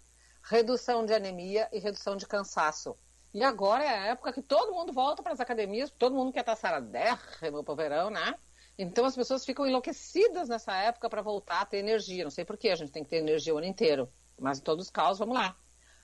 Redução 0.43 1.05
de 1.05 1.13
anemia 1.13 1.67
e 1.71 1.79
redução 1.79 2.15
de 2.15 2.25
cansaço. 2.25 2.95
E 3.33 3.43
agora 3.43 3.83
é 3.83 3.89
a 3.89 4.05
época 4.07 4.31
que 4.31 4.41
todo 4.41 4.73
mundo 4.73 4.93
volta 4.93 5.23
para 5.23 5.33
as 5.33 5.39
academias, 5.39 5.89
todo 5.89 6.15
mundo 6.15 6.31
quer 6.31 6.41
estar 6.41 6.55
saradérrimo 6.55 7.63
pro 7.63 7.75
verão, 7.75 8.09
né? 8.09 8.35
Então 8.77 9.05
as 9.05 9.15
pessoas 9.15 9.45
ficam 9.45 9.67
enlouquecidas 9.67 10.49
nessa 10.49 10.75
época 10.75 11.09
para 11.09 11.21
voltar 11.21 11.61
a 11.61 11.65
ter 11.65 11.77
energia. 11.77 12.23
Não 12.23 12.31
sei 12.31 12.43
por 12.43 12.57
que 12.57 12.69
a 12.69 12.75
gente 12.75 12.91
tem 12.91 13.03
que 13.03 13.09
ter 13.09 13.17
energia 13.17 13.53
o 13.53 13.57
ano 13.57 13.67
inteiro, 13.67 14.09
mas 14.39 14.59
em 14.59 14.61
todos 14.61 14.85
os 14.85 14.91
casos, 14.91 15.19
vamos 15.19 15.35
lá. 15.35 15.55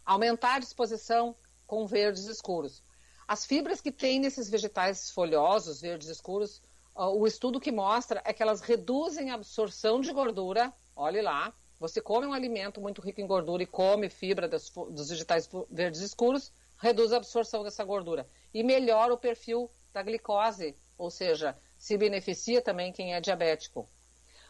Aumentar 0.05 0.55
a 0.55 0.59
disposição 0.59 1.35
com 1.65 1.85
verdes 1.85 2.25
escuros. 2.25 2.83
As 3.27 3.45
fibras 3.45 3.81
que 3.81 3.91
tem 3.91 4.19
nesses 4.19 4.49
vegetais 4.49 5.11
folhosos, 5.11 5.81
verdes 5.81 6.07
escuros, 6.07 6.61
o 6.95 7.25
estudo 7.25 7.59
que 7.59 7.71
mostra 7.71 8.21
é 8.25 8.33
que 8.33 8.41
elas 8.41 8.61
reduzem 8.61 9.29
a 9.31 9.35
absorção 9.35 10.01
de 10.01 10.11
gordura. 10.11 10.73
Olhe 10.95 11.21
lá, 11.21 11.53
você 11.79 12.01
come 12.01 12.25
um 12.25 12.33
alimento 12.33 12.81
muito 12.81 13.01
rico 13.01 13.21
em 13.21 13.27
gordura 13.27 13.63
e 13.63 13.67
come 13.67 14.09
fibra 14.09 14.49
dos 14.49 15.09
vegetais 15.09 15.49
verdes 15.69 16.01
escuros, 16.01 16.51
reduz 16.77 17.13
a 17.13 17.17
absorção 17.17 17.63
dessa 17.63 17.83
gordura 17.83 18.27
e 18.53 18.63
melhora 18.63 19.13
o 19.13 19.17
perfil 19.17 19.69
da 19.93 20.03
glicose, 20.03 20.75
ou 20.97 21.09
seja, 21.09 21.57
se 21.79 21.97
beneficia 21.97 22.61
também 22.61 22.93
quem 22.93 23.15
é 23.15 23.21
diabético. 23.21 23.89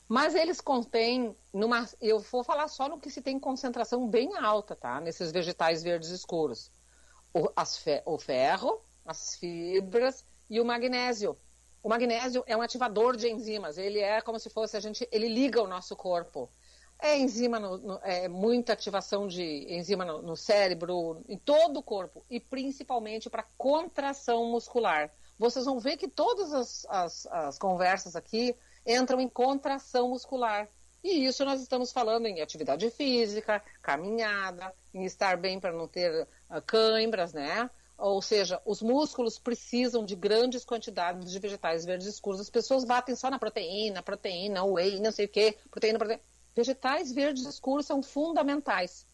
Mas 0.07 0.33
eles 0.35 0.59
contêm, 0.59 1.37
numa, 1.53 1.87
eu 2.01 2.19
vou 2.19 2.43
falar 2.43 2.67
só 2.67 2.89
no 2.89 2.99
que 2.99 3.11
se 3.11 3.21
tem 3.21 3.39
concentração 3.39 4.07
bem 4.09 4.35
alta, 4.37 4.75
tá? 4.75 4.99
Nesses 4.99 5.31
vegetais 5.31 5.83
verdes 5.83 6.09
escuros. 6.09 6.71
O, 7.33 7.47
fe- 7.77 8.03
o 8.05 8.17
ferro, 8.17 8.83
as 9.05 9.35
fibras 9.35 10.25
e 10.49 10.59
o 10.59 10.65
magnésio. 10.65 11.39
O 11.83 11.89
magnésio 11.89 12.43
é 12.47 12.57
um 12.57 12.61
ativador 12.61 13.15
de 13.15 13.29
enzimas. 13.29 13.77
Ele 13.77 13.99
é 13.99 14.21
como 14.21 14.39
se 14.39 14.49
fosse 14.49 14.75
a 14.75 14.79
gente, 14.79 15.07
ele 15.11 15.29
liga 15.29 15.61
o 15.61 15.67
nosso 15.67 15.95
corpo. 15.95 16.51
É 17.01 17.17
enzima, 17.17 17.59
no, 17.59 17.77
no- 17.77 17.99
é 18.03 18.27
muita 18.27 18.73
ativação 18.73 19.27
de 19.27 19.43
enzima 19.73 20.03
no, 20.03 20.21
no 20.23 20.35
cérebro, 20.35 21.23
em 21.29 21.37
todo 21.37 21.77
o 21.77 21.83
corpo 21.83 22.25
e 22.29 22.39
principalmente 22.39 23.29
para 23.29 23.43
contração 23.57 24.45
muscular. 24.51 25.13
Vocês 25.39 25.63
vão 25.63 25.79
ver 25.79 25.95
que 25.95 26.09
todas 26.09 26.53
as, 26.53 26.85
as, 26.89 27.25
as 27.27 27.57
conversas 27.57 28.13
aqui 28.13 28.53
entram 28.85 29.21
em 29.21 29.29
contração 29.29 30.09
muscular. 30.09 30.67
E 31.01 31.25
isso 31.25 31.45
nós 31.45 31.61
estamos 31.61 31.93
falando 31.93 32.25
em 32.25 32.41
atividade 32.41 32.91
física, 32.91 33.63
caminhada, 33.81 34.73
em 34.93 35.05
estar 35.05 35.37
bem 35.37 35.57
para 35.57 35.71
não 35.71 35.87
ter 35.87 36.27
ah, 36.49 36.59
cãibras, 36.59 37.31
né? 37.31 37.69
Ou 37.97 38.21
seja, 38.21 38.61
os 38.65 38.81
músculos 38.81 39.39
precisam 39.39 40.03
de 40.03 40.15
grandes 40.15 40.65
quantidades 40.65 41.31
de 41.31 41.39
vegetais 41.39 41.85
verdes 41.85 42.07
escuros. 42.07 42.41
As 42.41 42.49
pessoas 42.49 42.83
batem 42.83 43.15
só 43.15 43.29
na 43.29 43.39
proteína, 43.39 44.03
proteína, 44.03 44.65
whey, 44.65 44.99
não 44.99 45.11
sei 45.11 45.25
o 45.25 45.29
quê, 45.29 45.57
proteína, 45.71 45.97
proteína. 45.97 46.21
Vegetais 46.53 47.13
verdes 47.13 47.45
escuros 47.45 47.85
são 47.85 48.03
fundamentais. 48.03 49.05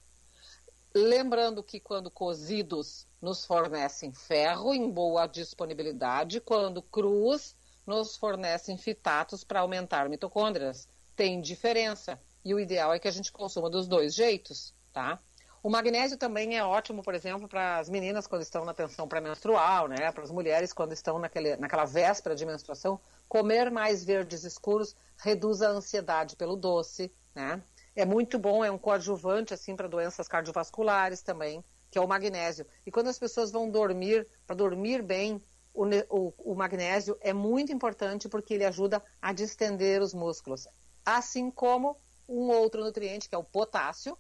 Lembrando 0.98 1.62
que 1.62 1.78
quando 1.78 2.10
cozidos 2.10 3.06
nos 3.22 3.43
fornecem 3.43 4.14
ferro 4.14 4.74
em 4.74 4.89
boa 4.89 5.28
disponibilidade, 5.28 6.39
quando 6.39 6.82
crus 6.82 7.54
nos 7.86 8.16
fornecem 8.16 8.78
fitatos 8.78 9.43
para 9.43 9.60
aumentar 9.60 10.08
mitocôndrias. 10.08 10.88
Tem 11.14 11.41
diferença. 11.41 12.18
E 12.46 12.54
o 12.54 12.60
ideal 12.62 12.93
é 12.93 13.00
que 13.00 13.10
a 13.10 13.12
gente 13.12 13.30
consuma 13.30 13.70
dos 13.70 13.89
dois 13.89 14.16
jeitos, 14.16 14.74
tá? 14.93 15.20
O 15.62 15.70
magnésio 15.70 16.18
também 16.18 16.58
é 16.58 16.64
ótimo, 16.64 17.04
por 17.04 17.14
exemplo, 17.14 17.46
para 17.46 17.78
as 17.78 17.89
meninas 17.89 18.26
quando 18.26 18.43
estão 18.43 18.64
na 18.64 18.74
tensão 18.74 19.06
pré-menstrual, 19.06 19.89
né? 19.89 20.14
Para 20.14 20.24
as 20.24 20.32
mulheres 20.32 20.72
quando 20.72 20.93
estão 20.93 21.20
naquele, 21.20 21.58
naquela 21.58 21.84
véspera 21.84 22.36
de 22.36 22.46
menstruação. 22.46 23.02
Comer 23.28 23.70
mais 23.70 24.06
verdes 24.06 24.46
escuros 24.46 24.96
reduz 25.18 25.62
a 25.62 25.70
ansiedade 25.70 26.38
pelo 26.38 26.56
doce, 26.56 27.12
né? 27.34 27.62
É 27.96 28.04
muito 28.04 28.38
bom, 28.38 28.64
é 28.64 28.70
um 28.70 28.78
coadjuvante 28.78 29.54
assim 29.54 29.76
para 29.76 29.88
doenças 29.88 30.28
cardiovasculares 30.28 31.22
também, 31.22 31.64
que 31.89 31.98
é 31.98 32.02
o 32.02 32.08
magnésio. 32.08 32.68
E 32.86 32.91
quando 32.91 33.08
as 33.08 33.18
pessoas 33.18 33.52
vão 33.52 33.70
dormir, 33.70 34.28
para 34.46 34.56
dormir 34.56 35.02
bem, 35.02 35.41
o, 35.74 35.86
o, 36.10 36.34
o, 36.52 36.56
magnésio 36.56 37.18
é 37.22 37.32
muito 37.32 37.72
importante 37.72 38.28
porque 38.28 38.54
ele 38.54 38.66
ajuda 38.66 39.02
a 39.22 39.32
distender 39.32 40.02
os 40.02 40.14
músculos. 40.14 40.68
Assim 41.06 41.50
como 41.50 41.98
um 42.28 42.50
outro 42.50 42.84
nutriente, 42.84 43.30
que 43.30 43.36
é 43.36 43.38
o 43.38 43.43
potássio, 43.43 44.18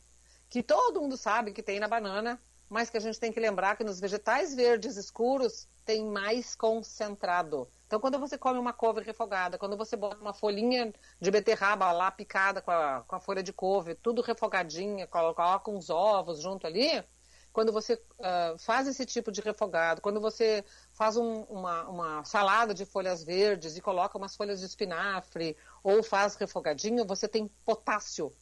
que 0.49 0.63
todo 0.63 1.01
mundo 1.01 1.17
sabe 1.17 1.51
que 1.51 1.63
tem 1.63 1.79
na 1.79 1.87
banana, 1.87 2.39
mas 2.69 2.89
que 2.89 2.97
a 2.97 3.01
gente 3.01 3.19
tem 3.19 3.31
que 3.31 3.39
lembrar 3.39 3.75
que 3.75 3.83
nos 3.83 3.99
vegetais 3.99 4.55
verdes 4.55 4.95
escuros 4.95 5.67
tem 5.83 6.05
mais 6.05 6.55
concentrado. 6.55 7.67
Então, 7.85 7.99
quando 7.99 8.19
você 8.19 8.37
come 8.37 8.57
uma 8.57 8.73
couve 8.73 9.01
refogada, 9.01 9.57
quando 9.57 9.77
você 9.77 9.95
bota 9.95 10.17
uma 10.17 10.33
folhinha 10.33 10.91
de 11.21 11.31
beterraba 11.31 11.91
lá 11.91 12.09
picada 12.09 12.61
com 12.61 12.71
a, 12.71 13.03
com 13.07 13.15
a 13.15 13.19
folha 13.19 13.43
de 13.43 13.53
couve, 13.53 13.93
tudo 13.95 14.21
refogadinha, 14.21 15.05
coloca 15.07 15.69
uns 15.69 15.89
ovos 15.89 16.41
junto 16.41 16.65
ali, 16.65 17.03
quando 17.55 17.71
você 17.71 17.93
uh, 17.93 18.57
faz 18.57 18.85
esse 18.85 19.05
tipo 19.05 19.31
de 19.31 19.39
refogado, 19.39 20.01
quando 20.01 20.19
você 20.19 20.65
faz 20.91 21.15
um, 21.15 21.43
uma, 21.43 21.87
uma, 21.87 22.23
salada 22.25 22.73
de 22.73 22.85
folhas 22.85 23.23
verdes 23.23 23.77
e 23.77 23.81
coloca 23.81 24.17
umas 24.17 24.35
folhas 24.35 24.59
de 24.59 24.65
espinafre 24.65 25.55
ou 25.81 26.03
faz 26.03 26.35
refogadinho, 26.35 27.05
você 27.05 27.29
tem 27.29 27.47
potássio. 27.63 28.35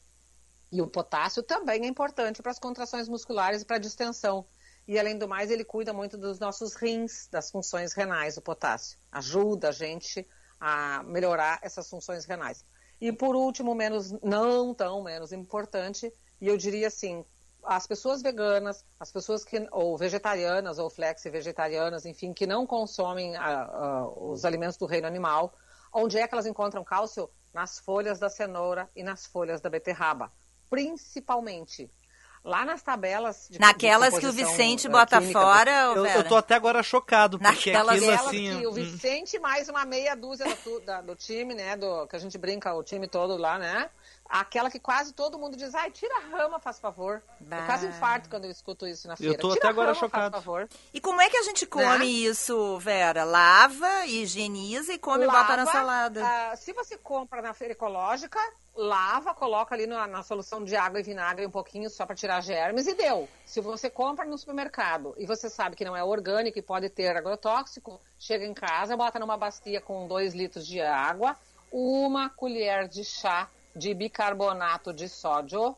E 0.72 0.82
o 0.82 0.88
potássio 0.88 1.44
também 1.44 1.84
é 1.84 1.86
importante 1.86 2.42
para 2.42 2.50
as 2.50 2.58
contrações 2.58 3.08
musculares 3.08 3.62
e 3.62 3.64
para 3.64 3.76
a 3.76 3.78
distensão. 3.78 4.44
E 4.86 4.98
além 4.98 5.16
do 5.16 5.26
mais, 5.26 5.50
ele 5.50 5.64
cuida 5.64 5.92
muito 5.92 6.18
dos 6.18 6.38
nossos 6.38 6.74
rins, 6.74 7.26
das 7.28 7.50
funções 7.50 7.94
renais, 7.94 8.36
o 8.36 8.42
potássio. 8.42 8.98
Ajuda 9.10 9.70
a 9.70 9.72
gente 9.72 10.26
a 10.60 11.02
melhorar 11.04 11.58
essas 11.62 11.88
funções 11.88 12.24
renais. 12.24 12.64
E 13.00 13.12
por 13.12 13.34
último, 13.34 13.74
menos 13.74 14.12
não 14.22 14.74
tão 14.74 15.02
menos 15.02 15.32
importante, 15.32 16.12
e 16.40 16.48
eu 16.48 16.56
diria 16.56 16.88
assim, 16.88 17.24
as 17.64 17.86
pessoas 17.86 18.22
veganas, 18.22 18.84
as 19.00 19.10
pessoas 19.10 19.44
que, 19.44 19.66
ou 19.72 19.96
vegetarianas, 19.96 20.78
ou 20.78 20.90
flexi-vegetarianas, 20.90 22.04
enfim, 22.04 22.32
que 22.32 22.46
não 22.46 22.66
consomem 22.66 23.34
uh, 23.36 23.40
uh, 23.40 24.30
os 24.30 24.44
alimentos 24.44 24.76
do 24.76 24.86
reino 24.86 25.06
animal, 25.06 25.54
onde 25.92 26.18
é 26.18 26.26
que 26.28 26.34
elas 26.34 26.46
encontram 26.46 26.84
cálcio? 26.84 27.28
Nas 27.52 27.78
folhas 27.78 28.18
da 28.18 28.28
cenoura 28.28 28.88
e 28.96 29.02
nas 29.02 29.26
folhas 29.26 29.60
da 29.60 29.70
beterraba, 29.70 30.30
principalmente. 30.68 31.90
Lá 32.44 32.62
nas 32.62 32.82
tabelas 32.82 33.46
de 33.48 33.58
Naquelas 33.58 34.12
de 34.12 34.20
que 34.20 34.26
o 34.26 34.32
Vicente 34.32 34.86
bota 34.86 35.18
química, 35.18 35.40
fora, 35.40 35.70
eu, 35.96 36.04
eu 36.04 36.24
tô 36.24 36.36
até 36.36 36.54
agora 36.54 36.82
chocado, 36.82 37.38
porque 37.38 37.72
Naquelas 37.72 37.96
aquilo 37.96 38.12
assim... 38.12 38.58
Que 38.58 38.66
o 38.66 38.70
hum. 38.70 38.74
Vicente 38.74 39.38
mais 39.38 39.66
uma 39.70 39.86
meia 39.86 40.14
dúzia 40.14 40.46
do, 40.62 40.80
da, 40.80 41.00
do 41.00 41.16
time, 41.16 41.54
né, 41.54 41.74
do, 41.74 42.06
que 42.06 42.14
a 42.14 42.18
gente 42.18 42.36
brinca 42.36 42.74
o 42.74 42.82
time 42.82 43.08
todo 43.08 43.38
lá, 43.38 43.58
né, 43.58 43.88
Aquela 44.28 44.70
que 44.70 44.80
quase 44.80 45.12
todo 45.12 45.38
mundo 45.38 45.56
diz, 45.56 45.74
ai, 45.74 45.90
tira 45.90 46.14
a 46.16 46.36
rama, 46.36 46.58
faz 46.58 46.78
favor. 46.78 47.22
Bah. 47.40 47.58
Eu 47.58 47.66
quase 47.66 47.86
infarto 47.86 48.28
quando 48.28 48.46
eu 48.46 48.50
escuto 48.50 48.86
isso 48.86 49.06
na 49.06 49.16
feira. 49.16 49.34
Eu 49.34 49.38
tô 49.38 49.48
tira 49.48 49.60
até 49.60 49.68
agora 49.68 49.88
rama, 49.88 50.00
chocado. 50.00 50.32
Faz 50.32 50.44
favor. 50.44 50.68
E 50.92 51.00
como 51.00 51.20
é 51.20 51.28
que 51.28 51.36
a 51.36 51.42
gente 51.42 51.66
come 51.66 51.98
né? 51.98 52.04
isso, 52.04 52.78
Vera? 52.78 53.24
Lava, 53.24 54.06
higieniza 54.06 54.94
e 54.94 54.98
come 54.98 55.26
lava, 55.26 55.38
e 55.38 55.42
bota 55.42 55.56
na 55.56 55.66
salada. 55.66 56.22
Uh, 56.24 56.56
se 56.56 56.72
você 56.72 56.96
compra 56.96 57.42
na 57.42 57.52
feira 57.52 57.72
ecológica, 57.72 58.40
lava, 58.74 59.34
coloca 59.34 59.74
ali 59.74 59.86
na, 59.86 60.06
na, 60.06 60.22
solução 60.22 60.64
de 60.64 60.74
água 60.74 60.98
e 60.98 61.02
vinagre 61.02 61.46
um 61.46 61.50
pouquinho 61.50 61.88
só 61.88 62.04
para 62.04 62.16
tirar 62.16 62.40
germes 62.40 62.86
e 62.86 62.94
deu. 62.94 63.28
Se 63.44 63.60
você 63.60 63.88
compra 63.88 64.24
no 64.24 64.36
supermercado 64.36 65.14
e 65.16 65.26
você 65.26 65.48
sabe 65.48 65.76
que 65.76 65.84
não 65.84 65.96
é 65.96 66.02
orgânico 66.02 66.58
e 66.58 66.62
pode 66.62 66.88
ter 66.88 67.16
agrotóxico, 67.16 68.00
chega 68.18 68.44
em 68.44 68.54
casa, 68.54 68.96
bota 68.96 69.18
numa 69.18 69.36
bacia 69.36 69.80
com 69.80 70.08
2 70.08 70.34
litros 70.34 70.66
de 70.66 70.80
água, 70.80 71.36
uma 71.70 72.28
colher 72.28 72.88
de 72.88 73.04
chá 73.04 73.48
de 73.74 73.92
bicarbonato 73.92 74.92
de 74.92 75.08
sódio, 75.08 75.76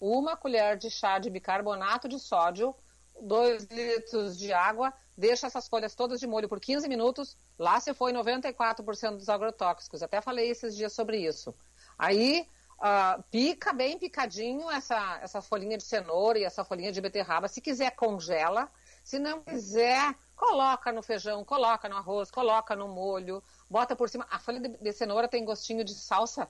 uma 0.00 0.36
colher 0.36 0.76
de 0.76 0.90
chá 0.90 1.18
de 1.18 1.30
bicarbonato 1.30 2.08
de 2.08 2.18
sódio, 2.18 2.74
2 3.20 3.64
litros 3.64 4.38
de 4.38 4.52
água, 4.52 4.92
deixa 5.16 5.46
essas 5.46 5.68
folhas 5.68 5.94
todas 5.94 6.18
de 6.18 6.26
molho 6.26 6.48
por 6.48 6.58
15 6.58 6.88
minutos, 6.88 7.36
lá 7.58 7.78
se 7.78 7.94
foi 7.94 8.12
94% 8.12 9.16
dos 9.16 9.28
agrotóxicos. 9.28 10.02
Até 10.02 10.20
falei 10.20 10.50
esses 10.50 10.74
dias 10.74 10.92
sobre 10.92 11.18
isso. 11.18 11.54
Aí 11.98 12.48
uh, 12.78 13.22
pica 13.30 13.72
bem 13.72 13.98
picadinho 13.98 14.70
essa, 14.70 15.20
essa 15.22 15.40
folhinha 15.40 15.78
de 15.78 15.84
cenoura 15.84 16.38
e 16.38 16.44
essa 16.44 16.64
folhinha 16.64 16.90
de 16.90 17.00
beterraba. 17.00 17.46
Se 17.46 17.60
quiser, 17.60 17.92
congela. 17.92 18.70
Se 19.04 19.18
não 19.18 19.42
quiser, 19.42 20.14
coloca 20.34 20.90
no 20.90 21.02
feijão, 21.02 21.44
coloca 21.44 21.88
no 21.88 21.96
arroz, 21.96 22.30
coloca 22.30 22.74
no 22.74 22.88
molho, 22.88 23.42
bota 23.68 23.94
por 23.94 24.08
cima. 24.08 24.26
A 24.30 24.38
folha 24.38 24.58
de, 24.58 24.68
de 24.68 24.92
cenoura 24.92 25.28
tem 25.28 25.44
gostinho 25.44 25.84
de 25.84 25.94
salsa 25.94 26.48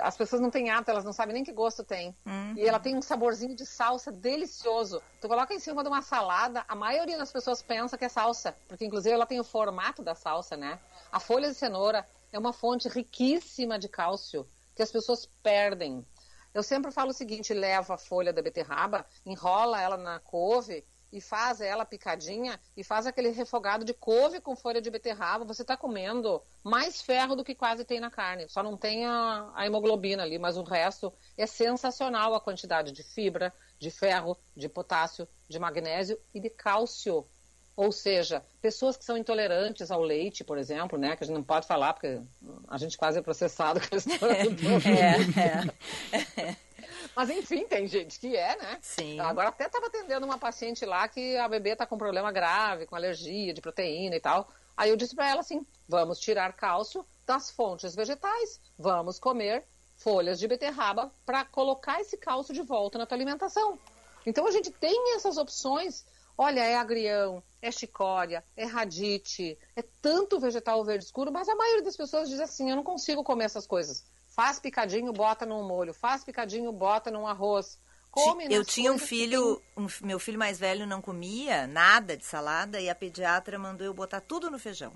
as 0.00 0.16
pessoas 0.16 0.40
não 0.40 0.50
têm 0.50 0.70
hábito, 0.70 0.90
elas 0.90 1.04
não 1.04 1.12
sabem 1.12 1.34
nem 1.34 1.44
que 1.44 1.52
gosto 1.52 1.82
tem. 1.82 2.16
Uhum. 2.24 2.54
E 2.56 2.66
ela 2.66 2.78
tem 2.78 2.96
um 2.96 3.02
saborzinho 3.02 3.54
de 3.54 3.66
salsa 3.66 4.12
delicioso. 4.12 5.02
Tu 5.20 5.28
coloca 5.28 5.52
em 5.52 5.58
cima 5.58 5.82
de 5.82 5.88
uma 5.88 6.02
salada, 6.02 6.64
a 6.68 6.74
maioria 6.74 7.18
das 7.18 7.32
pessoas 7.32 7.62
pensa 7.62 7.98
que 7.98 8.04
é 8.04 8.08
salsa, 8.08 8.56
porque 8.68 8.84
inclusive 8.84 9.14
ela 9.14 9.26
tem 9.26 9.40
o 9.40 9.44
formato 9.44 10.02
da 10.02 10.14
salsa, 10.14 10.56
né? 10.56 10.78
A 11.10 11.18
folha 11.18 11.48
de 11.48 11.54
cenoura 11.54 12.06
é 12.32 12.38
uma 12.38 12.52
fonte 12.52 12.88
riquíssima 12.88 13.78
de 13.78 13.88
cálcio 13.88 14.46
que 14.74 14.82
as 14.82 14.90
pessoas 14.90 15.28
perdem. 15.42 16.06
Eu 16.54 16.62
sempre 16.62 16.90
falo 16.90 17.10
o 17.10 17.14
seguinte: 17.14 17.52
leva 17.52 17.94
a 17.94 17.98
folha 17.98 18.32
da 18.32 18.42
beterraba, 18.42 19.06
enrola 19.24 19.80
ela 19.80 19.96
na 19.96 20.20
couve 20.20 20.84
e 21.12 21.20
faz 21.20 21.60
ela 21.60 21.84
picadinha 21.84 22.58
e 22.76 22.82
faz 22.82 23.06
aquele 23.06 23.28
refogado 23.28 23.84
de 23.84 23.92
couve 23.92 24.40
com 24.40 24.56
folha 24.56 24.80
de 24.80 24.90
beterraba, 24.90 25.44
você 25.44 25.62
está 25.62 25.76
comendo 25.76 26.42
mais 26.64 27.02
ferro 27.02 27.36
do 27.36 27.44
que 27.44 27.54
quase 27.54 27.84
tem 27.84 28.00
na 28.00 28.10
carne. 28.10 28.48
Só 28.48 28.62
não 28.62 28.76
tem 28.76 29.04
a, 29.04 29.50
a, 29.54 29.66
hemoglobina 29.66 30.22
ali, 30.22 30.38
mas 30.38 30.56
o 30.56 30.62
resto 30.62 31.12
é 31.36 31.46
sensacional 31.46 32.34
a 32.34 32.40
quantidade 32.40 32.92
de 32.92 33.02
fibra, 33.02 33.52
de 33.78 33.90
ferro, 33.90 34.38
de 34.56 34.68
potássio, 34.68 35.28
de 35.48 35.58
magnésio 35.58 36.18
e 36.32 36.40
de 36.40 36.48
cálcio. 36.48 37.26
Ou 37.76 37.90
seja, 37.90 38.42
pessoas 38.60 38.96
que 38.96 39.04
são 39.04 39.16
intolerantes 39.16 39.90
ao 39.90 40.02
leite, 40.02 40.44
por 40.44 40.58
exemplo, 40.58 40.98
né, 40.98 41.16
que 41.16 41.24
a 41.24 41.26
gente 41.26 41.36
não 41.36 41.42
pode 41.42 41.66
falar 41.66 41.92
porque 41.94 42.20
a 42.68 42.78
gente 42.78 42.96
quase 42.96 43.18
é 43.18 43.22
processado 43.22 43.80
com 43.80 43.94
a 43.94 43.98
história 43.98 44.50
do... 44.50 44.66
é, 44.88 46.42
é. 46.42 46.56
Mas 47.14 47.30
enfim, 47.30 47.64
tem 47.66 47.86
gente 47.86 48.18
que 48.18 48.36
é, 48.36 48.56
né? 48.56 48.78
Sim. 48.80 49.20
Agora 49.20 49.48
até 49.48 49.66
estava 49.66 49.86
atendendo 49.86 50.24
uma 50.24 50.38
paciente 50.38 50.84
lá 50.84 51.06
que 51.08 51.36
a 51.36 51.48
bebê 51.48 51.70
está 51.70 51.86
com 51.86 51.98
problema 51.98 52.32
grave, 52.32 52.86
com 52.86 52.96
alergia 52.96 53.52
de 53.52 53.60
proteína 53.60 54.16
e 54.16 54.20
tal. 54.20 54.48
Aí 54.76 54.90
eu 54.90 54.96
disse 54.96 55.14
para 55.14 55.28
ela 55.28 55.40
assim: 55.40 55.66
vamos 55.88 56.18
tirar 56.18 56.52
cálcio 56.54 57.04
das 57.26 57.50
fontes 57.50 57.94
vegetais, 57.94 58.60
vamos 58.78 59.18
comer 59.18 59.64
folhas 59.96 60.38
de 60.38 60.48
beterraba 60.48 61.12
para 61.24 61.44
colocar 61.44 62.00
esse 62.00 62.16
cálcio 62.16 62.52
de 62.52 62.62
volta 62.62 62.98
na 62.98 63.06
tua 63.06 63.16
alimentação. 63.16 63.78
Então 64.26 64.46
a 64.46 64.50
gente 64.50 64.70
tem 64.70 65.14
essas 65.14 65.36
opções. 65.36 66.04
Olha, 66.36 66.60
é 66.60 66.76
agrião, 66.76 67.42
é 67.60 67.70
chicória, 67.70 68.42
é 68.56 68.64
radite, 68.64 69.58
é 69.76 69.82
tanto 70.00 70.40
vegetal 70.40 70.82
verde 70.82 71.04
escuro, 71.04 71.30
mas 71.30 71.46
a 71.46 71.54
maioria 71.54 71.82
das 71.82 71.96
pessoas 71.96 72.28
diz 72.28 72.40
assim: 72.40 72.70
eu 72.70 72.76
não 72.76 72.82
consigo 72.82 73.22
comer 73.22 73.44
essas 73.44 73.66
coisas. 73.66 74.04
Faz 74.34 74.58
picadinho, 74.58 75.12
bota 75.12 75.44
num 75.44 75.62
molho. 75.62 75.92
Faz 75.92 76.24
picadinho, 76.24 76.72
bota 76.72 77.10
num 77.10 77.26
arroz. 77.26 77.78
Come 78.10 78.46
eu 78.50 78.64
tinha 78.64 78.92
um 78.92 78.98
filho, 78.98 79.56
tem... 79.74 79.84
um, 79.84 79.88
meu 80.06 80.18
filho 80.18 80.38
mais 80.38 80.58
velho 80.58 80.86
não 80.86 81.00
comia 81.00 81.66
nada 81.66 82.16
de 82.16 82.24
salada 82.24 82.80
e 82.80 82.90
a 82.90 82.94
pediatra 82.94 83.58
mandou 83.58 83.86
eu 83.86 83.94
botar 83.94 84.20
tudo 84.20 84.50
no 84.50 84.58
feijão. 84.58 84.92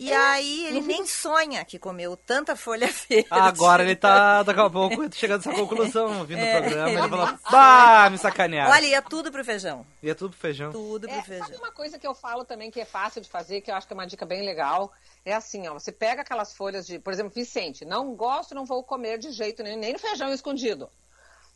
E 0.00 0.10
é, 0.10 0.16
aí 0.16 0.64
ele 0.64 0.80
nem 0.80 1.06
sonha 1.06 1.62
que 1.62 1.78
comeu 1.78 2.16
tanta 2.16 2.56
folha 2.56 2.86
verde. 3.06 3.28
Agora 3.30 3.82
ele 3.82 3.94
tá, 3.94 4.42
daqui 4.42 4.58
a 4.58 4.70
pouco, 4.70 5.14
chegando 5.14 5.46
a 5.46 5.50
essa 5.50 5.60
conclusão, 5.60 6.20
ouvindo 6.20 6.38
é, 6.38 6.58
o 6.58 6.62
programa, 6.62 6.88
ele, 6.88 6.98
ele 7.00 7.08
falou, 7.10 7.38
bah, 7.52 8.08
me 8.10 8.16
sacanearam. 8.16 8.72
Olha, 8.72 8.86
ia 8.86 9.02
tudo 9.02 9.30
pro 9.30 9.44
feijão. 9.44 9.84
Ia 10.02 10.14
tudo 10.14 10.30
pro 10.30 10.40
feijão. 10.40 10.72
Tudo 10.72 11.06
pro 11.06 11.18
é, 11.18 11.22
feijão. 11.22 11.46
Sabe 11.48 11.58
uma 11.58 11.70
coisa 11.70 11.98
que 11.98 12.06
eu 12.06 12.14
falo 12.14 12.46
também 12.46 12.70
que 12.70 12.80
é 12.80 12.86
fácil 12.86 13.20
de 13.20 13.28
fazer, 13.28 13.60
que 13.60 13.70
eu 13.70 13.74
acho 13.74 13.86
que 13.86 13.92
é 13.92 13.94
uma 13.94 14.06
dica 14.06 14.24
bem 14.24 14.42
legal? 14.42 14.90
É 15.22 15.34
assim, 15.34 15.68
ó, 15.68 15.74
você 15.74 15.92
pega 15.92 16.22
aquelas 16.22 16.54
folhas 16.54 16.86
de, 16.86 16.98
por 16.98 17.12
exemplo, 17.12 17.34
Vicente, 17.34 17.84
não 17.84 18.14
gosto, 18.14 18.54
não 18.54 18.64
vou 18.64 18.82
comer 18.82 19.18
de 19.18 19.30
jeito 19.32 19.62
nenhum, 19.62 19.78
nem 19.78 19.92
no 19.92 19.98
feijão 19.98 20.32
escondido. 20.32 20.88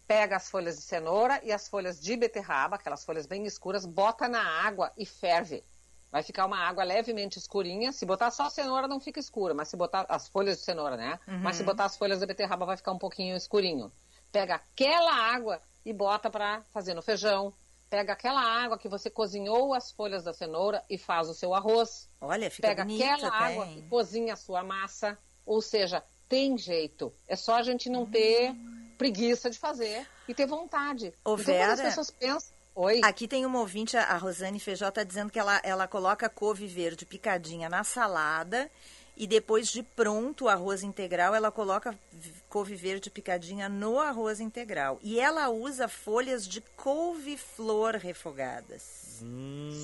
Pega 0.07 0.36
as 0.36 0.51
folhas 0.51 0.76
de 0.76 0.82
cenoura 0.82 1.40
e 1.42 1.51
as 1.51 1.66
folhas 1.66 1.99
de 1.99 2.14
beterraba, 2.14 2.76
aquelas 2.76 3.07
folhas 3.07 3.24
bem 3.24 3.47
escuras, 3.47 3.86
bota 3.86 4.28
na 4.28 4.42
água 4.66 4.92
e 4.99 5.07
ferve. 5.07 5.64
Vai 6.14 6.22
ficar 6.22 6.46
uma 6.46 6.58
água 6.58 6.84
levemente 6.84 7.40
escurinha. 7.40 7.90
Se 7.90 8.06
botar 8.06 8.30
só 8.30 8.44
a 8.44 8.50
cenoura, 8.50 8.86
não 8.86 9.00
fica 9.00 9.18
escura, 9.18 9.52
mas 9.52 9.66
se 9.66 9.76
botar 9.76 10.06
as 10.08 10.28
folhas 10.28 10.58
de 10.58 10.62
cenoura, 10.62 10.96
né? 10.96 11.18
Uhum. 11.26 11.38
Mas 11.40 11.56
se 11.56 11.64
botar 11.64 11.86
as 11.86 11.96
folhas 11.96 12.20
da 12.20 12.26
beterraba, 12.26 12.64
vai 12.64 12.76
ficar 12.76 12.92
um 12.92 12.98
pouquinho 12.98 13.36
escurinho. 13.36 13.90
Pega 14.30 14.54
aquela 14.54 15.12
água 15.12 15.60
e 15.84 15.92
bota 15.92 16.30
para 16.30 16.62
fazer 16.72 16.94
no 16.94 17.02
feijão. 17.02 17.52
Pega 17.90 18.12
aquela 18.12 18.40
água 18.40 18.78
que 18.78 18.88
você 18.88 19.10
cozinhou 19.10 19.74
as 19.74 19.90
folhas 19.90 20.22
da 20.22 20.32
cenoura 20.32 20.84
e 20.88 20.96
faz 20.96 21.28
o 21.28 21.34
seu 21.34 21.52
arroz. 21.52 22.08
Olha, 22.20 22.48
fica 22.48 22.68
Pega 22.68 22.84
bonito 22.84 23.02
aquela 23.02 23.26
até, 23.26 23.44
água 23.46 23.68
e 23.76 23.82
cozinha 23.82 24.34
a 24.34 24.36
sua 24.36 24.62
massa. 24.62 25.18
Ou 25.44 25.60
seja, 25.60 26.00
tem 26.28 26.56
jeito. 26.56 27.12
É 27.26 27.34
só 27.34 27.56
a 27.56 27.62
gente 27.64 27.90
não 27.90 28.06
ter 28.06 28.54
preguiça 28.96 29.50
de 29.50 29.58
fazer 29.58 30.06
e 30.28 30.32
ter 30.32 30.46
vontade. 30.46 31.12
Ô, 31.24 31.34
então, 31.34 31.44
quando 31.44 31.50
as 31.50 31.78
Vera, 31.78 31.88
pessoas 31.88 32.10
pensam. 32.12 32.53
Oi. 32.76 33.00
Aqui 33.04 33.28
tem 33.28 33.46
uma 33.46 33.60
ouvinte, 33.60 33.96
a 33.96 34.16
Rosane 34.16 34.58
Feijó, 34.58 34.88
está 34.88 35.04
dizendo 35.04 35.30
que 35.30 35.38
ela, 35.38 35.60
ela 35.62 35.86
coloca 35.86 36.28
couve 36.28 36.66
verde 36.66 37.06
picadinha 37.06 37.68
na 37.68 37.84
salada 37.84 38.68
e 39.16 39.26
depois 39.26 39.68
de 39.68 39.82
pronto 39.82 40.44
o 40.44 40.48
arroz 40.48 40.82
integral, 40.82 41.34
ela 41.34 41.50
coloca 41.50 41.96
couve 42.48 42.74
verde 42.76 43.10
picadinha 43.10 43.68
no 43.68 43.98
arroz 43.98 44.38
integral. 44.40 44.98
E 45.02 45.18
ela 45.18 45.48
usa 45.48 45.88
folhas 45.88 46.46
de 46.46 46.60
couve-flor 46.60 47.96
refogadas. 47.96 49.04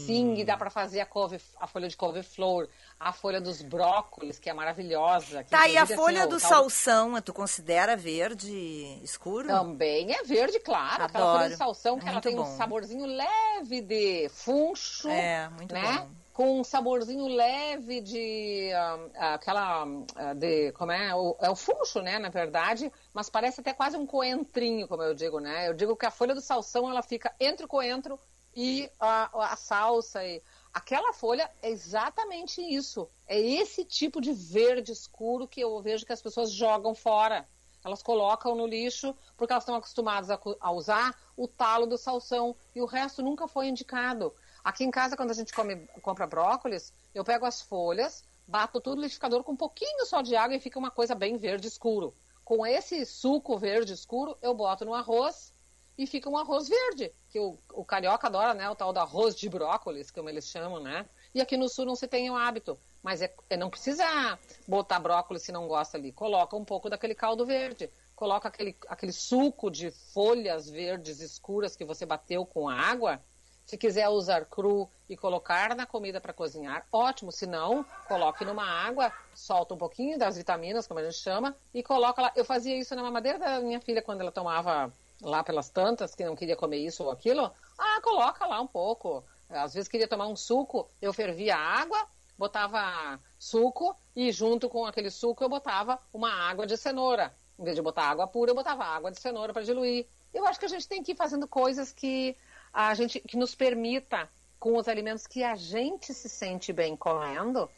Sim, 0.06 0.34
e 0.36 0.44
dá 0.44 0.56
para 0.56 0.70
fazer 0.70 1.00
a, 1.00 1.06
couve, 1.06 1.40
a 1.60 1.66
folha 1.66 1.88
de 1.88 1.96
couve-flor, 1.96 2.68
a 2.98 3.12
folha 3.12 3.40
dos 3.40 3.62
brócolis, 3.62 4.38
que 4.38 4.50
é 4.50 4.52
maravilhosa. 4.52 5.44
que 5.44 5.50
Tá, 5.50 5.68
e 5.68 5.76
a 5.76 5.82
inclusive, 5.82 5.96
folha 5.96 6.18
assim, 6.24 6.26
ó, 6.26 6.30
do 6.36 6.40
tal- 6.40 6.48
salsão, 6.50 7.22
tu 7.22 7.32
considera 7.32 7.96
verde 7.96 8.52
escuro? 9.02 9.46
Também 9.48 10.12
é 10.12 10.22
verde, 10.24 10.58
claro. 10.60 11.04
Aquela 11.04 11.24
Adoro. 11.24 11.38
folha 11.38 11.50
de 11.50 11.56
salsão 11.56 11.98
que 11.98 12.06
É 12.06 12.10
ela 12.10 12.20
tem 12.20 12.34
um 12.34 12.42
bom. 12.44 12.56
saborzinho 12.56 13.06
leve 13.06 13.80
de 13.80 14.28
funcho. 14.30 15.08
É, 15.08 15.48
muito 15.50 15.72
né? 15.74 15.98
bom. 15.98 16.10
Com 16.40 16.60
um 16.60 16.64
saborzinho 16.64 17.28
leve 17.28 18.00
de 18.00 18.72
ah, 18.72 19.34
aquela 19.34 19.86
ah, 20.16 20.32
de 20.32 20.72
como 20.72 20.90
é 20.90 21.14
o, 21.14 21.36
é 21.38 21.50
o 21.50 21.54
funcho, 21.54 22.00
né? 22.00 22.18
Na 22.18 22.30
verdade, 22.30 22.90
mas 23.12 23.28
parece 23.28 23.60
até 23.60 23.74
quase 23.74 23.98
um 23.98 24.06
coentrinho, 24.06 24.88
como 24.88 25.02
eu 25.02 25.12
digo, 25.12 25.38
né? 25.38 25.68
Eu 25.68 25.74
digo 25.74 25.94
que 25.94 26.06
a 26.06 26.10
folha 26.10 26.34
do 26.34 26.40
salsão 26.40 26.90
ela 26.90 27.02
fica 27.02 27.30
entre 27.38 27.66
o 27.66 27.68
coentro 27.68 28.18
e 28.56 28.90
a, 28.98 29.52
a 29.52 29.54
salsa 29.54 30.24
e 30.24 30.42
aquela 30.72 31.12
folha 31.12 31.50
é 31.60 31.68
exatamente 31.68 32.62
isso. 32.62 33.06
É 33.26 33.38
esse 33.38 33.84
tipo 33.84 34.18
de 34.18 34.32
verde 34.32 34.92
escuro 34.92 35.46
que 35.46 35.60
eu 35.60 35.78
vejo 35.82 36.06
que 36.06 36.12
as 36.14 36.22
pessoas 36.22 36.50
jogam 36.50 36.94
fora. 36.94 37.46
Elas 37.84 38.02
colocam 38.02 38.54
no 38.54 38.66
lixo 38.66 39.14
porque 39.36 39.52
elas 39.52 39.64
estão 39.64 39.74
acostumadas 39.74 40.30
a, 40.30 40.40
a 40.58 40.72
usar 40.72 41.14
o 41.36 41.46
talo 41.46 41.86
do 41.86 41.98
salsão 41.98 42.56
e 42.74 42.80
o 42.80 42.86
resto 42.86 43.22
nunca 43.22 43.46
foi 43.46 43.68
indicado. 43.68 44.34
Aqui 44.62 44.84
em 44.84 44.90
casa, 44.90 45.16
quando 45.16 45.30
a 45.30 45.34
gente 45.34 45.52
come- 45.52 45.86
compra 46.02 46.26
brócolis, 46.26 46.92
eu 47.14 47.24
pego 47.24 47.46
as 47.46 47.60
folhas, 47.60 48.24
bato 48.46 48.80
tudo 48.80 48.96
no 48.96 49.02
liquidificador 49.02 49.42
com 49.44 49.52
um 49.52 49.56
pouquinho 49.56 50.04
só 50.06 50.22
de 50.22 50.36
água 50.36 50.56
e 50.56 50.60
fica 50.60 50.78
uma 50.78 50.90
coisa 50.90 51.14
bem 51.14 51.36
verde 51.36 51.68
escuro. 51.68 52.14
Com 52.44 52.66
esse 52.66 53.04
suco 53.06 53.56
verde 53.58 53.92
escuro, 53.92 54.36
eu 54.42 54.52
boto 54.54 54.84
no 54.84 54.94
arroz 54.94 55.54
e 55.96 56.06
fica 56.06 56.28
um 56.28 56.36
arroz 56.36 56.68
verde, 56.68 57.12
que 57.28 57.38
o, 57.38 57.56
o 57.72 57.84
carioca 57.84 58.26
adora, 58.26 58.54
né? 58.54 58.68
O 58.68 58.74
tal 58.74 58.92
do 58.92 58.98
arroz 58.98 59.34
de 59.36 59.48
brócolis, 59.48 60.10
como 60.10 60.28
eles 60.28 60.46
chamam, 60.48 60.80
né? 60.80 61.06
E 61.34 61.40
aqui 61.40 61.56
no 61.56 61.68
sul 61.68 61.84
não 61.84 61.94
se 61.94 62.08
tem 62.08 62.30
o 62.30 62.36
hábito. 62.36 62.78
Mas 63.02 63.22
é, 63.22 63.32
é- 63.48 63.56
não 63.56 63.70
precisa 63.70 64.04
botar 64.66 64.98
brócolis 64.98 65.42
se 65.42 65.52
não 65.52 65.68
gosta 65.68 65.96
ali. 65.96 66.10
Coloca 66.12 66.56
um 66.56 66.64
pouco 66.64 66.90
daquele 66.90 67.14
caldo 67.14 67.46
verde. 67.46 67.90
Coloca 68.16 68.48
aquele, 68.48 68.76
aquele 68.88 69.12
suco 69.12 69.70
de 69.70 69.90
folhas 69.90 70.68
verdes 70.68 71.20
escuras 71.20 71.76
que 71.76 71.84
você 71.84 72.04
bateu 72.04 72.44
com 72.44 72.68
água. 72.68 73.22
Se 73.66 73.76
quiser 73.76 74.08
usar 74.08 74.46
cru 74.46 74.88
e 75.08 75.16
colocar 75.16 75.76
na 75.76 75.86
comida 75.86 76.20
para 76.20 76.32
cozinhar, 76.32 76.86
ótimo. 76.92 77.30
Se 77.30 77.46
não, 77.46 77.84
coloque 78.08 78.44
numa 78.44 78.64
água, 78.64 79.12
solta 79.34 79.74
um 79.74 79.78
pouquinho 79.78 80.18
das 80.18 80.36
vitaminas, 80.36 80.86
como 80.86 81.00
a 81.00 81.04
gente 81.04 81.16
chama, 81.16 81.56
e 81.72 81.82
coloca 81.82 82.22
lá. 82.22 82.32
Eu 82.34 82.44
fazia 82.44 82.76
isso 82.76 82.94
na 82.94 83.02
mamadeira 83.02 83.38
da 83.38 83.60
minha 83.60 83.80
filha 83.80 84.02
quando 84.02 84.22
ela 84.22 84.32
tomava 84.32 84.92
lá 85.22 85.44
pelas 85.44 85.68
tantas, 85.68 86.14
que 86.14 86.24
não 86.24 86.34
queria 86.34 86.56
comer 86.56 86.78
isso 86.78 87.04
ou 87.04 87.10
aquilo. 87.10 87.50
Ah, 87.78 88.00
coloca 88.02 88.46
lá 88.46 88.60
um 88.60 88.66
pouco. 88.66 89.24
Às 89.48 89.74
vezes 89.74 89.88
queria 89.88 90.08
tomar 90.08 90.26
um 90.28 90.36
suco, 90.36 90.88
eu 91.02 91.12
fervia 91.12 91.56
a 91.56 91.80
água, 91.80 92.06
botava 92.38 93.20
suco 93.38 93.96
e 94.14 94.32
junto 94.32 94.68
com 94.68 94.86
aquele 94.86 95.10
suco 95.10 95.42
eu 95.42 95.48
botava 95.48 95.98
uma 96.12 96.32
água 96.32 96.66
de 96.66 96.76
cenoura. 96.76 97.34
Em 97.58 97.64
vez 97.64 97.76
de 97.76 97.82
botar 97.82 98.04
água 98.04 98.26
pura, 98.26 98.52
eu 98.52 98.54
botava 98.54 98.84
água 98.84 99.10
de 99.10 99.20
cenoura 99.20 99.52
para 99.52 99.62
diluir. 99.62 100.06
Eu 100.32 100.46
acho 100.46 100.58
que 100.58 100.64
a 100.64 100.68
gente 100.68 100.88
tem 100.88 101.02
que 101.02 101.12
ir 101.12 101.16
fazendo 101.16 101.46
coisas 101.46 101.92
que 101.92 102.36
a 102.72 102.94
gente 102.94 103.20
que 103.20 103.36
nos 103.36 103.54
permita 103.54 104.28
com 104.58 104.76
os 104.76 104.88
alimentos 104.88 105.26
que 105.26 105.42
a 105.42 105.56
gente 105.56 106.12
se 106.12 106.28
sente 106.28 106.72
bem 106.72 106.96
comendo, 106.96 107.70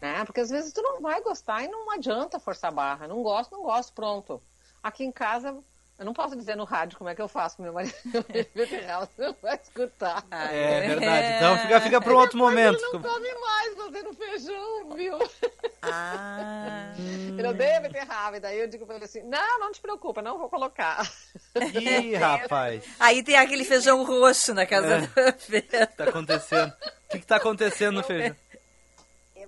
né? 0.00 0.24
Porque 0.24 0.40
às 0.40 0.50
vezes 0.50 0.72
tu 0.72 0.82
não 0.82 1.00
vai 1.00 1.20
gostar 1.22 1.64
e 1.64 1.68
não 1.68 1.90
adianta 1.90 2.38
forçar 2.38 2.70
a 2.70 2.74
barra. 2.74 3.08
Não 3.08 3.22
gosto, 3.22 3.52
não 3.52 3.62
gosto, 3.62 3.92
pronto. 3.92 4.42
Aqui 4.82 5.04
em 5.04 5.12
casa, 5.12 5.56
eu 5.98 6.04
não 6.04 6.12
posso 6.12 6.36
dizer 6.36 6.56
no 6.56 6.64
rádio 6.64 6.98
como 6.98 7.08
é 7.08 7.14
que 7.14 7.22
eu 7.22 7.28
faço 7.28 7.56
com 7.56 7.62
meu 7.62 7.72
marido. 7.72 7.94
Não 9.18 9.34
vai 9.42 9.56
escutar. 9.62 10.24
É 10.30 10.80
verdade. 10.86 11.36
Então 11.36 11.58
fica, 11.58 11.80
fica 11.80 12.00
para 12.00 12.12
um 12.12 12.16
outro 12.16 12.36
momento. 12.38 12.78
Ele 12.78 12.92
não 12.92 13.02
come 13.02 13.34
mais 13.34 13.74
fazendo 13.76 14.12
feijão, 14.14 14.90
viu? 14.94 15.18
Ah. 15.82 16.92
Ele 16.98 17.46
odeia 17.48 17.80
beterraba. 17.80 18.36
E 18.36 18.40
daí 18.40 18.58
eu 18.60 18.68
digo 18.68 18.86
pra 18.86 18.96
ele 18.96 19.04
assim, 19.04 19.22
não, 19.22 19.58
não 19.60 19.72
te 19.72 19.80
preocupa, 19.80 20.20
não 20.22 20.38
vou 20.38 20.48
colocar. 20.48 21.10
Ih, 21.74 22.14
rapaz. 22.16 22.84
Aí 22.98 23.22
tem 23.22 23.36
aquele 23.36 23.64
feijão 23.64 24.04
roxo 24.04 24.52
na 24.54 24.66
casa 24.66 24.86
É. 24.86 25.00
da 25.00 25.36
Vera. 25.48 25.86
Tá 25.86 26.04
acontecendo. 26.04 26.72
O 27.06 27.08
que, 27.10 27.18
que 27.20 27.26
tá 27.26 27.36
acontecendo 27.36 27.96
no 27.96 28.02
feijão? 28.02 28.36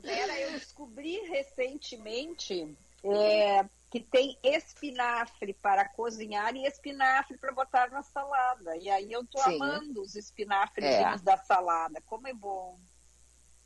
Vera, 0.01 0.41
eu 0.41 0.53
descobri 0.53 1.19
recentemente 1.29 2.75
é, 3.05 3.65
que 3.91 4.01
tem 4.01 4.39
espinafre 4.43 5.55
para 5.55 5.89
cozinhar 5.89 6.55
e 6.55 6.67
espinafre 6.67 7.39
para 7.39 7.53
botar 7.53 7.91
na 7.91 8.03
salada. 8.03 8.77
E 8.77 8.91
aí 8.91 9.11
eu 9.11 9.25
tô 9.25 9.39
Sim. 9.43 9.57
amando 9.57 10.03
os 10.03 10.15
espinafres 10.15 10.85
É. 10.85 11.17
da 11.19 11.37
salada. 11.39 12.01
Como 12.03 12.27
é 12.29 12.35
bom. 12.35 12.79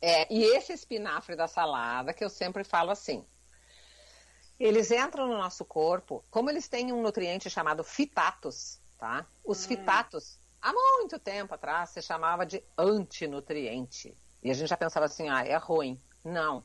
É, 0.01 0.31
e 0.33 0.43
esse 0.43 0.73
espinafre 0.73 1.35
da 1.35 1.47
salada, 1.47 2.13
que 2.13 2.23
eu 2.23 2.29
sempre 2.29 2.63
falo 2.63 2.91
assim, 2.91 3.25
eles 4.59 4.91
entram 4.91 5.27
no 5.27 5.37
nosso 5.37 5.65
corpo, 5.65 6.23
como 6.29 6.49
eles 6.49 6.67
têm 6.67 6.91
um 6.93 7.01
nutriente 7.01 7.49
chamado 7.49 7.83
fitatos, 7.83 8.79
tá? 8.97 9.25
Os 9.43 9.65
fitatos, 9.65 10.39
há 10.61 10.71
muito 10.71 11.19
tempo 11.19 11.53
atrás, 11.53 11.89
se 11.89 12.01
chamava 12.01 12.45
de 12.45 12.63
antinutriente. 12.77 14.15
E 14.41 14.51
a 14.51 14.53
gente 14.53 14.69
já 14.69 14.77
pensava 14.77 15.05
assim, 15.05 15.29
ah, 15.29 15.45
é 15.45 15.55
ruim. 15.57 16.01
Não. 16.23 16.63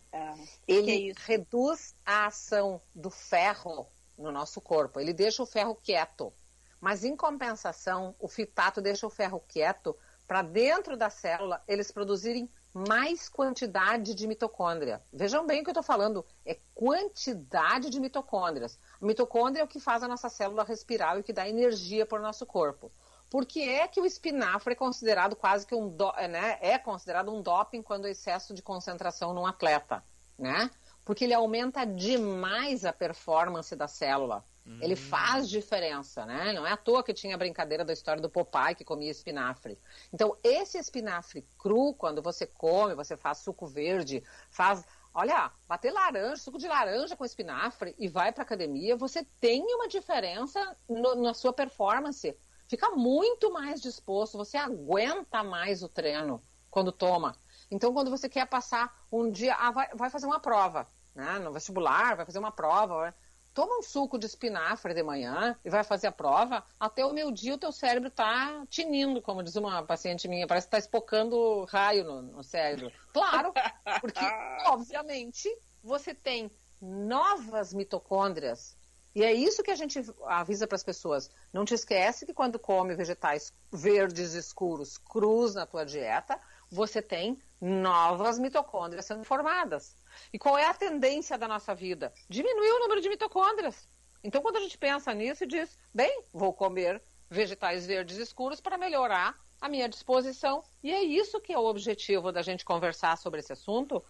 Ele 0.67 1.13
reduz 1.27 1.95
a 2.05 2.27
ação 2.27 2.81
do 2.95 3.11
ferro 3.11 3.87
no 4.17 4.31
nosso 4.31 4.61
corpo. 4.61 5.01
Ele 5.01 5.13
deixa 5.13 5.43
o 5.43 5.47
ferro 5.47 5.75
quieto. 5.75 6.33
Mas, 6.81 7.03
em 7.03 7.17
compensação, 7.17 8.15
o 8.19 8.29
fitato 8.29 8.81
deixa 8.81 9.07
o 9.07 9.11
ferro 9.11 9.43
quieto 9.49 9.97
para 10.27 10.43
dentro 10.43 10.97
da 10.97 11.11
célula 11.11 11.63
eles 11.67 11.91
produzirem 11.91 12.49
mais 12.73 13.29
quantidade 13.29 14.15
de 14.15 14.27
mitocôndria. 14.27 15.03
Vejam 15.13 15.47
bem 15.47 15.61
o 15.61 15.65
que 15.65 15.71
eu 15.71 15.73
estou 15.73 15.83
falando. 15.83 16.25
É 16.45 16.59
quantidade 16.75 17.91
de 17.91 17.99
mitocôndrias. 17.99 18.79
A 19.01 19.07
mitocôndria 19.07 19.63
é 19.63 19.65
o 19.65 19.69
que 19.69 19.81
faz 19.81 20.03
a 20.03 20.09
nossa 20.09 20.29
célula 20.29 20.65
respirar 20.65 21.17
e 21.17 21.21
o 21.21 21.25
que 21.25 21.33
dá 21.33 21.49
energia 21.49 22.07
para 22.07 22.19
o 22.19 22.23
nosso 22.23 22.47
corpo. 22.47 22.93
Por 23.31 23.45
que 23.45 23.68
é 23.68 23.87
que 23.87 24.01
o 24.01 24.07
espinafre 24.07 24.72
é 24.72 24.76
considerado 24.76 25.37
quase 25.37 25.66
que 25.66 25.74
um 25.74 25.89
do, 25.89 26.11
né, 26.12 26.59
é 26.61 26.79
considerado 26.79 27.33
um 27.33 27.43
doping 27.43 27.83
quando 27.83 28.07
há 28.07 28.11
excesso 28.11 28.55
de 28.55 28.62
concentração 28.62 29.35
num 29.35 29.47
atleta, 29.47 30.03
né? 30.39 30.70
Porque 31.05 31.24
ele 31.24 31.35
aumenta 31.35 31.85
demais 31.85 32.85
a 32.85 32.93
performance 32.93 33.74
da 33.76 33.89
célula. 33.89 34.45
Ele 34.83 34.95
faz 34.97 35.49
diferença, 35.49 36.26
né? 36.26 36.53
Não 36.53 36.66
é 36.66 36.72
à 36.72 36.76
toa 36.76 37.03
que 37.03 37.14
tinha 37.14 37.35
a 37.35 37.39
brincadeira 37.39 37.87
da 37.87 37.93
história 37.93 38.20
do 38.20 38.29
Popeye 38.29 38.74
que 38.74 38.85
comia 38.85 39.11
espinafre. 39.11 39.79
Então, 40.12 40.37
esse 40.45 40.76
espinafre 40.76 41.47
cru, 41.59 41.95
quando 41.95 42.20
você 42.20 42.47
come, 42.47 42.95
você 42.95 43.16
faz 43.16 43.39
suco 43.39 43.66
verde, 43.66 44.22
faz, 44.51 44.85
olha, 45.14 45.51
bater 45.66 45.91
laranja, 45.91 46.37
suco 46.37 46.59
de 46.59 46.68
laranja 46.68 47.16
com 47.16 47.24
espinafre 47.24 47.95
e 47.99 48.09
vai 48.09 48.31
para 48.31 48.43
academia, 48.43 48.95
você 48.95 49.26
tem 49.41 49.62
uma 49.74 49.89
diferença 49.89 50.76
no- 50.87 51.14
na 51.14 51.33
sua 51.33 51.53
performance. 51.55 52.37
Fica 52.69 52.91
muito 52.91 53.53
mais 53.53 53.81
disposto, 53.81 54.37
você 54.37 54.57
aguenta 54.57 55.43
mais 55.43 55.83
o 55.83 55.89
treino 55.89 56.43
quando 56.71 56.93
toma. 56.93 57.35
Então, 57.71 57.93
quando 57.93 58.11
você 58.11 58.29
quer 58.29 58.47
passar 58.47 58.95
um 59.11 59.31
dia, 59.31 59.55
ah, 59.55 59.71
vai, 59.71 59.89
vai 59.95 60.11
fazer 60.11 60.27
uma 60.27 60.39
prova, 60.39 60.87
né? 61.14 61.39
No 61.39 61.53
vestibular, 61.53 62.14
vai 62.14 62.27
fazer 62.27 62.39
uma 62.39 62.53
prova, 62.53 63.14
toma 63.59 63.79
um 63.79 63.83
suco 63.83 64.19
de 64.19 64.27
espinafre 64.27 64.95
de 64.95 65.03
manhã 65.03 65.59
e 65.64 65.71
vai 65.71 65.83
fazer 65.83 66.07
a 66.07 66.12
prova, 66.12 66.64
até 66.79 67.05
o 67.05 67.12
meu 67.12 67.33
dia 67.33 67.55
o 67.55 67.59
teu 67.59 67.73
cérebro 67.73 68.11
tá 68.11 68.64
tinindo, 68.69 69.21
como 69.21 69.43
diz 69.43 69.57
uma 69.57 69.83
paciente 69.83 70.29
minha, 70.29 70.47
parece 70.47 70.69
que 70.69 70.71
tá 70.71 70.79
espocando 70.79 71.64
raio 71.64 72.05
no, 72.05 72.23
no 72.23 72.45
cérebro. 72.45 72.93
Claro, 73.12 73.53
porque, 74.01 74.21
obviamente, 74.69 75.49
você 75.83 76.14
tem 76.14 76.51
novas 76.81 77.75
mitocôndrias. 77.75 78.78
E 79.19 79.25
é 79.25 79.33
isso 79.33 79.64
que 79.64 79.73
a 79.73 79.75
gente 79.75 80.01
avisa 80.27 80.64
para 80.64 80.77
as 80.77 80.85
pessoas. 80.85 81.29
Não 81.53 81.64
te 81.64 81.75
esquece 81.75 82.25
que 82.25 82.33
quando 82.33 82.57
come 82.57 82.95
vegetais 82.95 83.53
verdes 83.73 84.33
escuros 84.35 84.97
crus 84.97 85.57
na 85.57 85.66
tua 85.66 85.83
dieta, 85.83 86.39
você 86.71 87.03
tem 87.03 87.37
novas 87.61 88.39
mitocôndrias 88.39 89.07
sendo 89.07 89.25
formadas. 89.25 89.97
E 90.33 90.39
qual 90.39 90.57
é 90.57 90.66
a 90.66 90.73
tendência 90.73 91.37
da 91.37 91.49
nossa 91.49 91.75
vida? 91.75 92.12
Diminuir 92.29 92.71
o 92.71 92.79
número 92.79 93.01
de 93.01 93.09
mitocôndrias. 93.09 93.89
Então, 94.23 94.41
quando 94.41 94.59
a 94.59 94.61
gente 94.61 94.79
pensa 94.79 95.12
nisso 95.12 95.43
e 95.43 95.49
diz, 95.49 95.77
bem, 95.93 96.23
vou 96.33 96.53
comer 96.53 97.03
vegetais 97.29 97.87
verdes 97.87 98.19
escuros 98.19 98.61
para 98.61 98.79
melhorar 98.79 99.37
a 99.61 99.69
minha 99.69 99.89
disposição. 99.89 100.62
E 100.81 100.93
é 100.93 101.03
isso 101.03 101.41
que 101.41 101.53
é 101.53 101.59
o 101.59 101.64
objetivo 101.64 102.31
da 102.31 102.41
gente 102.41 102.64
conversar 102.64 103.19
sobre 103.19 103.41
esse 103.41 103.53
assunto. 103.53 104.01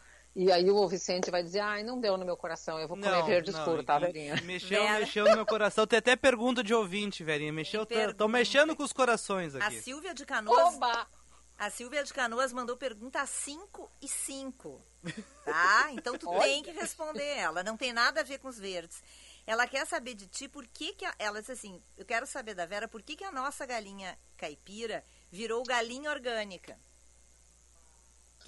E 0.40 0.52
aí 0.52 0.70
o 0.70 0.86
Vicente 0.86 1.32
vai 1.32 1.42
dizer, 1.42 1.58
ai, 1.58 1.82
não 1.82 2.00
deu 2.00 2.16
no 2.16 2.24
meu 2.24 2.36
coração, 2.36 2.78
eu 2.78 2.86
vou 2.86 2.96
comer 2.96 3.10
Não, 3.10 3.26
verde 3.26 3.50
não, 3.50 3.58
escuro, 3.58 3.82
tá, 3.82 3.98
Verinha? 3.98 4.40
Mexeu, 4.44 4.80
Vera. 4.84 5.00
mexeu 5.00 5.24
no 5.24 5.34
meu 5.34 5.44
coração. 5.44 5.84
Tem 5.84 5.98
até 5.98 6.14
pergunta 6.14 6.62
de 6.62 6.72
ouvinte, 6.72 7.24
Verinha. 7.24 7.52
Mexeu, 7.52 7.84
tô, 8.16 8.28
mexendo 8.28 8.76
com 8.76 8.84
os 8.84 8.92
corações 8.92 9.56
A 9.56 9.66
aqui. 9.66 9.82
Silvia 9.82 10.14
de 10.14 10.24
Canoas. 10.24 10.76
Oba! 10.76 11.08
A 11.58 11.70
Silvia 11.70 12.04
de 12.04 12.14
Canoas 12.14 12.52
mandou 12.52 12.76
pergunta 12.76 13.26
5 13.26 13.90
e 14.00 14.06
5. 14.06 14.80
Tá? 15.44 15.88
Então 15.90 16.16
tu 16.16 16.30
tem 16.38 16.62
que 16.62 16.70
responder 16.70 17.26
ela. 17.36 17.64
Não 17.64 17.76
tem 17.76 17.92
nada 17.92 18.20
a 18.20 18.22
ver 18.22 18.38
com 18.38 18.46
os 18.46 18.60
verdes. 18.60 19.02
Ela 19.44 19.66
quer 19.66 19.84
saber 19.88 20.14
de 20.14 20.28
ti 20.28 20.46
por 20.46 20.64
que, 20.68 20.92
que 20.92 21.04
a- 21.04 21.14
ela 21.18 21.40
disse 21.40 21.50
assim: 21.50 21.82
eu 21.96 22.04
quero 22.04 22.28
saber 22.28 22.54
da 22.54 22.64
Vera 22.64 22.86
por 22.86 23.02
que, 23.02 23.16
que 23.16 23.24
a 23.24 23.32
nossa 23.32 23.66
galinha 23.66 24.16
caipira 24.36 25.02
virou 25.32 25.64
galinha 25.64 26.10
orgânica. 26.12 26.78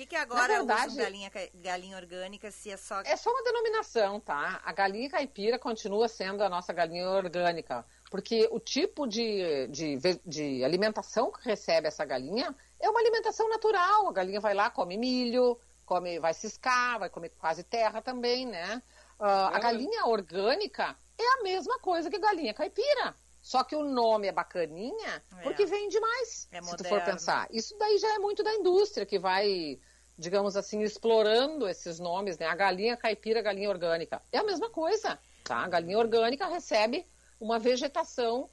O 0.00 0.02
que, 0.02 0.06
que 0.06 0.16
agora 0.16 0.46
verdade- 0.56 0.86
usam 0.86 1.04
galinha, 1.04 1.30
galinha 1.56 1.94
orgânica 1.94 2.50
se 2.50 2.70
é 2.70 2.76
só. 2.78 3.02
É 3.02 3.14
só 3.16 3.30
uma 3.30 3.42
denominação, 3.42 4.18
tá? 4.18 4.58
A 4.64 4.72
galinha 4.72 5.10
caipira 5.10 5.58
continua 5.58 6.08
sendo 6.08 6.42
a 6.42 6.48
nossa 6.48 6.72
galinha 6.72 7.06
orgânica, 7.06 7.84
porque 8.10 8.48
o 8.50 8.58
tipo 8.58 9.06
de, 9.06 9.66
de, 9.68 9.98
de 10.24 10.64
alimentação 10.64 11.30
que 11.30 11.44
recebe 11.44 11.86
essa 11.86 12.02
galinha 12.06 12.56
é 12.80 12.88
uma 12.88 12.98
alimentação 12.98 13.46
natural. 13.50 14.08
A 14.08 14.12
galinha 14.12 14.40
vai 14.40 14.54
lá, 14.54 14.70
come 14.70 14.96
milho, 14.96 15.60
come, 15.84 16.18
vai 16.18 16.32
ciscar, 16.32 16.98
vai 16.98 17.10
comer 17.10 17.28
quase 17.38 17.62
terra 17.62 18.00
também, 18.00 18.46
né? 18.46 18.82
Ah, 19.18 19.48
a 19.54 19.58
galinha 19.58 20.06
orgânica 20.06 20.96
é 21.18 21.40
a 21.40 21.42
mesma 21.42 21.78
coisa 21.78 22.08
que 22.08 22.18
galinha 22.18 22.54
caipira. 22.54 23.14
Só 23.42 23.64
que 23.64 23.74
o 23.74 23.82
nome 23.82 24.28
é 24.28 24.32
bacaninha 24.32 25.22
É. 25.38 25.42
porque 25.42 25.64
vende 25.64 25.98
mais, 25.98 26.46
É 26.52 26.60
se 26.60 26.76
tu 26.76 26.84
for 26.84 27.00
pensar. 27.00 27.48
Isso 27.50 27.74
daí 27.78 27.96
já 27.96 28.14
é 28.14 28.18
muito 28.18 28.42
da 28.42 28.52
indústria 28.54 29.06
que 29.06 29.18
vai, 29.18 29.80
digamos 30.20 30.54
assim, 30.56 30.82
explorando 30.82 31.66
esses 31.66 31.98
nomes, 31.98 32.36
né? 32.38 32.46
A 32.46 32.54
galinha 32.54 32.94
caipira, 32.96 33.40
a 33.40 33.42
galinha 33.42 33.70
orgânica. 33.70 34.20
É 34.30 34.38
a 34.38 34.44
mesma 34.44 34.68
coisa, 34.68 35.18
tá? 35.42 35.56
A 35.64 35.68
galinha 35.68 35.98
orgânica 35.98 36.46
recebe 36.46 37.06
uma 37.40 37.58
vegetação 37.58 38.50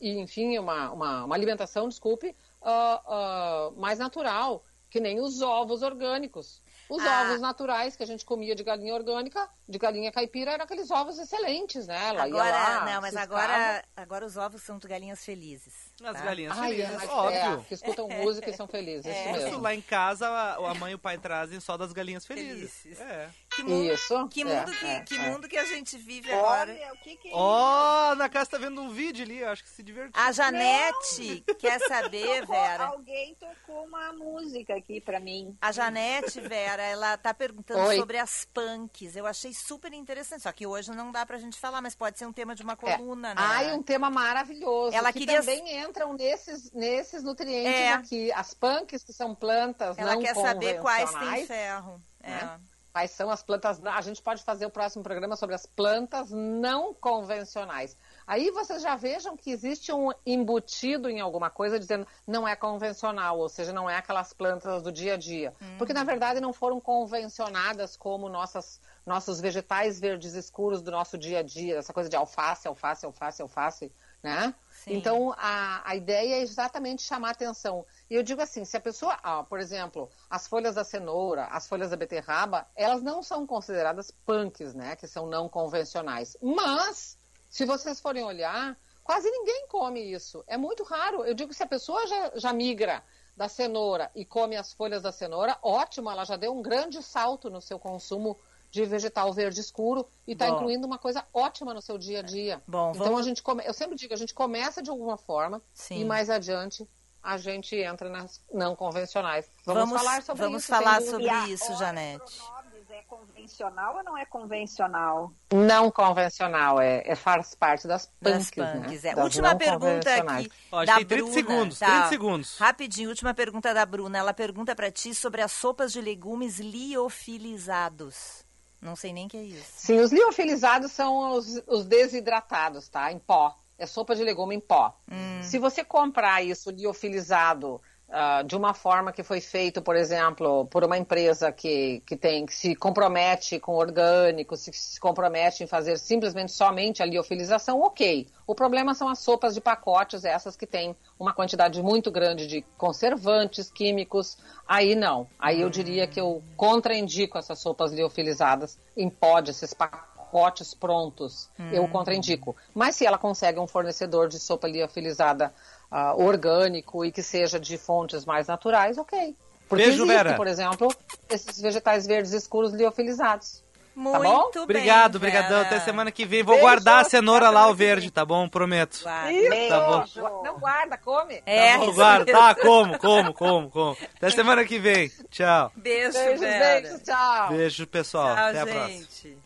e, 0.00 0.18
enfim, 0.20 0.58
uma, 0.58 0.92
uma, 0.92 1.24
uma 1.24 1.34
alimentação, 1.34 1.88
desculpe, 1.88 2.36
ah, 2.62 3.02
ah, 3.06 3.70
mais 3.76 3.98
natural, 3.98 4.62
que 4.90 5.00
nem 5.00 5.18
os 5.18 5.40
ovos 5.40 5.82
orgânicos. 5.82 6.62
Os 6.88 7.02
Ah. 7.04 7.22
ovos 7.22 7.40
naturais 7.40 7.96
que 7.96 8.02
a 8.02 8.06
gente 8.06 8.24
comia 8.24 8.54
de 8.54 8.62
galinha 8.62 8.94
orgânica, 8.94 9.48
de 9.68 9.78
galinha 9.78 10.12
caipira, 10.12 10.52
eram 10.52 10.64
aqueles 10.64 10.90
ovos 10.90 11.18
excelentes, 11.18 11.86
né? 11.86 11.98
Ela 12.10 12.24
Agora, 12.24 12.50
lá, 12.50 12.84
não, 12.84 13.00
mas 13.00 13.10
ciscava. 13.14 13.22
agora, 13.42 13.84
agora 13.96 14.26
os 14.26 14.36
ovos 14.36 14.62
são 14.62 14.78
de 14.78 14.86
galinhas 14.86 15.24
felizes. 15.24 15.85
As 16.04 16.12
tá? 16.18 16.24
galinhas 16.24 16.58
Ai, 16.58 16.70
felizes, 16.76 17.02
é, 17.02 17.06
óbvio. 17.06 17.38
é, 17.38 17.64
que 17.68 17.74
escutam 17.74 18.06
música 18.20 18.50
e 18.50 18.52
são 18.52 18.68
felizes, 18.68 19.06
É. 19.06 19.10
isso 19.30 19.36
Isso 19.38 19.44
mesmo. 19.46 19.60
lá 19.62 19.74
em 19.74 19.80
casa, 19.80 20.28
a 20.28 20.56
a 20.70 20.74
mãe 20.74 20.92
e 20.92 20.94
o 20.94 20.98
pai 20.98 21.16
trazem 21.16 21.58
só 21.58 21.76
das 21.78 21.92
galinhas 21.92 22.26
felizes. 22.26 22.70
Felizes. 22.82 23.00
É. 23.00 23.30
Que 23.54 23.62
mundo, 23.62 23.92
Isso, 23.94 24.28
que, 24.28 24.42
é, 24.42 24.44
mundo 24.44 24.72
que, 24.72 24.86
é, 24.86 25.00
que 25.00 25.14
é. 25.16 25.18
mundo 25.30 25.48
que 25.48 25.56
a 25.56 25.64
gente 25.64 25.96
vive 25.96 26.30
agora. 26.30 26.70
Olha, 26.70 26.92
o 26.92 26.96
que 26.98 27.16
que 27.16 27.28
é 27.28 27.32
Ó, 27.34 28.14
na 28.14 28.28
casa 28.28 28.50
tá 28.50 28.58
vendo 28.58 28.78
um 28.82 28.90
vídeo 28.90 29.24
ali, 29.24 29.38
eu 29.38 29.48
acho 29.48 29.62
que 29.64 29.70
se 29.70 29.82
divertiu. 29.82 30.12
A 30.14 30.30
Janete 30.32 31.42
quer 31.58 31.78
saber, 31.80 32.40
Tocou- 32.42 32.54
Vera. 32.60 32.84
Alguém 32.88 33.34
tocou 33.36 33.84
uma 33.86 34.12
música 34.12 34.74
aqui 34.76 35.00
pra 35.00 35.18
mim. 35.18 35.56
A 35.62 35.72
Janete, 35.72 36.40
Vera, 36.42 36.82
ela 36.82 37.16
tá 37.16 37.32
perguntando 37.32 37.80
Oi. 37.86 37.96
sobre 37.96 38.18
as 38.18 38.46
punks. 38.52 39.16
Eu 39.16 39.26
achei 39.26 39.54
super 39.54 39.92
interessante. 39.94 40.42
Só 40.42 40.52
que 40.52 40.66
hoje 40.66 40.90
não 40.90 41.10
dá 41.10 41.24
pra 41.24 41.38
gente 41.38 41.58
falar, 41.58 41.80
mas 41.80 41.94
pode 41.94 42.18
ser 42.18 42.26
um 42.26 42.32
tema 42.32 42.54
de 42.54 42.62
uma 42.62 42.76
coluna, 42.76 43.30
né? 43.34 43.40
Ai, 43.40 43.72
um 43.72 43.82
tema 43.82 44.10
maravilhoso. 44.10 44.94
Ela 44.94 45.10
que 45.12 45.20
queria- 45.20 45.40
também 45.40 45.85
entram 45.88 46.12
nesses, 46.12 46.72
nesses 46.72 47.22
nutrientes 47.22 47.80
É. 47.80 47.92
aqui. 47.92 48.32
As 48.32 48.54
punks, 48.54 49.02
que 49.02 49.12
são 49.12 49.34
plantas 49.34 49.98
Ela 49.98 50.14
não 50.14 50.22
quer 50.22 50.34
saber 50.34 50.80
quais 50.80 51.10
convencionais, 51.10 51.46
ferro. 51.46 52.02
É. 52.22 52.30
né? 52.30 52.60
Quais 52.96 53.10
são 53.10 53.28
as 53.28 53.42
plantas? 53.42 53.78
A 53.84 54.00
gente 54.00 54.22
pode 54.22 54.42
fazer 54.42 54.64
o 54.64 54.70
próximo 54.70 55.04
programa 55.04 55.36
sobre 55.36 55.54
as 55.54 55.66
plantas 55.66 56.30
não 56.30 56.94
convencionais. 56.94 57.94
Aí 58.26 58.50
vocês 58.50 58.80
já 58.80 58.96
vejam 58.96 59.36
que 59.36 59.50
existe 59.50 59.92
um 59.92 60.10
embutido 60.24 61.10
em 61.10 61.20
alguma 61.20 61.50
coisa 61.50 61.78
dizendo 61.78 62.06
não 62.26 62.48
é 62.48 62.56
convencional, 62.56 63.38
ou 63.38 63.50
seja, 63.50 63.70
não 63.70 63.88
é 63.88 63.96
aquelas 63.96 64.32
plantas 64.32 64.82
do 64.82 64.90
dia 64.90 65.12
a 65.12 65.16
dia. 65.18 65.52
Porque 65.76 65.92
na 65.92 66.04
verdade 66.04 66.40
não 66.40 66.54
foram 66.54 66.80
convencionadas 66.80 67.98
como 67.98 68.30
nossas, 68.30 68.80
nossos 69.04 69.42
vegetais 69.42 70.00
verdes 70.00 70.32
escuros 70.32 70.80
do 70.80 70.90
nosso 70.90 71.18
dia 71.18 71.40
a 71.40 71.42
dia, 71.42 71.76
essa 71.76 71.92
coisa 71.92 72.08
de 72.08 72.16
alface, 72.16 72.66
alface, 72.66 73.04
alface, 73.04 73.42
alface, 73.42 73.92
né? 74.22 74.54
Sim. 74.70 74.94
Então 74.94 75.34
a, 75.36 75.82
a 75.84 75.96
ideia 75.96 76.36
é 76.36 76.40
exatamente 76.40 77.02
chamar 77.02 77.30
atenção. 77.30 77.84
E 78.08 78.14
eu 78.14 78.22
digo 78.22 78.40
assim, 78.40 78.64
se 78.64 78.76
a 78.76 78.80
pessoa, 78.80 79.18
ah, 79.22 79.42
por 79.42 79.58
exemplo, 79.58 80.10
as 80.28 80.46
folhas 80.46 80.74
da 80.74 80.84
cenoura, 80.84 81.46
as 81.46 81.66
folhas 81.66 81.90
da 81.90 81.96
beterraba, 81.96 82.66
elas 82.74 83.02
não 83.02 83.22
são 83.22 83.46
consideradas 83.46 84.10
punks, 84.10 84.74
né? 84.74 84.96
Que 84.96 85.06
são 85.06 85.26
não 85.26 85.48
convencionais. 85.48 86.36
Mas, 86.40 87.18
se 87.48 87.64
vocês 87.64 88.00
forem 88.00 88.24
olhar, 88.24 88.76
quase 89.02 89.30
ninguém 89.30 89.66
come 89.68 90.00
isso. 90.00 90.44
É 90.46 90.56
muito 90.56 90.82
raro. 90.82 91.24
Eu 91.24 91.34
digo 91.34 91.50
que 91.50 91.56
se 91.56 91.62
a 91.62 91.68
pessoa 91.68 92.06
já, 92.06 92.32
já 92.36 92.52
migra 92.52 93.02
da 93.36 93.48
cenoura 93.48 94.10
e 94.14 94.24
come 94.24 94.56
as 94.56 94.72
folhas 94.72 95.02
da 95.02 95.12
cenoura, 95.12 95.58
ótimo, 95.62 96.10
ela 96.10 96.24
já 96.24 96.36
deu 96.36 96.52
um 96.56 96.62
grande 96.62 97.02
salto 97.02 97.50
no 97.50 97.60
seu 97.60 97.78
consumo 97.78 98.38
de 98.76 98.84
vegetal 98.84 99.32
verde 99.32 99.58
escuro 99.60 100.06
e 100.26 100.32
está 100.32 100.48
incluindo 100.48 100.86
uma 100.86 100.98
coisa 100.98 101.24
ótima 101.32 101.72
no 101.72 101.80
seu 101.80 101.96
dia 101.96 102.18
a 102.18 102.22
dia. 102.22 102.62
Bom, 102.68 102.90
então 102.94 103.06
vamos- 103.06 103.20
a 103.20 103.22
gente 103.24 103.42
come... 103.42 103.62
eu 103.64 103.72
sempre 103.72 103.96
digo, 103.96 104.12
a 104.12 104.16
gente 104.18 104.34
começa 104.34 104.82
de 104.82 104.90
alguma 104.90 105.16
forma 105.16 105.62
Sim. 105.72 106.00
e 106.00 106.04
mais 106.04 106.28
adiante 106.28 106.86
a 107.22 107.38
gente 107.38 107.74
entra 107.74 108.08
nas 108.08 108.40
não 108.52 108.76
convencionais. 108.76 109.50
Vamos, 109.64 109.88
Vamos- 109.88 109.98
falar 110.02 110.22
sobre 110.22 110.42
vamos 110.42 110.62
isso. 110.62 110.68
falar 110.70 111.00
sem 111.00 111.10
sobre 111.10 111.26
dúvida. 111.26 111.46
E 111.48 111.50
a 111.50 111.54
isso, 111.54 111.74
Janete. 111.78 112.40
É 112.88 113.02
convencional 113.02 113.96
ou 113.96 114.02
não 114.04 114.16
é 114.16 114.24
convencional? 114.24 115.30
Não 115.52 115.90
convencional, 115.90 116.80
é, 116.80 117.02
é 117.04 117.14
faz 117.14 117.54
parte 117.54 117.86
das 117.86 118.10
Das 118.22 118.50
punks, 118.50 118.72
punks, 118.72 119.02
né? 119.02 119.10
é. 119.10 119.14
Das 119.14 119.24
Última 119.24 119.54
pergunta 119.54 120.14
aqui 120.14 120.50
Ó, 120.72 120.82
da 120.84 120.94
tem 120.96 121.04
30 121.04 121.22
Bruna. 121.24 121.34
segundos, 121.34 121.78
Tá. 121.78 121.86
30 121.86 122.08
segundos. 122.08 122.56
Rapidinho, 122.58 123.10
última 123.10 123.34
pergunta 123.34 123.74
da 123.74 123.84
Bruna. 123.84 124.16
Ela 124.16 124.32
pergunta 124.32 124.74
pra 124.74 124.90
ti 124.90 125.14
sobre 125.14 125.42
as 125.42 125.52
sopas 125.52 125.92
de 125.92 126.00
legumes 126.00 126.58
liofilizados. 126.58 128.45
Não 128.80 128.94
sei 128.94 129.12
nem 129.12 129.26
o 129.26 129.28
que 129.28 129.36
é 129.36 129.42
isso. 129.42 129.72
Sim, 129.74 129.98
os 130.00 130.12
liofilizados 130.12 130.92
são 130.92 131.30
os, 131.32 131.62
os 131.66 131.84
desidratados, 131.84 132.88
tá? 132.88 133.10
Em 133.10 133.18
pó. 133.18 133.56
É 133.78 133.84
sopa 133.84 134.14
de 134.14 134.24
legume 134.24 134.54
em 134.54 134.60
pó. 134.60 134.98
Hum. 135.10 135.42
Se 135.42 135.58
você 135.58 135.84
comprar 135.84 136.42
isso 136.42 136.70
liofilizado 136.70 137.80
ah, 138.08 138.42
de 138.42 138.54
uma 138.54 138.72
forma 138.72 139.10
que 139.10 139.24
foi 139.24 139.40
feito, 139.40 139.82
por 139.82 139.96
exemplo, 139.96 140.64
por 140.66 140.84
uma 140.84 140.96
empresa 140.96 141.50
que, 141.50 142.00
que 142.06 142.16
tem 142.16 142.46
que 142.46 142.54
se 142.54 142.76
compromete 142.76 143.58
com 143.58 143.74
orgânico, 143.74 144.56
se, 144.56 144.72
se 144.72 145.00
compromete 145.00 145.64
em 145.64 145.66
fazer 145.66 145.98
simplesmente 145.98 146.52
somente 146.52 147.02
a 147.02 147.06
liofilização, 147.06 147.80
ok. 147.80 148.28
O 148.46 148.54
problema 148.54 148.94
são 148.94 149.08
as 149.08 149.18
sopas 149.18 149.54
de 149.54 149.60
pacotes, 149.60 150.24
essas 150.24 150.54
que 150.54 150.68
têm 150.68 150.94
uma 151.18 151.34
quantidade 151.34 151.82
muito 151.82 152.08
grande 152.12 152.46
de 152.46 152.62
conservantes, 152.78 153.72
químicos. 153.72 154.38
Aí 154.68 154.94
não. 154.94 155.26
Aí 155.36 155.60
eu 155.60 155.68
diria 155.68 156.06
que 156.06 156.20
eu 156.20 156.44
contraindico 156.56 157.36
essas 157.36 157.58
sopas 157.58 157.92
liofilizadas 157.92 158.78
em 158.96 159.10
pó, 159.10 159.40
desses 159.40 159.74
pacotes 159.74 160.74
prontos. 160.74 161.50
Eu 161.72 161.88
contraindico. 161.88 162.54
Mas 162.72 162.94
se 162.94 163.04
ela 163.04 163.18
consegue 163.18 163.58
um 163.58 163.66
fornecedor 163.66 164.28
de 164.28 164.38
sopa 164.38 164.68
liofilizada 164.68 165.52
ah, 165.90 166.14
orgânico 166.16 167.04
e 167.04 167.12
que 167.12 167.22
seja 167.22 167.58
de 167.58 167.76
fontes 167.78 168.24
mais 168.24 168.46
naturais, 168.46 168.98
ok. 168.98 169.34
Porque 169.68 169.84
Beijo, 169.84 170.04
existe, 170.04 170.16
Vera. 170.16 170.34
por 170.34 170.46
exemplo, 170.46 170.94
esses 171.28 171.60
vegetais 171.60 172.06
verdes 172.06 172.32
escuros 172.32 172.72
liofilizados. 172.72 173.64
Muito 173.96 174.22
bom? 174.22 174.50
bem. 174.52 174.62
Obrigado, 174.62 175.16
obrigadão. 175.16 175.62
Até 175.62 175.80
semana 175.80 176.12
que 176.12 176.26
vem. 176.26 176.42
Vou 176.42 176.56
Beijo, 176.56 176.66
guardar 176.68 177.00
a 177.00 177.04
cenoura 177.08 177.48
lá, 177.48 177.66
o 177.66 177.74
verde, 177.74 178.10
tá 178.10 178.26
bom? 178.26 178.46
Prometo. 178.46 179.00
Guarda. 179.02 179.30
Beijo. 179.32 179.68
Tá 179.70 179.80
bom. 180.20 180.42
Não 180.44 180.58
guarda, 180.58 180.98
come. 180.98 181.42
É, 181.46 181.78
Vou 181.78 181.86
isso 181.86 181.94
guardar. 181.94 182.26
mesmo. 182.26 182.40
Tá, 182.40 182.54
como, 182.54 182.98
como, 182.98 183.32
como, 183.32 183.70
como. 183.70 183.96
Até 184.16 184.28
semana 184.30 184.66
que 184.66 184.78
vem. 184.78 185.10
Tchau. 185.30 185.72
Beijo, 185.74 186.12
Beijos, 186.12 186.40
Vera. 186.40 186.80
beijos, 186.82 187.02
tchau. 187.02 187.48
Beijo, 187.48 187.86
pessoal. 187.86 188.34
Tchau, 188.34 188.44
Até 188.48 188.60
a 188.60 188.66
próxima. 188.66 188.88
gente. 188.88 189.38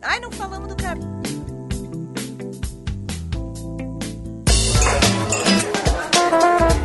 Ai, 0.00 0.20
não 0.20 0.32
falamos 0.32 0.68
do 0.68 0.76
cap... 0.76 0.98